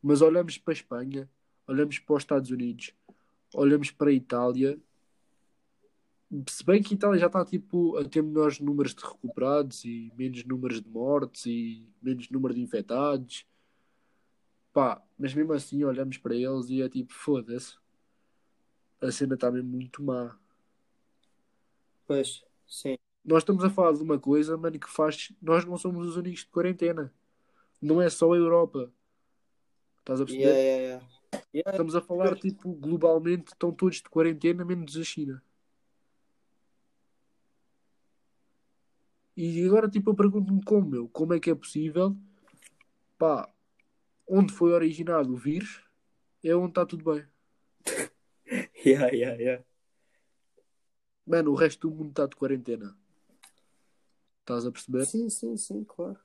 Mas 0.02 0.20
olhamos 0.20 0.58
para 0.58 0.72
a 0.72 0.76
Espanha, 0.76 1.30
olhamos 1.66 1.98
para 1.98 2.16
os 2.16 2.22
Estados 2.22 2.50
Unidos, 2.50 2.92
olhamos 3.54 3.90
para 3.90 4.10
a 4.10 4.12
Itália. 4.12 4.78
Se 6.48 6.64
bem 6.64 6.82
que 6.82 6.94
a 6.94 6.96
Itália 6.96 7.20
já 7.20 7.26
está 7.26 7.44
tipo 7.44 7.96
a 7.96 8.04
ter 8.04 8.22
menores 8.22 8.58
números 8.58 8.94
de 8.94 9.04
recuperados 9.04 9.84
e 9.84 10.12
menos 10.16 10.44
números 10.44 10.80
de 10.80 10.88
mortes 10.88 11.46
e 11.46 11.88
menos 12.02 12.28
número 12.28 12.52
de 12.52 12.60
infectados. 12.60 13.46
Pá, 14.72 15.00
mas 15.16 15.32
mesmo 15.32 15.52
assim 15.52 15.84
olhamos 15.84 16.18
para 16.18 16.34
eles 16.34 16.68
e 16.68 16.82
é 16.82 16.88
tipo, 16.88 17.12
foda-se. 17.12 17.76
A 19.00 19.12
cena 19.12 19.34
está 19.34 19.50
mesmo 19.50 19.70
muito 19.70 20.02
má. 20.02 20.36
Pois, 22.06 22.44
sim. 22.66 22.96
Nós 23.24 23.42
estamos 23.42 23.62
a 23.62 23.70
falar 23.70 23.92
de 23.92 24.02
uma 24.02 24.18
coisa, 24.18 24.56
mano, 24.56 24.78
que 24.78 24.90
faz. 24.90 25.32
Nós 25.40 25.64
não 25.64 25.78
somos 25.78 26.06
os 26.06 26.16
únicos 26.16 26.40
de 26.40 26.48
quarentena. 26.48 27.14
Não 27.80 28.02
é 28.02 28.10
só 28.10 28.32
a 28.32 28.36
Europa. 28.36 28.92
Estás 30.00 30.20
a 30.20 30.24
perceber? 30.24 30.50
Yeah, 30.50 30.82
yeah. 30.82 31.06
Yeah, 31.54 31.70
Estamos 31.70 31.94
a 31.94 32.00
falar, 32.00 32.34
tipo, 32.36 32.72
globalmente, 32.74 33.52
estão 33.52 33.72
todos 33.72 33.96
de 33.96 34.08
quarentena, 34.08 34.64
menos 34.64 34.96
a 34.96 35.04
China. 35.04 35.42
E 39.36 39.66
agora, 39.66 39.88
tipo, 39.88 40.10
eu 40.10 40.14
pergunto-me 40.14 40.62
como, 40.62 40.88
meu? 40.88 41.08
Como 41.08 41.34
é 41.34 41.40
que 41.40 41.50
é 41.50 41.54
possível? 41.54 42.16
Pá, 43.18 43.52
onde 44.28 44.52
foi 44.52 44.72
originado 44.72 45.32
o 45.32 45.36
vírus 45.36 45.82
é 46.42 46.54
onde 46.54 46.68
está 46.68 46.86
tudo 46.86 47.04
bem. 47.12 47.26
yeah, 48.84 49.08
yeah, 49.08 49.36
yeah. 49.40 49.64
Mano, 51.26 51.52
o 51.52 51.54
resto 51.54 51.88
do 51.88 51.94
mundo 51.94 52.10
está 52.10 52.26
de 52.26 52.36
quarentena. 52.36 52.96
Estás 54.40 54.66
a 54.66 54.70
perceber? 54.70 55.06
Sim, 55.06 55.28
sim, 55.30 55.56
sim, 55.56 55.84
claro. 55.84 56.18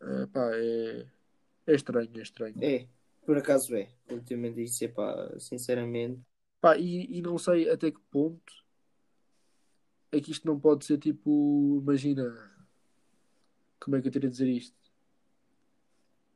É, 0.00 0.26
pá, 0.26 0.50
é... 0.54 1.06
é 1.66 1.74
estranho, 1.74 2.10
é 2.16 2.22
estranho. 2.22 2.56
É, 2.64 2.88
por 3.26 3.36
acaso 3.36 3.76
é. 3.76 3.90
Ultimamente 4.10 4.62
isso, 4.62 4.82
é 4.84 4.88
pá, 4.88 5.38
sinceramente. 5.38 6.22
Pá, 6.60 6.78
e, 6.78 7.18
e 7.18 7.22
não 7.22 7.36
sei 7.36 7.68
até 7.68 7.90
que 7.90 8.00
ponto 8.10 8.67
é 10.12 10.20
que 10.20 10.30
isto 10.30 10.46
não 10.46 10.58
pode 10.58 10.84
ser 10.84 10.98
tipo, 10.98 11.78
imagina, 11.82 12.34
como 13.80 13.96
é 13.96 14.00
que 14.00 14.08
eu 14.08 14.12
teria 14.12 14.28
de 14.28 14.36
dizer 14.36 14.48
isto? 14.48 14.76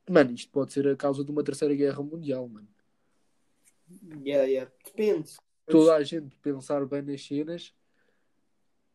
Mano, 0.09 0.31
isto 0.31 0.51
pode 0.51 0.73
ser 0.73 0.87
a 0.87 0.95
causa 0.95 1.23
de 1.23 1.31
uma 1.31 1.43
terceira 1.43 1.73
guerra 1.73 2.03
mundial, 2.03 2.47
mano. 2.47 2.67
Yeah, 4.23 4.45
yeah. 4.45 4.71
Depende. 4.85 5.31
Toda 5.65 5.95
a 5.95 6.03
gente 6.03 6.35
pensar 6.37 6.85
bem 6.85 7.01
nas 7.01 7.25
cenas 7.25 7.73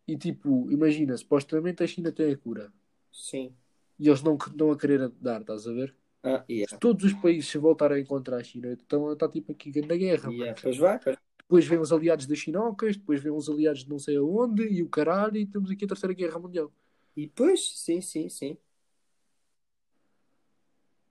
e 0.06 0.16
tipo, 0.16 0.70
imagina, 0.70 1.16
supostamente 1.16 1.82
a 1.82 1.86
China 1.86 2.12
tem 2.12 2.32
a 2.32 2.36
cura 2.36 2.72
Sim. 3.12 3.54
e 3.98 4.08
eles 4.08 4.22
não 4.22 4.36
estão 4.36 4.70
a 4.70 4.78
querer 4.78 5.08
dar, 5.20 5.40
estás 5.40 5.66
a 5.66 5.72
ver? 5.72 5.94
Ah, 6.22 6.44
yeah. 6.48 6.68
Se 6.68 6.78
todos 6.78 7.04
os 7.04 7.12
países 7.14 7.48
se 7.48 7.58
voltarem 7.58 8.04
contra 8.04 8.36
a 8.36 8.42
China, 8.42 8.72
então 8.72 9.12
está 9.12 9.28
tipo 9.28 9.52
aqui 9.52 9.70
na 9.80 9.96
guerra, 9.96 10.30
Yeah. 10.30 10.46
mano. 10.46 10.56
Pois 10.62 10.76
vai, 10.76 10.98
pois. 10.98 11.16
Depois 11.48 11.66
vêm 11.66 11.78
os 11.78 11.90
aliados 11.90 12.26
das 12.26 12.38
chinocas, 12.38 12.94
depois 12.98 13.22
vêm 13.22 13.32
os 13.32 13.48
aliados 13.48 13.82
de 13.82 13.88
não 13.88 13.98
sei 13.98 14.16
aonde 14.16 14.64
e 14.64 14.82
o 14.82 14.88
caralho, 14.88 15.38
e 15.38 15.46
temos 15.46 15.70
aqui 15.70 15.86
a 15.86 15.88
terceira 15.88 16.12
guerra 16.12 16.38
mundial. 16.38 16.70
E 17.16 17.26
depois, 17.26 17.80
sim, 17.80 18.02
sim, 18.02 18.28
sim. 18.28 18.58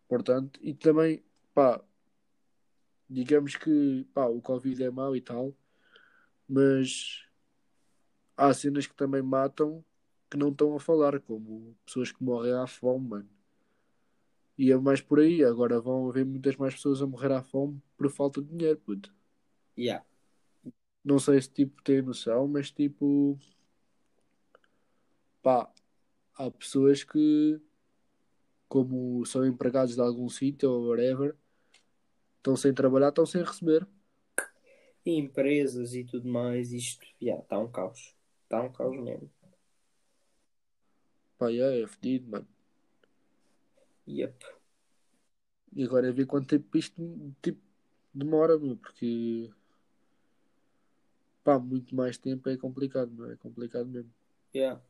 Portanto, 0.07 0.59
e 0.61 0.75
também, 0.75 1.23
pá, 1.55 1.83
digamos 3.09 3.55
que, 3.55 4.05
pá, 4.13 4.27
o 4.27 4.39
Covid 4.39 4.83
é 4.83 4.91
mau 4.91 5.15
e 5.15 5.21
tal, 5.21 5.55
mas 6.47 7.25
há 8.37 8.53
cenas 8.53 8.85
que 8.85 8.95
também 8.95 9.23
matam 9.23 9.83
que 10.29 10.37
não 10.37 10.49
estão 10.49 10.75
a 10.75 10.79
falar, 10.79 11.19
como 11.19 11.75
pessoas 11.83 12.11
que 12.11 12.23
morrem 12.23 12.53
à 12.53 12.67
fome, 12.67 13.07
mano. 13.09 13.29
E 14.55 14.71
é 14.71 14.77
mais 14.77 15.01
por 15.01 15.19
aí, 15.19 15.43
agora 15.43 15.81
vão 15.81 16.09
haver 16.09 16.25
muitas 16.25 16.55
mais 16.57 16.75
pessoas 16.75 17.01
a 17.01 17.07
morrer 17.07 17.31
à 17.31 17.41
fome 17.41 17.81
por 17.97 18.09
falta 18.11 18.41
de 18.41 18.49
dinheiro, 18.49 18.79
puto. 18.79 19.13
Yeah. 19.77 20.06
Não 21.07 21.19
sei 21.19 21.41
se 21.41 21.49
tipo 21.49 21.81
tem 21.83 22.01
noção, 22.01 22.49
mas 22.49 22.69
tipo, 22.69 23.39
pá, 25.41 25.71
há 26.35 26.51
pessoas 26.51 27.01
que 27.01 27.61
como 28.67 29.25
são 29.25 29.45
empregados 29.45 29.95
de 29.95 30.01
algum 30.01 30.27
sítio 30.27 30.69
ou 30.69 30.89
whatever, 30.89 31.33
estão 32.35 32.57
sem 32.57 32.73
trabalhar, 32.73 33.07
estão 33.07 33.25
sem 33.25 33.41
receber. 33.41 33.87
E 35.05 35.11
empresas 35.17 35.93
e 35.93 36.03
tudo 36.03 36.27
mais, 36.27 36.73
isto, 36.73 37.07
já, 37.21 37.37
está 37.37 37.57
um 37.57 37.71
caos. 37.71 38.13
Está 38.43 38.61
um 38.61 38.73
caos 38.73 39.01
mesmo. 39.01 39.31
Pá, 41.37 41.49
é, 41.49 41.83
é 41.83 41.87
fedido, 41.87 42.29
mano. 42.29 42.47
Yep. 44.05 44.45
E 45.73 45.85
agora 45.85 46.09
é 46.09 46.11
ver 46.11 46.25
quanto 46.25 46.49
tempo 46.49 46.77
isto 46.77 47.33
tipo, 47.41 47.61
demora, 48.13 48.59
meu, 48.59 48.75
porque 48.75 49.53
pá, 51.47 51.57
muito 51.57 51.95
mais 51.95 52.17
tempo 52.17 52.49
é 52.49 52.57
complicado, 52.57 53.09
não 53.15 53.29
é? 53.29 53.33
É 53.33 53.37
complicado 53.37 53.87
mesmo. 53.87 54.11
Yeah. 54.53 54.81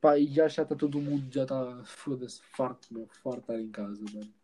Pá, 0.00 0.18
e 0.18 0.26
já 0.26 0.48
está 0.48 0.64
todo 0.64 1.00
mundo, 1.00 1.32
já 1.32 1.44
está, 1.44 1.84
foda-se, 1.84 2.42
farto, 2.42 2.92
meu, 2.92 3.06
farto 3.22 3.42
estar 3.42 3.60
em 3.60 3.70
casa, 3.70 4.04
mano. 4.12 4.34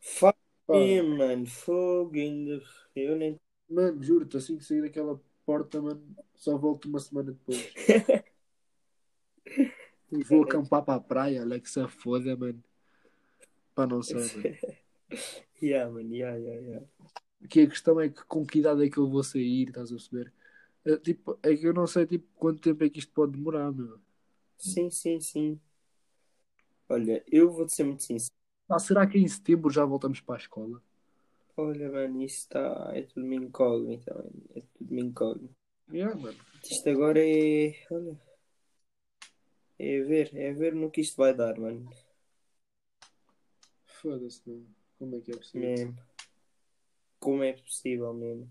Fuck 0.00 0.38
Pá, 0.66 0.78
me, 0.78 1.02
mano. 1.02 1.46
Fogo 1.46 2.14
ainda. 2.14 2.62
Eu 2.96 3.16
nem. 3.16 3.38
mano, 3.68 4.02
juro-te, 4.02 4.38
assim 4.38 4.56
que 4.56 4.64
sair 4.64 4.80
daquela 4.80 5.20
porta, 5.44 5.82
mano, 5.82 6.02
só 6.34 6.56
volto 6.56 6.86
uma 6.86 7.00
semana 7.00 7.32
depois. 7.32 7.74
Vou 10.26 10.44
acampar 10.44 10.82
para 10.82 10.94
a 10.94 11.00
praia, 11.00 11.42
Alexa, 11.42 11.86
foda, 11.86 12.34
mano. 12.34 12.64
Pá, 13.74 13.86
não 13.86 14.00
mano. 14.00 14.00
yeah, 15.62 15.92
man, 15.92 16.10
yeah, 16.10 16.38
yeah, 16.38 16.60
yeah. 16.62 16.86
Que 17.48 17.62
a 17.62 17.66
questão 17.68 18.00
é 18.00 18.08
que 18.08 18.22
com 18.24 18.44
que 18.46 18.58
idade 18.58 18.84
é 18.84 18.90
que 18.90 18.98
eu 18.98 19.08
vou 19.08 19.22
sair, 19.22 19.68
estás 19.68 19.90
a 19.90 19.94
perceber? 19.94 20.32
É, 20.84 20.96
tipo, 20.96 21.38
é 21.42 21.56
que 21.56 21.66
eu 21.66 21.72
não 21.72 21.86
sei 21.86 22.06
tipo, 22.06 22.26
quanto 22.36 22.60
tempo 22.60 22.84
é 22.84 22.90
que 22.90 22.98
isto 22.98 23.12
pode 23.12 23.32
demorar, 23.32 23.72
meu. 23.72 23.98
Sim, 24.58 24.90
sim, 24.90 25.20
sim. 25.20 25.60
Olha, 26.88 27.24
eu 27.30 27.50
vou-te 27.50 27.74
ser 27.74 27.84
muito 27.84 28.02
sincero. 28.02 28.34
Ah, 28.68 28.78
será 28.78 29.06
que 29.06 29.18
em 29.18 29.26
setembro 29.26 29.70
já 29.70 29.84
voltamos 29.84 30.20
para 30.20 30.36
a 30.36 30.38
escola? 30.38 30.82
Olha, 31.56 31.90
mano, 31.90 32.22
isso 32.22 32.40
está. 32.40 32.90
É 32.94 33.02
tudo 33.02 33.24
uma 33.26 33.34
incógnita, 33.34 34.14
mano. 34.14 34.42
É 34.54 34.60
tudo 34.74 34.90
uma 34.90 35.00
incógnita. 35.00 35.54
Yeah, 35.92 36.14
mano. 36.14 36.38
Isto 36.62 36.88
agora 36.90 37.20
é. 37.20 37.74
Olha. 37.90 38.20
É 39.78 40.00
ver, 40.02 40.30
é 40.36 40.52
ver 40.52 40.74
no 40.74 40.90
que 40.90 41.00
isto 41.00 41.16
vai 41.16 41.34
dar, 41.34 41.58
mano. 41.58 41.90
Foda-se, 43.86 44.42
meu. 44.46 44.64
Como 44.98 45.16
é 45.16 45.20
que 45.20 45.32
é 45.32 45.36
possível? 45.36 45.68
Mesmo. 45.68 46.09
Como 47.20 47.44
é 47.44 47.52
possível 47.52 48.12
mesmo. 48.12 48.50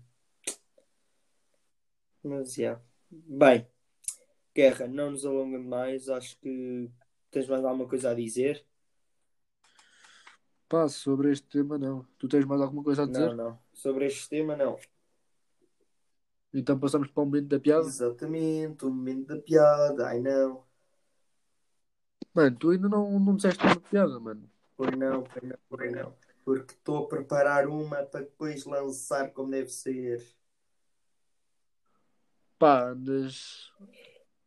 Mas 2.22 2.54
já. 2.54 2.80
Bem, 3.10 3.66
Guerra, 4.54 4.86
não 4.86 5.10
nos 5.10 5.26
alongando 5.26 5.68
mais. 5.68 6.08
Acho 6.08 6.38
que 6.38 6.90
tens 7.30 7.48
mais 7.48 7.64
alguma 7.64 7.88
coisa 7.88 8.10
a 8.10 8.14
dizer? 8.14 8.64
Pá, 10.68 10.88
sobre 10.88 11.32
este 11.32 11.48
tema 11.48 11.76
não. 11.76 12.06
Tu 12.16 12.28
tens 12.28 12.44
mais 12.44 12.60
alguma 12.60 12.84
coisa 12.84 13.02
a 13.02 13.06
dizer? 13.06 13.34
Não, 13.34 13.50
não. 13.50 13.58
Sobre 13.72 14.06
este 14.06 14.28
tema, 14.28 14.56
não. 14.56 14.78
Então 16.54 16.78
passamos 16.78 17.08
para 17.08 17.22
o 17.22 17.26
momento 17.26 17.48
da 17.48 17.58
piada? 17.58 17.86
Exatamente, 17.86 18.84
o 18.84 18.90
momento 18.90 19.34
da 19.34 19.42
piada. 19.42 20.06
Ai 20.06 20.20
não. 20.20 20.64
Mano, 22.32 22.56
tu 22.56 22.70
ainda 22.70 22.88
não, 22.88 23.18
não 23.18 23.34
disseste 23.34 23.64
uma 23.64 23.80
piada, 23.80 24.20
mano. 24.20 24.48
Pois 24.76 24.96
não, 24.96 25.24
pois 25.24 25.42
não, 25.42 25.58
pois 25.68 25.92
não. 25.92 26.16
Porque 26.44 26.72
estou 26.72 27.04
a 27.04 27.08
preparar 27.08 27.66
uma 27.68 28.02
para 28.02 28.20
depois 28.20 28.64
lançar 28.64 29.32
como 29.32 29.50
deve 29.50 29.68
ser. 29.68 30.24
Pá, 32.58 32.90
andas. 32.90 33.72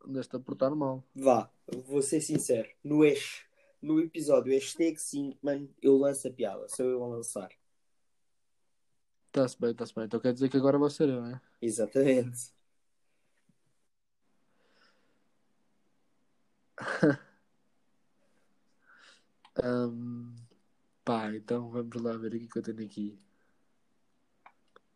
Andas-te 0.06 0.36
a 0.36 0.40
portar 0.40 0.76
mal. 0.76 1.04
Vá, 1.16 1.50
vou 1.86 2.02
ser 2.02 2.22
sincero. 2.22 2.70
No, 2.84 3.06
ex, 3.06 3.44
no 3.82 4.00
episódio 4.00 4.54
hashtag 4.54 5.00
5, 5.00 5.38
mano, 5.42 5.70
eu 5.82 5.98
lanço 5.98 6.28
a 6.28 6.32
piada. 6.32 6.68
Sou 6.68 6.86
eu 6.86 7.04
a 7.04 7.08
lançar. 7.08 7.50
Está-se 9.28 9.60
bem, 9.60 9.72
está-se 9.72 9.96
bem. 9.96 10.06
Então 10.06 10.20
quer 10.20 10.34
dizer 10.34 10.50
que 10.50 10.58
agora 10.58 10.78
vou 10.78 10.90
ser 10.90 11.10
eu, 11.10 11.22
né? 11.22 11.42
Exatamente. 11.62 12.54
Ahm, 19.56 20.36
pá, 21.04 21.34
então 21.36 21.70
vamos 21.70 22.02
lá 22.02 22.16
ver 22.18 22.36
aqui 22.36 22.46
o 22.46 22.50
que 22.50 22.60
eu 22.60 22.64
tenho 22.64 22.84
aqui. 22.84 23.20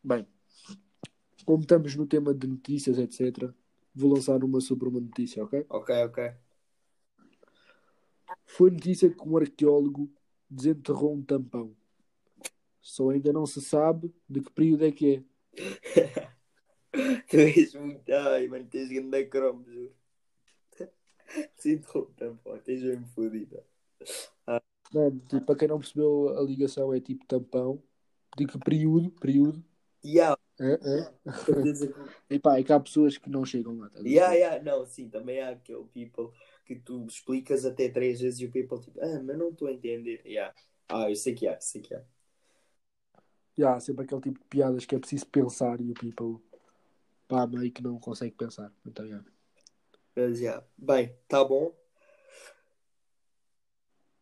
Bem, 0.04 0.28
como 1.46 1.62
estamos 1.62 1.96
no 1.96 2.06
tema 2.06 2.34
de 2.34 2.48
notícias, 2.48 2.98
etc., 2.98 3.54
vou 3.94 4.14
lançar 4.14 4.44
uma 4.44 4.62
sobre 4.62 4.88
uma 4.88 5.00
notícia, 5.00 5.44
ok? 5.44 5.66
Ok, 5.70 5.96
ok. 6.04 6.34
Foi 8.46 8.72
notícia 8.72 9.10
que 9.10 9.28
um 9.28 9.38
arqueólogo 9.38 10.10
desenterrou 10.50 11.14
um 11.14 11.22
tampão. 11.22 11.76
Só 12.82 13.10
ainda 13.10 13.34
não 13.34 13.46
se 13.46 13.62
sabe 13.62 14.14
de 14.30 14.42
que 14.42 14.52
período 14.52 14.86
é 14.86 14.92
que 14.92 15.16
é. 15.16 15.24
Tu 17.30 17.38
és 17.38 17.74
muito. 17.76 18.10
Ai, 18.12 18.48
mano, 18.48 18.66
tens 18.66 18.90
grande 18.90 19.26
cromo, 19.26 19.64
juro. 19.66 19.94
Sinto 21.58 22.14
tampão, 22.16 22.58
tens 22.60 22.82
mesmo 22.82 23.06
fodida. 23.08 23.64
Mano, 24.94 25.20
tipo, 25.28 25.46
para 25.46 25.56
quem 25.58 25.68
não 25.68 25.80
percebeu, 25.80 26.38
a 26.38 26.42
ligação 26.42 26.94
é 26.94 27.00
tipo 27.00 27.26
tampão. 27.26 27.82
Que 28.36 28.46
período? 28.60 29.12
Período. 29.12 29.64
Yeah, 30.06 30.38
É, 30.60 30.74
é. 30.74 31.14
E 32.30 32.40
pá, 32.40 32.60
é 32.60 32.64
que 32.64 32.72
há 32.72 32.80
pessoas 32.80 33.18
que 33.18 33.30
não 33.30 33.46
chegam 33.46 33.78
lá. 33.78 33.92
a 33.96 34.00
yeah, 34.00 34.34
yeah. 34.34 34.64
Não, 34.64 34.86
sim, 34.86 35.10
também 35.10 35.42
há 35.42 35.50
aquele 35.50 35.84
people 35.86 36.32
que 36.66 36.76
tu 36.76 37.06
explicas 37.06 37.66
até 37.66 37.90
três 37.90 38.20
vezes 38.22 38.40
e 38.40 38.46
o 38.46 38.52
people 38.52 38.80
tipo, 38.80 39.00
ah, 39.02 39.22
mas 39.24 39.38
não 39.38 39.50
estou 39.50 39.68
a 39.68 39.74
entender. 39.74 40.22
Yeah. 40.26 40.54
Ah, 40.88 41.10
eu 41.10 41.16
sei 41.16 41.34
que 41.34 41.48
há, 41.48 41.56
eu 41.56 41.62
sei 41.62 41.82
que 41.82 41.94
há. 41.94 42.04
E 43.58 43.64
há 43.64 43.80
sempre 43.80 44.06
aquele 44.06 44.22
tipo 44.22 44.40
de 44.40 44.46
piadas 44.46 44.86
que 44.86 44.96
é 44.96 45.00
preciso 45.00 45.26
pensar 45.28 45.82
e 45.82 45.90
o 45.90 45.94
people, 45.94 46.40
pá, 47.28 47.48
meio 47.48 47.72
que 47.72 47.82
não 47.84 48.00
consegue 48.00 48.36
pensar. 48.36 48.72
Então, 48.86 49.06
yeah. 49.06 49.26
Mas, 50.16 50.40
yeah. 50.40 50.66
Bem, 50.78 51.16
tá 51.28 51.44
bom. 51.44 51.87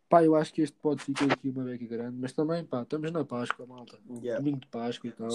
Pá, 0.07 0.23
eu 0.23 0.35
acho 0.35 0.53
que 0.53 0.61
este 0.61 0.77
pode 0.77 1.03
ficar 1.03 1.31
aqui 1.31 1.49
uma 1.49 1.63
beca 1.63 1.85
grande, 1.85 2.17
mas 2.17 2.31
também, 2.31 2.63
pá, 2.63 2.83
estamos 2.83 3.11
na 3.11 3.25
Páscoa, 3.25 3.65
malta. 3.65 3.99
Yeah. 4.21 4.37
Domingo 4.39 4.59
de 4.59 4.67
Páscoa 4.67 5.09
e 5.09 5.11
tal. 5.11 5.29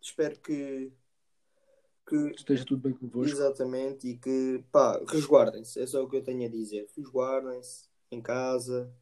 Espero 0.00 0.38
que, 0.40 0.92
que 2.06 2.16
Esteja 2.36 2.64
tudo 2.64 2.82
bem 2.82 2.92
convosco. 2.92 3.32
exatamente 3.32 4.08
e 4.08 4.16
que 4.16 4.64
pá, 4.70 5.00
resguardem-se. 5.08 5.80
É 5.80 5.86
só 5.86 6.02
o 6.02 6.08
que 6.08 6.16
eu 6.16 6.22
tenho 6.24 6.44
a 6.44 6.50
dizer. 6.50 6.88
Resguardem-se 6.96 7.88
em 8.10 8.20
casa. 8.20 8.92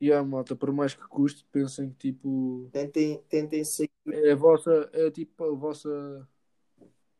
E 0.00 0.12
a 0.12 0.22
malta, 0.24 0.56
por 0.56 0.72
mais 0.72 0.94
que 0.94 1.06
custe, 1.06 1.46
pensem 1.52 1.90
que 1.90 2.12
tipo. 2.12 2.68
Tentem, 2.72 3.22
tentem 3.28 3.62
sair. 3.64 3.88
É 4.06 4.32
a 4.32 4.34
vossa. 4.34 4.90
É 4.92 5.10
tipo 5.10 5.44
a 5.44 5.54
vossa 5.54 6.28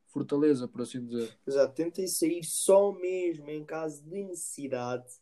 fortaleza, 0.08 0.66
por 0.66 0.82
assim 0.82 1.04
dizer. 1.06 1.32
Exato, 1.46 1.74
tentem 1.74 2.06
sair 2.08 2.42
só 2.42 2.92
mesmo 2.92 3.48
em 3.48 3.64
caso 3.64 4.02
de 4.02 4.24
necessidade. 4.24 5.21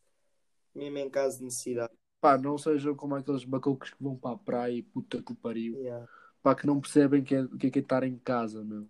Mesmo 0.73 0.97
em 0.97 1.09
caso 1.09 1.39
de 1.39 1.45
necessidade. 1.45 1.93
Pá, 2.19 2.37
não 2.37 2.57
sejam 2.57 2.95
como 2.95 3.15
aqueles 3.15 3.43
bacocos 3.43 3.89
que 3.89 4.03
vão 4.03 4.15
para 4.15 4.35
a 4.35 4.37
praia 4.37 4.73
e 4.73 4.83
puta 4.83 5.21
que 5.21 5.31
o 5.31 5.35
pariu. 5.35 5.75
Yeah. 5.75 6.07
Pá, 6.41 6.55
que 6.55 6.67
não 6.67 6.79
percebem 6.79 7.23
que 7.23 7.35
é, 7.35 7.41
o 7.41 7.57
que 7.57 7.67
é 7.67 7.69
que 7.71 7.79
é 7.79 7.81
estar 7.81 8.03
em 8.03 8.17
casa, 8.17 8.63
meu. 8.63 8.87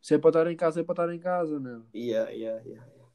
Se 0.00 0.14
é 0.14 0.18
para 0.18 0.30
estar 0.30 0.50
em 0.50 0.56
casa, 0.56 0.80
é 0.80 0.84
para 0.84 0.92
estar 0.92 1.14
em 1.14 1.18
casa, 1.18 1.58
meu. 1.58 1.84
Yeah, 1.94 2.30
yeah, 2.30 2.62
yeah, 2.62 2.86
yeah. 2.86 3.08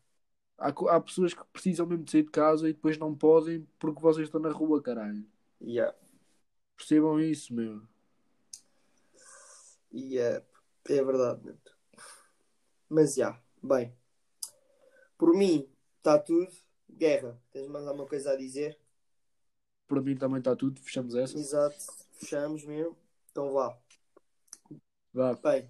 Há, 0.57 0.69
há 0.69 1.01
pessoas 1.01 1.33
que 1.33 1.43
precisam 1.51 1.85
mesmo 1.85 2.03
de 2.03 2.11
sair 2.11 2.23
de 2.23 2.31
casa 2.31 2.69
e 2.69 2.73
depois 2.73 2.97
não 2.97 3.15
podem 3.15 3.67
porque 3.79 4.01
vocês 4.01 4.27
estão 4.27 4.41
na 4.41 4.49
rua, 4.49 4.81
caralho. 4.81 5.25
Yeah. 5.61 5.95
Percebam 6.75 7.19
isso, 7.19 7.53
meu. 7.53 7.81
Yeah. 9.93 10.43
É 10.89 11.03
verdade, 11.03 11.45
mano. 11.45 11.59
Mas 12.89 13.15
já, 13.15 13.39
bem. 13.61 13.95
Por 15.17 15.35
mim, 15.35 15.67
está 15.97 16.19
tudo. 16.19 16.51
Guerra, 16.89 17.39
tens 17.51 17.67
mais 17.67 17.87
alguma 17.87 18.07
coisa 18.07 18.31
a 18.31 18.35
dizer? 18.35 18.77
Para 19.87 20.01
mim 20.01 20.15
também 20.15 20.39
está 20.39 20.55
tudo, 20.55 20.79
fechamos 20.81 21.15
essa. 21.15 21.37
Exato, 21.37 21.77
fechamos 22.13 22.63
mesmo. 22.65 22.97
Então 23.31 23.51
vá. 23.51 23.77
Vá, 25.13 25.33
Bem, 25.35 25.69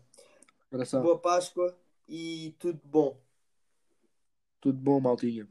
abração. 0.71 1.01
boa 1.01 1.19
Páscoa 1.19 1.77
e 2.07 2.55
tudo 2.59 2.79
bom. 2.83 3.19
Tudo 4.61 4.77
bom, 4.77 4.99
maltinha. 4.99 5.47